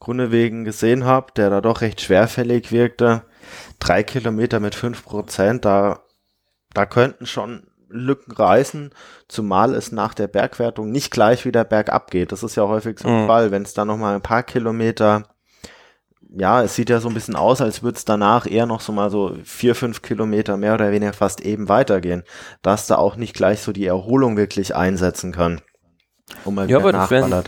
Grünewegen 0.00 0.64
gesehen 0.64 1.04
habe, 1.04 1.32
der 1.36 1.50
da 1.50 1.60
doch 1.60 1.80
recht 1.80 2.00
schwerfällig 2.00 2.72
wirkte, 2.72 3.22
drei 3.78 4.02
Kilometer 4.02 4.60
mit 4.60 4.74
fünf 4.74 5.04
Prozent, 5.04 5.64
da, 5.64 6.00
da 6.74 6.86
könnten 6.86 7.26
schon 7.26 7.64
Lücken 7.88 8.32
reißen, 8.32 8.90
zumal 9.28 9.74
es 9.74 9.92
nach 9.92 10.14
der 10.14 10.28
Bergwertung 10.28 10.90
nicht 10.90 11.10
gleich 11.10 11.44
wieder 11.44 11.64
bergab 11.64 12.10
geht. 12.10 12.32
Das 12.32 12.42
ist 12.42 12.56
ja 12.56 12.66
häufig 12.66 13.00
so 13.00 13.08
ein 13.08 13.22
mhm. 13.22 13.26
Fall, 13.26 13.50
wenn 13.50 13.62
es 13.62 13.74
da 13.74 13.84
nochmal 13.84 14.14
ein 14.14 14.22
paar 14.22 14.42
Kilometer, 14.42 15.24
ja, 16.32 16.62
es 16.62 16.76
sieht 16.76 16.90
ja 16.90 17.00
so 17.00 17.08
ein 17.08 17.14
bisschen 17.14 17.36
aus, 17.36 17.60
als 17.60 17.82
würde 17.82 17.98
es 17.98 18.04
danach 18.04 18.46
eher 18.46 18.66
noch 18.66 18.80
so 18.80 18.92
mal 18.92 19.10
so 19.10 19.36
vier, 19.44 19.74
fünf 19.74 20.02
Kilometer 20.02 20.56
mehr 20.56 20.74
oder 20.74 20.92
weniger 20.92 21.12
fast 21.12 21.40
eben 21.40 21.68
weitergehen, 21.68 22.22
dass 22.62 22.86
da 22.86 22.96
auch 22.96 23.16
nicht 23.16 23.34
gleich 23.34 23.60
so 23.60 23.72
die 23.72 23.86
Erholung 23.86 24.36
wirklich 24.36 24.74
einsetzen 24.74 25.32
kann. 25.32 25.60
Um 26.44 26.54
mal 26.54 26.70
ja, 26.70 26.78
aber 26.78 26.92
das 26.92 27.10
wären 27.10 27.42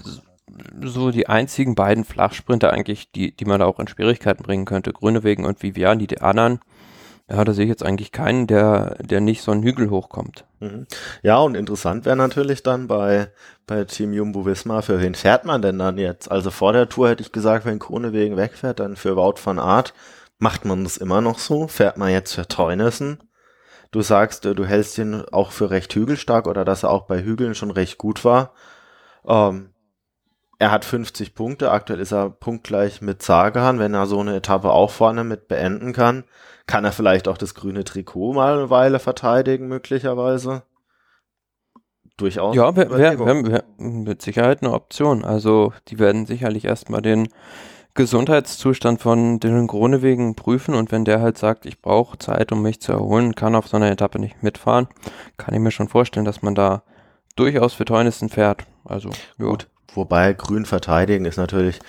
so 0.82 1.10
die 1.10 1.28
einzigen 1.28 1.74
beiden 1.74 2.04
Flachsprinter 2.04 2.72
eigentlich, 2.72 3.12
die, 3.12 3.34
die 3.34 3.44
man 3.44 3.60
da 3.60 3.66
auch 3.66 3.78
in 3.78 3.88
Schwierigkeiten 3.88 4.42
bringen 4.42 4.64
könnte. 4.64 4.92
Grünewegen 4.92 5.44
und 5.44 5.62
Viviani, 5.62 6.06
die 6.06 6.20
anderen 6.20 6.60
ja, 7.30 7.44
da 7.44 7.52
sehe 7.52 7.64
ich 7.64 7.70
jetzt 7.70 7.84
eigentlich 7.84 8.12
keinen, 8.12 8.46
der, 8.46 8.96
der 9.00 9.20
nicht 9.20 9.42
so 9.42 9.52
einen 9.52 9.62
Hügel 9.62 9.90
hochkommt. 9.90 10.44
Mhm. 10.60 10.86
Ja, 11.22 11.38
und 11.38 11.54
interessant 11.54 12.04
wäre 12.04 12.16
natürlich 12.16 12.62
dann 12.62 12.88
bei, 12.88 13.30
bei 13.66 13.84
Team 13.84 14.12
Jumbo 14.12 14.44
Wismar, 14.44 14.82
für 14.82 15.00
wen 15.00 15.14
fährt 15.14 15.44
man 15.44 15.62
denn 15.62 15.78
dann 15.78 15.98
jetzt? 15.98 16.30
Also 16.30 16.50
vor 16.50 16.72
der 16.72 16.88
Tour 16.88 17.08
hätte 17.08 17.22
ich 17.22 17.32
gesagt, 17.32 17.64
wenn 17.64 17.78
Kronewegen 17.78 18.36
wegfährt, 18.36 18.80
dann 18.80 18.96
für 18.96 19.16
Wout 19.16 19.36
van 19.42 19.58
Art. 19.58 19.94
Macht 20.38 20.64
man 20.64 20.82
das 20.82 20.96
immer 20.96 21.20
noch 21.20 21.38
so? 21.38 21.68
Fährt 21.68 21.96
man 21.96 22.10
jetzt 22.10 22.34
für 22.34 22.48
Teunissen? 22.48 23.22
Du 23.92 24.02
sagst, 24.02 24.44
äh, 24.44 24.54
du 24.54 24.64
hältst 24.64 24.98
ihn 24.98 25.22
auch 25.30 25.52
für 25.52 25.70
recht 25.70 25.94
hügelstark 25.94 26.46
oder 26.48 26.64
dass 26.64 26.82
er 26.82 26.90
auch 26.90 27.06
bei 27.06 27.22
Hügeln 27.22 27.54
schon 27.54 27.70
recht 27.70 27.98
gut 27.98 28.24
war. 28.24 28.52
Ähm, 29.26 29.70
er 30.58 30.70
hat 30.70 30.84
50 30.84 31.34
Punkte, 31.34 31.70
aktuell 31.70 32.00
ist 32.00 32.12
er 32.12 32.30
punktgleich 32.30 33.00
mit 33.00 33.22
Sagan, 33.22 33.78
wenn 33.78 33.94
er 33.94 34.06
so 34.06 34.20
eine 34.20 34.36
Etappe 34.36 34.70
auch 34.70 34.90
vorne 34.90 35.24
mit 35.24 35.48
beenden 35.48 35.92
kann 35.92 36.24
kann 36.66 36.84
er 36.84 36.92
vielleicht 36.92 37.28
auch 37.28 37.38
das 37.38 37.54
grüne 37.54 37.84
Trikot 37.84 38.32
mal 38.32 38.58
eine 38.58 38.70
Weile 38.70 38.98
verteidigen, 38.98 39.68
möglicherweise? 39.68 40.62
Durchaus. 42.16 42.54
Ja, 42.54 42.76
wäre 42.76 42.98
wär, 42.98 43.18
wär, 43.18 43.46
wär 43.46 43.64
mit 43.78 44.22
Sicherheit 44.22 44.62
eine 44.62 44.72
Option. 44.72 45.24
Also, 45.24 45.72
die 45.88 45.98
werden 45.98 46.26
sicherlich 46.26 46.64
erstmal 46.66 47.02
den 47.02 47.28
Gesundheitszustand 47.94 49.02
von 49.02 49.38
Dylan 49.38 49.66
Gronewegen 49.66 50.34
prüfen 50.34 50.74
und 50.74 50.92
wenn 50.92 51.04
der 51.04 51.20
halt 51.20 51.36
sagt, 51.36 51.66
ich 51.66 51.82
brauche 51.82 52.18
Zeit, 52.18 52.50
um 52.50 52.62
mich 52.62 52.80
zu 52.80 52.92
erholen, 52.92 53.34
kann 53.34 53.54
auf 53.54 53.68
so 53.68 53.76
einer 53.76 53.90
Etappe 53.90 54.18
nicht 54.18 54.42
mitfahren, 54.42 54.88
kann 55.36 55.54
ich 55.54 55.60
mir 55.60 55.70
schon 55.70 55.88
vorstellen, 55.88 56.24
dass 56.24 56.40
man 56.40 56.54
da 56.54 56.82
durchaus 57.36 57.74
für 57.74 57.84
Teunissen 57.84 58.30
fährt. 58.30 58.66
Also, 58.84 59.10
ja. 59.10 59.46
gut. 59.46 59.68
Wobei 59.94 60.32
grün 60.32 60.64
verteidigen 60.64 61.24
ist 61.24 61.36
natürlich 61.36 61.80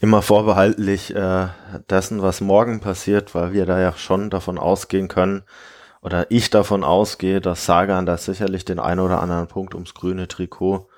immer 0.00 0.22
vorbehaltlich 0.22 1.14
äh, 1.14 1.48
dessen, 1.88 2.22
was 2.22 2.40
morgen 2.40 2.80
passiert, 2.80 3.34
weil 3.34 3.52
wir 3.52 3.66
da 3.66 3.80
ja 3.80 3.92
schon 3.92 4.30
davon 4.30 4.58
ausgehen 4.58 5.08
können, 5.08 5.44
oder 6.02 6.30
ich 6.30 6.50
davon 6.50 6.82
ausgehe, 6.82 7.40
dass 7.40 7.64
Sagan 7.64 8.06
da 8.06 8.16
sicherlich 8.16 8.64
den 8.64 8.80
einen 8.80 9.00
oder 9.00 9.22
anderen 9.22 9.46
Punkt 9.46 9.74
ums 9.74 9.94
grüne 9.94 10.26
Trikot 10.26 10.88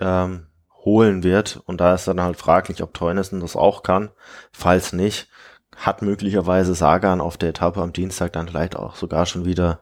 ähm, 0.00 0.46
holen 0.82 1.22
wird. 1.22 1.62
Und 1.66 1.82
da 1.82 1.94
ist 1.94 2.08
dann 2.08 2.22
halt 2.22 2.38
fraglich, 2.38 2.82
ob 2.82 2.94
Teunissen 2.94 3.40
das 3.40 3.54
auch 3.54 3.82
kann. 3.82 4.10
Falls 4.50 4.94
nicht, 4.94 5.28
hat 5.76 6.00
möglicherweise 6.00 6.74
Sagan 6.74 7.20
auf 7.20 7.36
der 7.36 7.50
Etappe 7.50 7.82
am 7.82 7.92
Dienstag 7.92 8.32
dann 8.32 8.48
vielleicht 8.48 8.76
auch 8.76 8.96
sogar 8.96 9.26
schon 9.26 9.44
wieder 9.44 9.80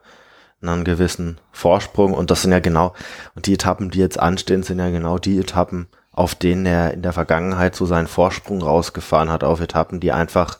einen 0.61 0.83
gewissen 0.83 1.39
Vorsprung. 1.53 2.13
Und 2.13 2.29
das 2.29 2.41
sind 2.41 2.51
ja 2.51 2.59
genau, 2.59 2.93
und 3.35 3.45
die 3.45 3.53
Etappen, 3.53 3.91
die 3.91 3.99
jetzt 3.99 4.19
anstehen, 4.19 4.63
sind 4.63 4.79
ja 4.79 4.89
genau 4.89 5.17
die 5.17 5.39
Etappen, 5.39 5.87
auf 6.11 6.35
denen 6.35 6.65
er 6.65 6.93
in 6.93 7.01
der 7.01 7.13
Vergangenheit 7.13 7.75
so 7.75 7.85
seinen 7.85 8.07
Vorsprung 8.07 8.61
rausgefahren 8.61 9.29
hat, 9.29 9.43
auf 9.43 9.61
Etappen, 9.61 9.99
die 9.99 10.11
einfach 10.11 10.59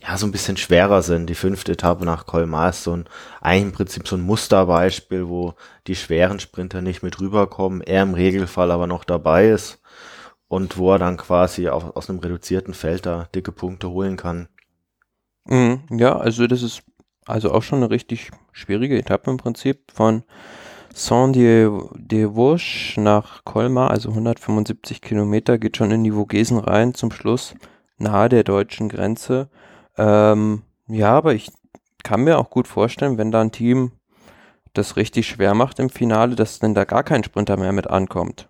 ja 0.00 0.16
so 0.16 0.26
ein 0.26 0.32
bisschen 0.32 0.56
schwerer 0.56 1.02
sind. 1.02 1.26
Die 1.26 1.34
fünfte 1.34 1.72
Etappe 1.72 2.04
nach 2.04 2.26
Colmar 2.26 2.70
ist 2.70 2.82
so 2.82 2.92
ein, 2.92 3.04
eigentlich 3.40 3.62
im 3.62 3.72
Prinzip 3.72 4.08
so 4.08 4.16
ein 4.16 4.22
Musterbeispiel, 4.22 5.28
wo 5.28 5.54
die 5.86 5.96
schweren 5.96 6.40
Sprinter 6.40 6.82
nicht 6.82 7.02
mit 7.02 7.20
rüberkommen, 7.20 7.80
er 7.80 8.02
im 8.02 8.14
Regelfall 8.14 8.70
aber 8.70 8.86
noch 8.86 9.04
dabei 9.04 9.48
ist 9.48 9.80
und 10.48 10.78
wo 10.78 10.92
er 10.92 10.98
dann 10.98 11.16
quasi 11.16 11.68
auf, 11.68 11.96
aus 11.96 12.08
einem 12.08 12.20
reduzierten 12.20 12.74
Feld 12.74 13.06
da 13.06 13.28
dicke 13.34 13.52
Punkte 13.52 13.90
holen 13.90 14.16
kann. 14.16 14.48
Mhm, 15.44 15.82
ja, 15.90 16.16
also 16.16 16.46
das 16.46 16.62
ist 16.62 16.82
also 17.26 17.52
auch 17.52 17.62
schon 17.62 17.78
eine 17.82 17.90
richtig 17.90 18.30
schwierige 18.52 18.98
Etappe 18.98 19.30
im 19.30 19.36
Prinzip 19.36 19.92
von 19.92 20.24
Saint-Dié-Vosges 20.98 22.96
nach 22.96 23.44
Colmar, 23.44 23.90
also 23.90 24.10
175 24.10 25.00
Kilometer, 25.00 25.56
geht 25.56 25.76
schon 25.76 25.92
in 25.92 26.02
die 26.02 26.10
Vogesen 26.10 26.58
rein, 26.58 26.92
zum 26.92 27.12
Schluss 27.12 27.54
nahe 27.98 28.28
der 28.28 28.42
deutschen 28.42 28.88
Grenze. 28.88 29.48
Ähm, 29.96 30.62
ja, 30.88 31.12
aber 31.12 31.34
ich 31.34 31.50
kann 32.02 32.24
mir 32.24 32.38
auch 32.38 32.50
gut 32.50 32.66
vorstellen, 32.66 33.16
wenn 33.16 33.30
da 33.30 33.40
ein 33.40 33.52
Team 33.52 33.92
das 34.72 34.96
richtig 34.96 35.28
schwer 35.28 35.54
macht 35.54 35.78
im 35.78 35.88
Finale, 35.88 36.34
dass 36.34 36.58
denn 36.58 36.74
da 36.74 36.84
gar 36.84 37.04
kein 37.04 37.22
Sprinter 37.22 37.56
mehr 37.56 37.72
mit 37.72 37.88
ankommt. 37.88 38.48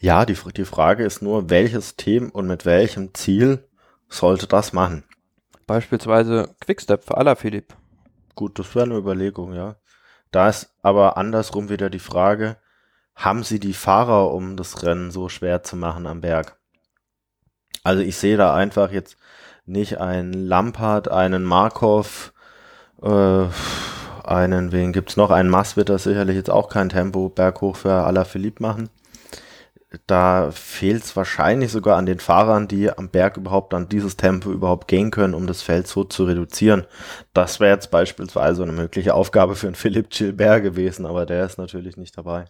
Ja, 0.00 0.24
die, 0.24 0.36
die 0.56 0.64
Frage 0.64 1.04
ist 1.04 1.20
nur, 1.22 1.50
welches 1.50 1.96
Team 1.96 2.30
und 2.30 2.46
mit 2.46 2.64
welchem 2.64 3.12
Ziel 3.14 3.68
sollte 4.08 4.46
das 4.46 4.72
machen? 4.72 5.04
Beispielsweise 5.66 6.54
Quickstep 6.60 7.04
für 7.04 7.18
Alaphilippe. 7.18 7.74
Gut, 8.34 8.58
das 8.58 8.74
wäre 8.74 8.86
eine 8.86 8.96
Überlegung, 8.96 9.52
ja. 9.54 9.76
Da 10.32 10.48
ist 10.48 10.74
aber 10.82 11.16
andersrum 11.16 11.68
wieder 11.68 11.90
die 11.90 12.00
Frage, 12.00 12.56
haben 13.14 13.44
sie 13.44 13.60
die 13.60 13.74
Fahrer, 13.74 14.32
um 14.32 14.56
das 14.56 14.82
Rennen 14.82 15.10
so 15.10 15.28
schwer 15.28 15.62
zu 15.62 15.76
machen 15.76 16.06
am 16.06 16.20
Berg? 16.20 16.58
Also 17.84 18.02
ich 18.02 18.16
sehe 18.16 18.36
da 18.36 18.54
einfach 18.54 18.90
jetzt 18.90 19.16
nicht 19.66 19.98
einen 19.98 20.32
Lampard, 20.32 21.08
einen 21.08 21.44
Markov, 21.44 22.32
äh, 23.02 23.44
einen, 24.24 24.72
wen 24.72 24.92
gibt's 24.92 25.16
noch? 25.16 25.30
Einen 25.30 25.50
Mass 25.50 25.76
wird 25.76 25.88
das 25.88 26.04
sicherlich 26.04 26.36
jetzt 26.36 26.50
auch 26.50 26.68
kein 26.68 26.88
Tempo 26.88 27.28
berghoch 27.28 27.76
für 27.76 27.92
Alaphilippe 27.92 28.62
machen 28.62 28.90
da 30.06 30.50
fehlt 30.50 31.04
es 31.04 31.16
wahrscheinlich 31.16 31.70
sogar 31.70 31.96
an 31.96 32.06
den 32.06 32.18
Fahrern, 32.18 32.68
die 32.68 32.90
am 32.90 33.08
Berg 33.08 33.36
überhaupt 33.36 33.74
an 33.74 33.88
dieses 33.88 34.16
Tempo 34.16 34.50
überhaupt 34.50 34.88
gehen 34.88 35.10
können, 35.10 35.34
um 35.34 35.46
das 35.46 35.62
Feld 35.62 35.86
so 35.86 36.04
zu 36.04 36.24
reduzieren. 36.24 36.86
Das 37.34 37.60
wäre 37.60 37.74
jetzt 37.74 37.90
beispielsweise 37.90 38.62
eine 38.62 38.72
mögliche 38.72 39.14
Aufgabe 39.14 39.54
für 39.54 39.66
einen 39.66 39.74
Philipp 39.76 40.10
Gilbert 40.10 40.62
gewesen, 40.62 41.06
aber 41.06 41.26
der 41.26 41.44
ist 41.44 41.58
natürlich 41.58 41.96
nicht 41.96 42.16
dabei. 42.16 42.46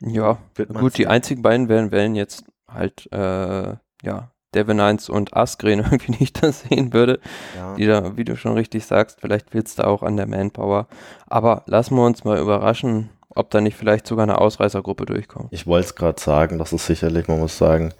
Ja, 0.00 0.38
gut, 0.72 0.98
die 0.98 1.06
einzigen 1.06 1.42
beiden 1.42 1.68
wären 1.68 1.92
wählen 1.92 2.14
jetzt 2.14 2.44
halt, 2.68 3.08
äh, 3.12 3.76
ja, 4.02 4.32
Devin 4.54 4.80
1 4.80 5.08
und 5.08 5.34
Askren 5.34 5.78
irgendwie 5.90 6.12
nicht 6.18 6.42
das 6.42 6.62
sehen 6.62 6.92
würde, 6.92 7.20
ja. 7.56 7.74
die 7.74 7.86
da, 7.86 8.16
wie 8.16 8.24
du 8.24 8.36
schon 8.36 8.54
richtig 8.54 8.84
sagst, 8.84 9.20
vielleicht 9.20 9.50
fehlt 9.50 9.68
es 9.68 9.76
da 9.76 9.84
auch 9.84 10.02
an 10.02 10.16
der 10.16 10.26
Manpower. 10.26 10.88
Aber 11.26 11.62
lassen 11.66 11.96
wir 11.96 12.04
uns 12.04 12.24
mal 12.24 12.38
überraschen, 12.38 13.10
ob 13.34 13.50
da 13.50 13.60
nicht 13.60 13.76
vielleicht 13.76 14.06
sogar 14.06 14.24
eine 14.24 14.38
Ausreißergruppe 14.38 15.06
durchkommt. 15.06 15.48
Ich 15.50 15.66
wollte 15.66 15.86
es 15.86 15.94
gerade 15.94 16.20
sagen, 16.20 16.58
das 16.58 16.72
ist 16.72 16.86
sicherlich, 16.86 17.28
man 17.28 17.40
muss 17.40 17.58
sagen, 17.58 17.92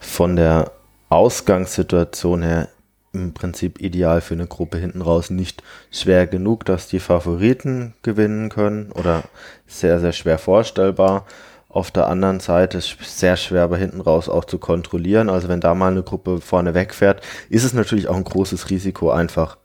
von 0.00 0.36
der 0.36 0.72
Ausgangssituation 1.08 2.42
her 2.42 2.68
im 3.12 3.34
Prinzip 3.34 3.80
ideal 3.80 4.20
für 4.20 4.34
eine 4.34 4.46
Gruppe 4.46 4.78
hinten 4.78 5.02
raus. 5.02 5.30
Nicht 5.30 5.62
schwer 5.90 6.26
genug, 6.26 6.64
dass 6.64 6.88
die 6.88 7.00
Favoriten 7.00 7.94
gewinnen 8.02 8.48
können 8.48 8.90
oder 8.92 9.24
sehr, 9.66 10.00
sehr 10.00 10.12
schwer 10.12 10.38
vorstellbar. 10.38 11.26
Auf 11.68 11.90
der 11.90 12.06
anderen 12.06 12.40
Seite 12.40 12.78
ist 12.78 12.96
sehr 13.00 13.36
schwer, 13.36 13.62
aber 13.64 13.76
hinten 13.76 14.00
raus 14.00 14.28
auch 14.28 14.44
zu 14.44 14.58
kontrollieren. 14.58 15.30
Also 15.30 15.48
wenn 15.48 15.60
da 15.60 15.74
mal 15.74 15.90
eine 15.90 16.02
Gruppe 16.02 16.40
vorne 16.40 16.74
wegfährt, 16.74 17.22
ist 17.48 17.64
es 17.64 17.72
natürlich 17.72 18.08
auch 18.08 18.16
ein 18.16 18.24
großes 18.24 18.70
Risiko 18.70 19.10
einfach 19.10 19.56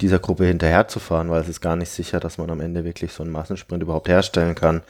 dieser 0.00 0.18
Gruppe 0.18 0.46
hinterherzufahren, 0.46 1.30
weil 1.30 1.42
es 1.42 1.48
ist 1.48 1.60
gar 1.60 1.76
nicht 1.76 1.90
sicher, 1.90 2.20
dass 2.20 2.38
man 2.38 2.50
am 2.50 2.60
Ende 2.60 2.84
wirklich 2.84 3.12
so 3.12 3.22
einen 3.22 3.32
Massensprint 3.32 3.82
überhaupt 3.82 4.08
herstellen 4.08 4.54
kann. 4.54 4.82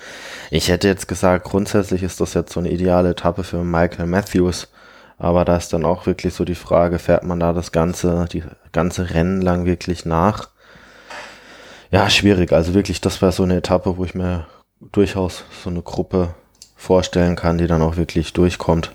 Ich 0.51 0.69
hätte 0.69 0.89
jetzt 0.89 1.09
gesagt, 1.09 1.45
grundsätzlich 1.45 2.03
ist 2.03 2.21
das 2.21 2.35
jetzt 2.35 2.53
so 2.53 2.61
eine 2.61 2.71
ideale 2.71 3.11
Etappe 3.11 3.45
für 3.45 3.63
Michael 3.65 4.07
Matthews, 4.07 4.69
aber 5.19 5.45
da 5.45 5.57
ist 5.57 5.73
dann 5.73 5.85
auch 5.85 6.07
wirklich 6.07 6.35
so 6.35 6.45
die 6.45 6.55
Frage, 6.55 6.99
fährt 6.99 7.25
man 7.25 7.39
da 7.39 7.53
das 7.53 7.71
ganze, 7.71 8.27
die 8.33 8.43
ganze 8.73 9.11
Rennen 9.11 9.43
lang 9.43 9.67
wirklich 9.67 10.05
nach? 10.05 10.49
Ja, 11.91 12.11
schwierig. 12.11 12.53
Also 12.53 12.75
wirklich, 12.75 13.01
das 13.01 13.23
wäre 13.23 13.31
so 13.31 13.45
eine 13.45 13.59
Etappe, 13.59 13.97
wo 13.97 14.05
ich 14.05 14.15
mir 14.15 14.47
durchaus 14.93 15.45
so 15.63 15.71
eine 15.71 15.83
Gruppe 15.83 16.35
vorstellen 16.77 17.37
kann, 17.37 17.59
die 17.59 17.67
dann 17.67 17.83
auch 17.83 17.97
wirklich 17.97 18.33
durchkommt. 18.33 18.93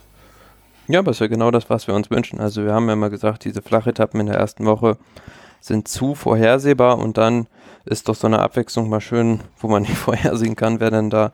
Ja, 0.88 0.99
aber 0.99 1.12
es 1.12 1.18
ist 1.18 1.22
ja 1.22 1.28
genau 1.28 1.51
das, 1.51 1.70
was 1.70 1.88
wir 1.88 1.93
uns 1.93 2.10
wünschen. 2.10 2.39
Also 2.39 2.66
wir 2.66 2.74
haben 2.74 2.89
ja 2.89 2.95
mal 2.95 3.10
gesagt, 3.10 3.45
diese 3.45 3.62
Flachetappen 3.62 4.20
in 4.20 4.26
der 4.26 4.36
ersten 4.36 4.66
Woche 4.66 4.97
sind 5.60 5.88
zu 5.88 6.16
vorhersehbar 6.16 6.97
und 6.97 7.18
dann 7.18 7.47
ist 7.86 8.07
doch 8.07 8.16
so 8.16 8.28
eine 8.28 8.39
Abwechslung 8.39 8.89
mal 8.89 9.01
schön, 9.01 9.41
wo 9.60 9.68
man 9.68 9.82
nicht 9.84 9.97
vorhersehen 9.97 10.55
kann, 10.55 10.80
wer 10.80 10.91
denn 10.91 11.10
da 11.10 11.32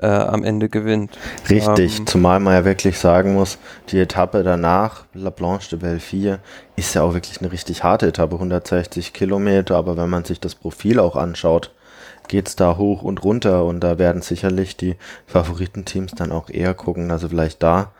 äh, 0.00 0.06
am 0.06 0.44
Ende 0.44 0.68
gewinnt. 0.68 1.16
Richtig, 1.48 1.98
ähm, 1.98 2.06
zumal 2.06 2.40
man 2.40 2.54
ja 2.54 2.64
wirklich 2.64 2.98
sagen 2.98 3.34
muss, 3.34 3.58
die 3.90 3.98
Etappe 3.98 4.42
danach, 4.42 5.04
La 5.14 5.30
Blanche 5.30 5.70
de 5.70 5.78
Belleville, 5.78 6.40
ist 6.76 6.94
ja 6.94 7.02
auch 7.02 7.14
wirklich 7.14 7.40
eine 7.40 7.52
richtig 7.52 7.84
harte 7.84 8.06
Etappe, 8.06 8.34
160 8.34 9.12
Kilometer, 9.12 9.76
aber 9.76 9.96
wenn 9.96 10.08
man 10.08 10.24
sich 10.24 10.40
das 10.40 10.54
Profil 10.54 10.98
auch 10.98 11.16
anschaut, 11.16 11.72
geht 12.28 12.48
es 12.48 12.56
da 12.56 12.76
hoch 12.76 13.02
und 13.02 13.24
runter 13.24 13.64
und 13.64 13.80
da 13.80 13.98
werden 13.98 14.22
sicherlich 14.22 14.76
die 14.76 14.96
Favoritenteams 15.26 16.12
dann 16.12 16.32
auch 16.32 16.48
eher 16.48 16.74
gucken, 16.74 17.10
also 17.10 17.28
vielleicht 17.28 17.62
da 17.62 17.92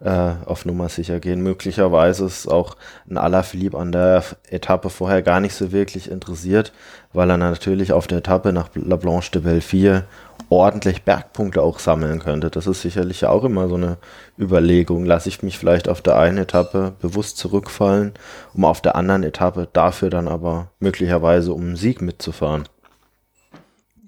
äh, 0.00 0.32
auf 0.44 0.64
Nummer 0.64 0.88
sicher 0.88 1.20
gehen. 1.20 1.42
Möglicherweise 1.42 2.26
ist 2.26 2.46
auch 2.48 2.76
ein 3.08 3.16
Alaphilippe 3.16 3.78
an 3.78 3.92
der 3.92 4.22
Etappe 4.48 4.90
vorher 4.90 5.22
gar 5.22 5.40
nicht 5.40 5.54
so 5.54 5.72
wirklich 5.72 6.10
interessiert, 6.10 6.72
weil 7.12 7.30
er 7.30 7.36
natürlich 7.36 7.92
auf 7.92 8.06
der 8.06 8.18
Etappe 8.18 8.52
nach 8.52 8.68
La 8.74 8.96
Blanche 8.96 9.30
de 9.32 9.42
Belleville 9.42 10.04
ordentlich 10.48 11.02
Bergpunkte 11.02 11.62
auch 11.62 11.78
sammeln 11.78 12.20
könnte. 12.20 12.50
Das 12.50 12.66
ist 12.66 12.82
sicherlich 12.82 13.24
auch 13.26 13.44
immer 13.44 13.68
so 13.68 13.76
eine 13.76 13.96
Überlegung. 14.38 15.04
Lasse 15.04 15.28
ich 15.28 15.42
mich 15.42 15.58
vielleicht 15.58 15.88
auf 15.88 16.02
der 16.02 16.18
einen 16.18 16.38
Etappe 16.38 16.94
bewusst 17.00 17.38
zurückfallen, 17.38 18.12
um 18.54 18.64
auf 18.64 18.80
der 18.80 18.96
anderen 18.96 19.24
Etappe 19.24 19.68
dafür 19.72 20.10
dann 20.10 20.28
aber 20.28 20.70
möglicherweise 20.78 21.52
um 21.52 21.62
einen 21.62 21.76
Sieg 21.76 22.00
mitzufahren. 22.00 22.68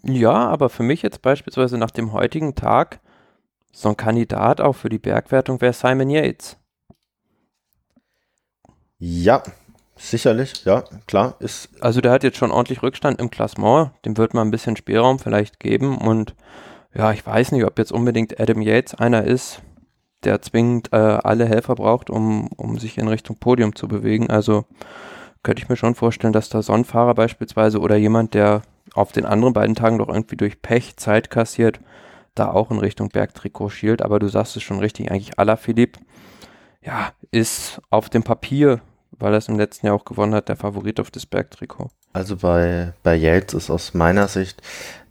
Ja, 0.05 0.49
aber 0.49 0.69
für 0.69 0.85
mich 0.85 1.03
jetzt 1.03 1.23
beispielsweise 1.23 1.77
nach 1.77 1.91
dem 1.91 2.13
heutigen 2.13 2.55
Tag 2.55 3.01
so 3.73 3.91
ein 3.91 3.97
Kandidat 3.97 4.61
auch 4.61 4.75
für 4.75 4.89
die 4.89 4.99
Bergwertung 4.99 5.61
wäre 5.61 5.73
Simon 5.73 6.11
Yates. 6.11 6.57
Ja, 8.99 9.43
sicherlich, 9.97 10.65
ja, 10.65 10.85
klar. 11.07 11.37
Ist 11.39 11.71
also 11.81 12.01
der 12.01 12.13
hat 12.13 12.25
jetzt 12.25 12.39
schon 12.39 12.51
ordentlich 12.51 12.83
Rückstand 12.83 13.21
im 13.21 13.31
Klassement, 13.31 13.93
dem 14.05 14.17
wird 14.17 14.35
man 14.35 14.49
ein 14.49 14.51
bisschen 14.51 14.77
Spielraum 14.77 15.19
vielleicht 15.19 15.61
geben 15.61 15.99
und 15.99 16.35
ja, 16.95 17.13
ich 17.13 17.25
weiß 17.25 17.53
nicht, 17.53 17.65
ob 17.65 17.79
jetzt 17.79 17.93
unbedingt 17.93 18.41
Adam 18.41 18.61
Yates 18.61 18.95
einer 18.95 19.25
ist, 19.25 19.63
der 20.25 20.43
zwingend 20.43 20.93
äh, 20.93 20.97
alle 20.97 21.47
Helfer 21.47 21.77
braucht, 21.77 22.11
um, 22.11 22.49
um 22.57 22.79
sich 22.79 22.99
in 22.99 23.09
Richtung 23.09 23.37
Podium 23.37 23.77
zu 23.77 23.87
bewegen. 23.87 24.31
Also 24.31 24.65
könnte 25.43 25.63
ich 25.63 25.69
mir 25.69 25.77
schon 25.77 25.95
vorstellen, 25.95 26.33
dass 26.33 26.49
da 26.49 26.63
Sonnenfahrer 26.63 27.15
beispielsweise 27.15 27.79
oder 27.79 27.97
jemand, 27.97 28.35
der 28.35 28.63
auf 28.95 29.13
den 29.13 29.27
anderen 29.27 29.55
beiden 29.55 29.77
Tagen 29.77 29.99
doch 29.99 30.09
irgendwie 30.09 30.37
durch 30.37 30.61
Pech 30.61 30.97
Zeit 30.97 31.31
kassiert, 31.31 31.81
da 32.39 32.51
auch 32.51 32.71
in 32.71 32.79
Richtung 32.79 33.09
Bergtrikot 33.09 33.71
schielt. 33.71 34.03
Aber 34.03 34.19
du 34.19 34.29
sagst 34.29 34.57
es 34.57 34.63
schon 34.63 34.79
richtig, 34.79 35.11
eigentlich 35.11 35.39
Alaphilippe, 35.39 36.01
ja, 36.83 37.13
ist 37.31 37.81
auf 37.91 38.09
dem 38.09 38.23
Papier, 38.23 38.81
weil 39.13 39.33
er 39.33 39.39
es 39.39 39.49
im 39.49 39.59
letzten 39.59 39.87
Jahr 39.87 39.97
auch 39.97 40.05
gewonnen 40.05 40.35
hat, 40.35 40.49
der 40.49 40.57
Favorit 40.57 41.01
auf 41.01 41.11
das 41.11 41.27
Bergtrikot. 41.27 41.91
Also 42.13 42.37
bei, 42.37 42.93
bei 43.03 43.15
Yates 43.15 43.55
ist 43.55 43.71
aus 43.71 43.95
meiner 43.95 44.29
Sicht 44.29 44.63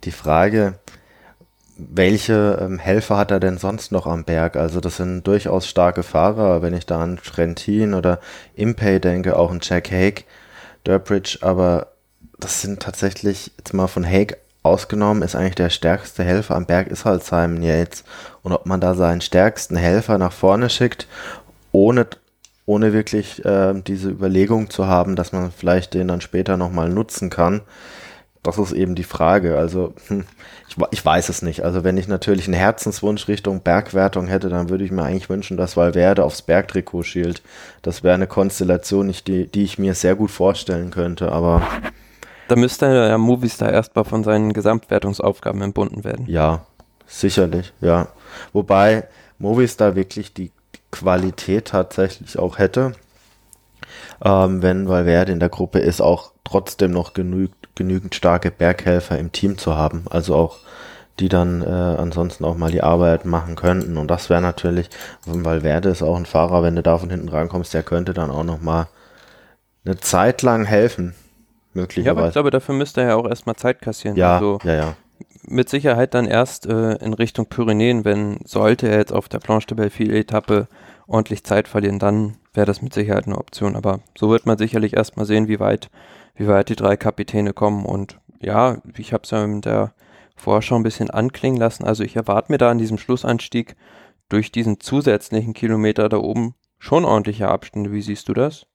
die 0.03 0.11
Frage, 0.11 0.79
welche 1.77 2.57
ähm, 2.59 2.79
Helfer 2.79 3.17
hat 3.17 3.31
er 3.31 3.39
denn 3.39 3.57
sonst 3.57 3.91
noch 3.91 4.07
am 4.07 4.23
Berg? 4.23 4.55
Also 4.55 4.79
das 4.79 4.97
sind 4.97 5.25
durchaus 5.27 5.67
starke 5.67 6.03
Fahrer, 6.03 6.61
wenn 6.61 6.73
ich 6.73 6.85
da 6.85 7.01
an 7.01 7.17
Trentin 7.17 7.93
oder 7.93 8.19
Impey 8.55 8.99
denke, 8.99 9.37
auch 9.37 9.51
ein 9.51 9.59
Jack 9.61 9.91
Hague, 9.91 10.23
Durbridge, 10.83 11.39
aber 11.41 11.91
das 12.39 12.61
sind 12.61 12.81
tatsächlich, 12.81 13.51
jetzt 13.57 13.73
mal 13.73 13.87
von 13.87 14.05
Hague 14.05 14.37
ausgenommen, 14.67 15.23
ist 15.23 15.35
eigentlich 15.35 15.55
der 15.55 15.69
stärkste 15.69 16.23
Helfer 16.23 16.55
am 16.55 16.65
Berg 16.65 16.87
ist 16.87 17.05
halt 17.05 17.23
Simon 17.23 17.63
Yates. 17.63 18.03
Und 18.43 18.51
ob 18.51 18.65
man 18.65 18.81
da 18.81 18.93
seinen 18.93 19.21
stärksten 19.21 19.75
Helfer 19.75 20.17
nach 20.17 20.31
vorne 20.31 20.69
schickt, 20.69 21.07
ohne, 21.71 22.07
ohne 22.65 22.93
wirklich 22.93 23.43
äh, 23.45 23.73
diese 23.81 24.09
Überlegung 24.09 24.69
zu 24.69 24.87
haben, 24.87 25.15
dass 25.15 25.31
man 25.31 25.51
vielleicht 25.51 25.93
den 25.93 26.07
dann 26.07 26.21
später 26.21 26.57
nochmal 26.57 26.89
nutzen 26.89 27.29
kann, 27.29 27.61
das 28.43 28.57
ist 28.57 28.71
eben 28.71 28.95
die 28.95 29.03
Frage. 29.03 29.57
Also 29.57 29.93
hm, 30.07 30.23
ich, 30.69 30.77
ich, 30.91 31.05
weiß 31.05 31.29
es 31.29 31.41
nicht. 31.41 31.63
Also 31.63 31.83
wenn 31.83 31.97
ich 31.97 32.07
natürlich 32.07 32.45
einen 32.45 32.53
Herzenswunsch 32.53 33.27
Richtung 33.27 33.61
Bergwertung 33.61 34.27
hätte, 34.27 34.49
dann 34.49 34.69
würde 34.69 34.85
ich 34.85 34.91
mir 34.91 35.03
eigentlich 35.03 35.29
wünschen, 35.29 35.57
dass 35.57 35.75
Valverde 35.75 36.23
aufs 36.23 36.41
Bergtrikot 36.41 37.03
schielt. 37.03 37.41
Das 37.81 38.03
wäre 38.03 38.15
eine 38.15 38.27
Konstellation, 38.27 39.13
die, 39.27 39.47
die 39.47 39.63
ich 39.63 39.77
mir 39.79 39.93
sehr 39.95 40.15
gut 40.15 40.31
vorstellen 40.31 40.91
könnte. 40.91 41.31
Aber 41.31 41.61
da 42.47 42.55
müsste 42.55 42.85
ja 42.87 43.17
Movistar 43.17 43.71
erstmal 43.71 44.05
von 44.05 44.23
seinen 44.23 44.53
Gesamtwertungsaufgaben 44.53 45.61
entbunden 45.61 46.03
werden. 46.03 46.25
Ja, 46.27 46.65
sicherlich, 47.05 47.73
ja. 47.81 48.07
Wobei 48.53 49.07
Movistar 49.39 49.95
wirklich 49.95 50.33
die 50.33 50.51
Qualität 50.91 51.69
tatsächlich 51.69 52.39
auch 52.39 52.57
hätte, 52.57 52.93
ähm, 54.23 54.61
wenn 54.61 54.87
Valverde 54.87 55.31
in 55.31 55.39
der 55.39 55.49
Gruppe 55.49 55.79
ist, 55.79 56.01
auch 56.01 56.31
trotzdem 56.43 56.91
noch 56.91 57.13
genü 57.13 57.49
genügend 57.75 58.15
starke 58.15 58.49
Berghelfer 58.49 59.19
im 59.19 59.31
Team 59.31 59.59
zu 59.59 59.75
haben. 59.75 60.05
Also 60.09 60.35
auch 60.35 60.57
die 61.19 61.29
dann 61.29 61.61
äh, 61.61 61.65
ansonsten 61.65 62.43
auch 62.45 62.55
mal 62.57 62.71
die 62.71 62.83
Arbeit 62.83 63.25
machen 63.25 63.55
könnten. 63.55 63.97
Und 63.97 64.09
das 64.09 64.29
wäre 64.29 64.41
natürlich, 64.41 64.89
Valverde 65.25 65.89
ist 65.89 66.03
auch 66.03 66.15
ein 66.15 66.25
Fahrer, 66.25 66.63
wenn 66.63 66.75
du 66.75 66.83
da 66.83 66.97
von 66.97 67.09
hinten 67.09 67.29
rankommst, 67.29 67.73
der 67.73 67.83
könnte 67.83 68.13
dann 68.13 68.31
auch 68.31 68.43
noch 68.43 68.61
mal 68.61 68.87
eine 69.85 69.97
Zeit 69.97 70.41
lang 70.41 70.65
helfen 70.65 71.15
möglicherweise. 71.77 72.05
Ja, 72.05 72.11
aber 72.19 72.27
ich 72.27 72.33
glaube, 72.33 72.51
dafür 72.51 72.75
müsste 72.75 73.01
er 73.01 73.09
ja 73.09 73.15
auch 73.15 73.27
erstmal 73.27 73.55
Zeit 73.55 73.81
kassieren. 73.81 74.17
Ja, 74.17 74.35
also 74.35 74.59
ja, 74.63 74.73
ja. 74.73 74.93
Mit 75.43 75.69
Sicherheit 75.69 76.13
dann 76.13 76.25
erst 76.25 76.65
äh, 76.65 76.95
in 76.95 77.13
Richtung 77.13 77.45
Pyrenäen, 77.45 78.03
wenn 78.03 78.39
sollte 78.43 78.89
er 78.89 78.97
jetzt 78.97 79.13
auf 79.13 79.29
der 79.29 79.39
Planche 79.39 79.67
de 79.67 79.77
Belleville-Etappe 79.77 80.67
ordentlich 81.07 81.43
Zeit 81.45 81.67
verlieren, 81.69 81.99
dann 81.99 82.35
wäre 82.53 82.65
das 82.65 82.81
mit 82.81 82.93
Sicherheit 82.93 83.27
eine 83.27 83.37
Option. 83.37 83.75
Aber 83.75 84.01
so 84.17 84.29
wird 84.29 84.45
man 84.45 84.57
sicherlich 84.57 84.95
erstmal 84.95 85.25
sehen, 85.25 85.47
wie 85.47 85.59
weit, 85.59 85.89
wie 86.35 86.47
weit 86.47 86.69
die 86.69 86.75
drei 86.75 86.97
Kapitäne 86.97 87.53
kommen. 87.53 87.85
Und 87.85 88.19
ja, 88.41 88.77
ich 88.97 89.13
habe 89.13 89.23
es 89.23 89.31
ja 89.31 89.43
in 89.43 89.61
der 89.61 89.93
Vorschau 90.35 90.75
ein 90.75 90.83
bisschen 90.83 91.09
anklingen 91.09 91.59
lassen. 91.59 91.85
Also 91.85 92.03
ich 92.03 92.15
erwarte 92.15 92.51
mir 92.51 92.57
da 92.57 92.69
an 92.69 92.77
diesem 92.77 92.97
Schlussanstieg 92.97 93.75
durch 94.29 94.51
diesen 94.51 94.79
zusätzlichen 94.81 95.53
Kilometer 95.53 96.09
da 96.09 96.17
oben 96.17 96.55
schon 96.77 97.05
ordentliche 97.05 97.47
Abstände. 97.47 97.91
Wie 97.91 98.01
siehst 98.01 98.27
du 98.27 98.33
das? 98.33 98.65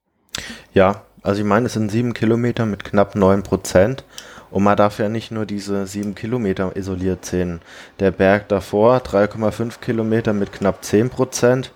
Ja, 0.73 1.03
also 1.23 1.41
ich 1.41 1.47
meine, 1.47 1.67
es 1.67 1.73
sind 1.73 1.89
sieben 1.89 2.13
Kilometer 2.13 2.65
mit 2.65 2.83
knapp 2.83 3.15
neun 3.15 3.43
Prozent. 3.43 4.03
Und 4.51 4.61
man 4.63 4.77
darf 4.77 4.99
ja 4.99 5.09
nicht 5.09 5.31
nur 5.31 5.47
diese 5.47 5.87
sieben 5.87 6.13
Kilometer 6.13 6.75
isoliert 6.75 7.25
sehen. 7.25 7.61
Der 7.99 8.11
Berg 8.11 8.49
davor, 8.49 8.97
3,5 8.97 9.79
Kilometer 9.79 10.31
mit 10.33 10.53
knapp 10.53 10.83
zehn 10.85 11.09
Prozent. 11.09 11.71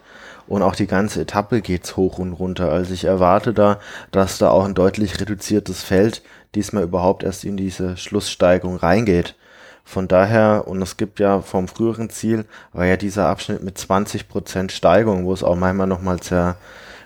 Und 0.47 0.61
auch 0.61 0.75
die 0.75 0.85
ganze 0.85 1.21
Etappe 1.21 1.61
geht's 1.61 1.97
hoch 1.97 2.19
und 2.19 2.33
runter. 2.33 2.71
Also 2.71 2.93
ich 2.93 3.05
erwarte 3.05 3.53
da, 3.53 3.79
dass 4.11 4.37
da 4.37 4.51
auch 4.51 4.65
ein 4.65 4.75
deutlich 4.75 5.19
reduziertes 5.19 5.81
Feld 5.81 6.21
diesmal 6.53 6.83
überhaupt 6.83 7.23
erst 7.23 7.45
in 7.45 7.57
diese 7.57 7.97
Schlusssteigung 7.97 8.75
reingeht. 8.75 9.35
Von 9.83 10.07
daher, 10.07 10.65
und 10.67 10.81
es 10.81 10.97
gibt 10.97 11.19
ja 11.19 11.41
vom 11.41 11.67
früheren 11.67 12.09
Ziel, 12.09 12.45
war 12.73 12.85
ja 12.85 12.97
dieser 12.97 13.27
Abschnitt 13.27 13.63
mit 13.63 13.77
20 13.77 14.27
Prozent 14.27 14.71
Steigung, 14.71 15.25
wo 15.25 15.33
es 15.33 15.43
auch 15.43 15.55
manchmal 15.55 15.87
nochmal 15.87 16.21
sehr, 16.21 16.57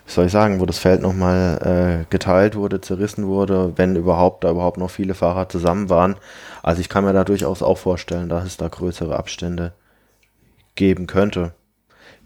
wie 0.06 0.12
soll 0.12 0.26
ich 0.26 0.32
sagen, 0.32 0.60
wo 0.60 0.66
das 0.66 0.80
Feld 0.80 1.02
nochmal 1.02 2.04
äh, 2.04 2.06
geteilt 2.10 2.56
wurde, 2.56 2.82
zerrissen 2.82 3.28
wurde, 3.28 3.74
wenn 3.78 3.96
überhaupt 3.96 4.44
da 4.44 4.52
überhaupt 4.52 4.78
noch 4.78 4.90
viele 4.90 5.14
Fahrer 5.14 5.48
zusammen 5.50 5.90
waren. 5.90 6.16
Also 6.64 6.82
ich 6.82 6.90
kann 6.90 7.04
mir 7.04 7.14
da 7.14 7.24
durchaus 7.24 7.62
auch 7.62 7.78
vorstellen, 7.78 8.30
dass 8.30 8.46
es 8.46 8.58
da 8.58 8.68
größere 8.68 9.16
Abstände 9.16 9.74
geben 10.76 11.08
könnte. 11.08 11.54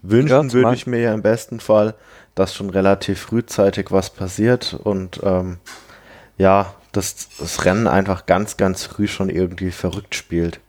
Wünschen 0.02 0.48
ja, 0.48 0.52
würde 0.52 0.74
ich 0.74 0.86
mir 0.86 1.00
ja 1.00 1.14
im 1.14 1.22
besten 1.22 1.60
Fall, 1.60 1.94
dass 2.34 2.54
schon 2.54 2.70
relativ 2.70 3.20
frühzeitig 3.20 3.90
was 3.90 4.10
passiert 4.10 4.78
und 4.82 5.20
ähm, 5.22 5.58
ja, 6.38 6.74
dass 6.92 7.28
das 7.38 7.64
Rennen 7.64 7.86
einfach 7.86 8.26
ganz, 8.26 8.56
ganz 8.56 8.84
früh 8.84 9.08
schon 9.08 9.28
irgendwie 9.28 9.70
verrückt 9.70 10.14
spielt. 10.14 10.60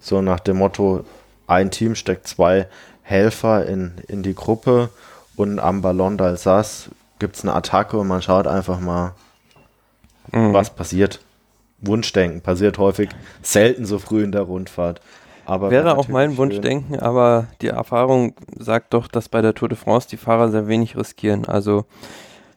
So 0.00 0.22
nach 0.22 0.40
dem 0.40 0.58
Motto, 0.58 1.04
ein 1.46 1.70
Team 1.70 1.94
steckt 1.94 2.26
zwei 2.28 2.68
Helfer 3.02 3.66
in, 3.66 3.94
in 4.06 4.22
die 4.22 4.34
Gruppe 4.34 4.90
und 5.38 5.60
am 5.60 5.82
Ballon 5.82 6.18
d'Alsace 6.18 6.88
gibt 7.20 7.36
es 7.36 7.42
eine 7.44 7.54
Attacke 7.54 7.96
und 7.96 8.08
man 8.08 8.20
schaut 8.20 8.48
einfach 8.48 8.80
mal, 8.80 9.12
mhm. 10.32 10.52
was 10.52 10.70
passiert. 10.70 11.20
Wunschdenken 11.80 12.40
passiert 12.40 12.76
häufig 12.78 13.10
selten 13.40 13.86
so 13.86 14.00
früh 14.00 14.24
in 14.24 14.32
der 14.32 14.42
Rundfahrt. 14.42 15.00
Aber 15.46 15.70
Wäre 15.70 15.96
auch 15.96 16.08
mein 16.08 16.36
Wunschdenken, 16.36 16.98
aber 16.98 17.46
die 17.62 17.68
Erfahrung 17.68 18.34
sagt 18.58 18.92
doch, 18.92 19.06
dass 19.06 19.28
bei 19.28 19.40
der 19.40 19.54
Tour 19.54 19.68
de 19.68 19.78
France 19.78 20.08
die 20.10 20.16
Fahrer 20.16 20.50
sehr 20.50 20.66
wenig 20.66 20.96
riskieren. 20.96 21.46
Also 21.46 21.84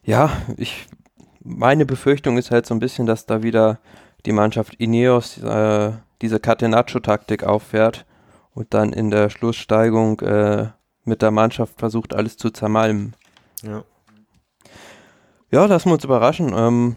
ja, 0.02 0.32
ich 0.56 0.88
meine 1.44 1.86
Befürchtung 1.86 2.36
ist 2.36 2.50
halt 2.50 2.66
so 2.66 2.74
ein 2.74 2.80
bisschen, 2.80 3.06
dass 3.06 3.26
da 3.26 3.44
wieder 3.44 3.78
die 4.26 4.32
Mannschaft 4.32 4.74
Ineos 4.74 5.38
äh, 5.38 5.92
diese 6.20 6.40
Catenaccio-Taktik 6.40 7.44
auffährt 7.44 8.04
und 8.54 8.74
dann 8.74 8.92
in 8.92 9.12
der 9.12 9.30
Schlusssteigung 9.30 10.20
äh, 10.20 10.66
mit 11.04 11.22
der 11.22 11.30
Mannschaft 11.30 11.78
versucht, 11.78 12.14
alles 12.14 12.36
zu 12.36 12.50
zermalmen. 12.50 13.14
Ja. 13.62 13.84
Ja, 15.50 15.66
lassen 15.66 15.90
wir 15.90 15.94
uns 15.94 16.04
überraschen. 16.04 16.52
Ähm, 16.56 16.96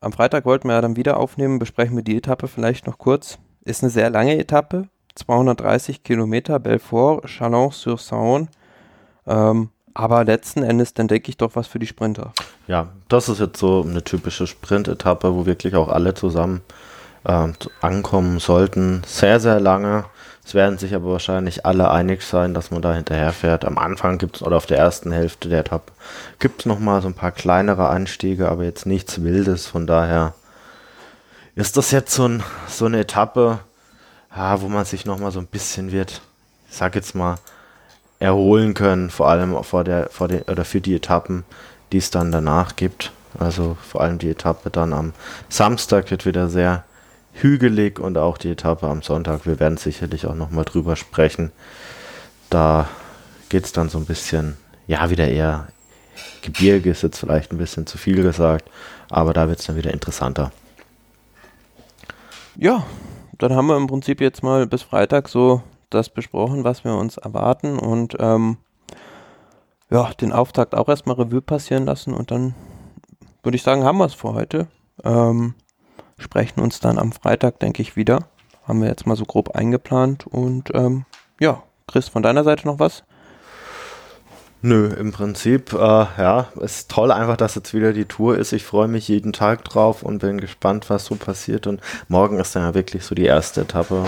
am 0.00 0.12
Freitag 0.12 0.44
wollten 0.44 0.68
wir 0.68 0.74
ja 0.74 0.80
dann 0.80 0.96
wieder 0.96 1.16
aufnehmen, 1.16 1.58
besprechen 1.58 1.96
wir 1.96 2.04
die 2.04 2.16
Etappe 2.16 2.48
vielleicht 2.48 2.86
noch 2.86 2.98
kurz. 2.98 3.38
Ist 3.64 3.82
eine 3.82 3.90
sehr 3.90 4.10
lange 4.10 4.36
Etappe, 4.36 4.88
230 5.14 6.02
Kilometer, 6.02 6.58
Belfort, 6.58 7.22
Chalon-sur-Saône. 7.26 8.48
Ähm, 9.26 9.70
aber 9.94 10.24
letzten 10.24 10.62
Endes, 10.62 10.94
dann 10.94 11.08
denke 11.08 11.30
ich 11.30 11.36
doch 11.36 11.54
was 11.54 11.66
für 11.66 11.78
die 11.78 11.86
Sprinter. 11.86 12.32
Ja, 12.66 12.88
das 13.08 13.28
ist 13.28 13.40
jetzt 13.40 13.58
so 13.58 13.84
eine 13.86 14.02
typische 14.02 14.46
Sprint-Etappe, 14.46 15.34
wo 15.34 15.46
wirklich 15.46 15.74
auch 15.74 15.88
alle 15.88 16.14
zusammen 16.14 16.62
äh, 17.24 17.48
ankommen 17.80 18.38
sollten. 18.38 19.02
Sehr, 19.06 19.38
sehr 19.40 19.60
lange. 19.60 20.04
Es 20.44 20.54
werden 20.54 20.76
sich 20.76 20.94
aber 20.94 21.10
wahrscheinlich 21.12 21.64
alle 21.64 21.90
einig 21.90 22.22
sein, 22.22 22.52
dass 22.52 22.70
man 22.70 22.82
da 22.82 22.94
hinterher 22.94 23.32
fährt. 23.32 23.64
Am 23.64 23.78
Anfang 23.78 24.18
gibt 24.18 24.36
es 24.36 24.42
oder 24.42 24.56
auf 24.56 24.66
der 24.66 24.78
ersten 24.78 25.12
Hälfte 25.12 25.48
der 25.48 25.60
Etappe 25.60 25.92
gibt 26.40 26.60
es 26.60 26.66
nochmal 26.66 27.00
so 27.00 27.08
ein 27.08 27.14
paar 27.14 27.30
kleinere 27.30 27.88
Anstiege, 27.88 28.48
aber 28.48 28.64
jetzt 28.64 28.84
nichts 28.84 29.22
Wildes. 29.22 29.66
Von 29.66 29.86
daher 29.86 30.34
ist 31.54 31.76
das 31.76 31.90
jetzt 31.92 32.12
so, 32.12 32.26
ein, 32.26 32.42
so 32.66 32.86
eine 32.86 33.00
Etappe, 33.00 33.60
ja, 34.34 34.60
wo 34.60 34.68
man 34.68 34.84
sich 34.84 35.04
nochmal 35.04 35.30
so 35.30 35.38
ein 35.38 35.46
bisschen 35.46 35.92
wird, 35.92 36.22
ich 36.68 36.76
sag 36.76 36.96
jetzt 36.96 37.14
mal, 37.14 37.36
erholen 38.18 38.74
können, 38.74 39.10
vor 39.10 39.28
allem 39.28 39.62
vor 39.62 39.84
der, 39.84 40.08
vor 40.10 40.28
den, 40.28 40.42
oder 40.42 40.64
für 40.64 40.80
die 40.80 40.94
Etappen, 40.94 41.44
die 41.92 41.98
es 41.98 42.10
dann 42.10 42.32
danach 42.32 42.76
gibt. 42.76 43.12
Also 43.38 43.76
vor 43.88 44.00
allem 44.00 44.18
die 44.18 44.30
Etappe 44.30 44.70
dann 44.70 44.92
am 44.92 45.12
Samstag 45.48 46.10
wird 46.10 46.26
wieder 46.26 46.48
sehr 46.48 46.84
hügelig 47.32 47.98
und 47.98 48.18
auch 48.18 48.38
die 48.38 48.50
Etappe 48.50 48.86
am 48.86 49.02
Sonntag. 49.02 49.46
Wir 49.46 49.58
werden 49.60 49.76
sicherlich 49.76 50.26
auch 50.26 50.34
nochmal 50.34 50.64
drüber 50.64 50.96
sprechen. 50.96 51.52
Da 52.50 52.88
geht 53.48 53.64
es 53.64 53.72
dann 53.72 53.88
so 53.88 53.98
ein 53.98 54.06
bisschen, 54.06 54.56
ja, 54.86 55.10
wieder 55.10 55.28
eher 55.28 55.68
Gebirge 56.42 56.90
ist 56.90 57.02
jetzt 57.02 57.18
vielleicht 57.18 57.52
ein 57.52 57.58
bisschen 57.58 57.86
zu 57.86 57.98
viel 57.98 58.22
gesagt, 58.22 58.68
aber 59.08 59.32
da 59.32 59.48
wird 59.48 59.60
es 59.60 59.66
dann 59.66 59.76
wieder 59.76 59.92
interessanter. 59.92 60.52
Ja, 62.56 62.84
dann 63.38 63.54
haben 63.54 63.68
wir 63.68 63.76
im 63.76 63.86
Prinzip 63.86 64.20
jetzt 64.20 64.42
mal 64.42 64.66
bis 64.66 64.82
Freitag 64.82 65.28
so 65.28 65.62
das 65.90 66.08
besprochen, 66.08 66.64
was 66.64 66.84
wir 66.84 66.94
uns 66.94 67.16
erwarten 67.16 67.78
und 67.78 68.16
ähm, 68.18 68.58
ja, 69.90 70.12
den 70.14 70.32
Auftakt 70.32 70.74
auch 70.74 70.88
erstmal 70.88 71.16
Revue 71.16 71.42
passieren 71.42 71.84
lassen 71.86 72.14
und 72.14 72.30
dann 72.30 72.54
würde 73.42 73.56
ich 73.56 73.62
sagen, 73.62 73.84
haben 73.84 73.98
wir 73.98 74.06
es 74.06 74.14
für 74.14 74.34
heute. 74.34 74.68
Ähm, 75.04 75.54
sprechen 76.22 76.60
uns 76.60 76.80
dann 76.80 76.98
am 76.98 77.12
Freitag, 77.12 77.60
denke 77.60 77.82
ich, 77.82 77.96
wieder. 77.96 78.28
Haben 78.64 78.80
wir 78.80 78.88
jetzt 78.88 79.06
mal 79.06 79.16
so 79.16 79.24
grob 79.24 79.56
eingeplant 79.56 80.26
und 80.26 80.70
ähm, 80.74 81.04
ja, 81.40 81.62
Chris, 81.86 82.08
von 82.08 82.22
deiner 82.22 82.44
Seite 82.44 82.66
noch 82.66 82.78
was? 82.78 83.02
Nö, 84.64 84.86
im 84.86 85.10
Prinzip, 85.10 85.72
äh, 85.72 85.76
ja, 85.76 86.46
ist 86.60 86.88
toll 86.88 87.10
einfach, 87.10 87.36
dass 87.36 87.56
jetzt 87.56 87.74
wieder 87.74 87.92
die 87.92 88.04
Tour 88.04 88.38
ist. 88.38 88.52
Ich 88.52 88.62
freue 88.62 88.86
mich 88.86 89.08
jeden 89.08 89.32
Tag 89.32 89.64
drauf 89.64 90.04
und 90.04 90.20
bin 90.20 90.40
gespannt, 90.40 90.88
was 90.88 91.04
so 91.04 91.16
passiert. 91.16 91.66
Und 91.66 91.80
morgen 92.06 92.38
ist 92.38 92.54
dann 92.54 92.62
ja 92.62 92.72
wirklich 92.72 93.04
so 93.04 93.16
die 93.16 93.24
erste 93.24 93.62
Etappe, 93.62 94.04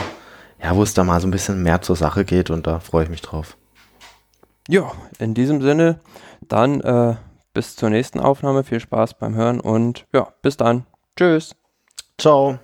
ja, 0.62 0.76
wo 0.76 0.84
es 0.84 0.94
da 0.94 1.02
mal 1.02 1.20
so 1.20 1.26
ein 1.26 1.32
bisschen 1.32 1.64
mehr 1.64 1.82
zur 1.82 1.96
Sache 1.96 2.24
geht 2.24 2.50
und 2.50 2.68
da 2.68 2.78
freue 2.78 3.02
ich 3.02 3.10
mich 3.10 3.22
drauf. 3.22 3.56
Ja, 4.68 4.92
in 5.18 5.34
diesem 5.34 5.60
Sinne, 5.60 5.98
dann 6.48 6.80
äh, 6.82 7.16
bis 7.52 7.74
zur 7.74 7.90
nächsten 7.90 8.20
Aufnahme. 8.20 8.62
Viel 8.62 8.80
Spaß 8.80 9.14
beim 9.14 9.34
Hören 9.34 9.60
und 9.60 10.06
ja, 10.12 10.28
bis 10.40 10.56
dann. 10.56 10.86
Tschüss. 11.16 11.56
So 12.18 12.58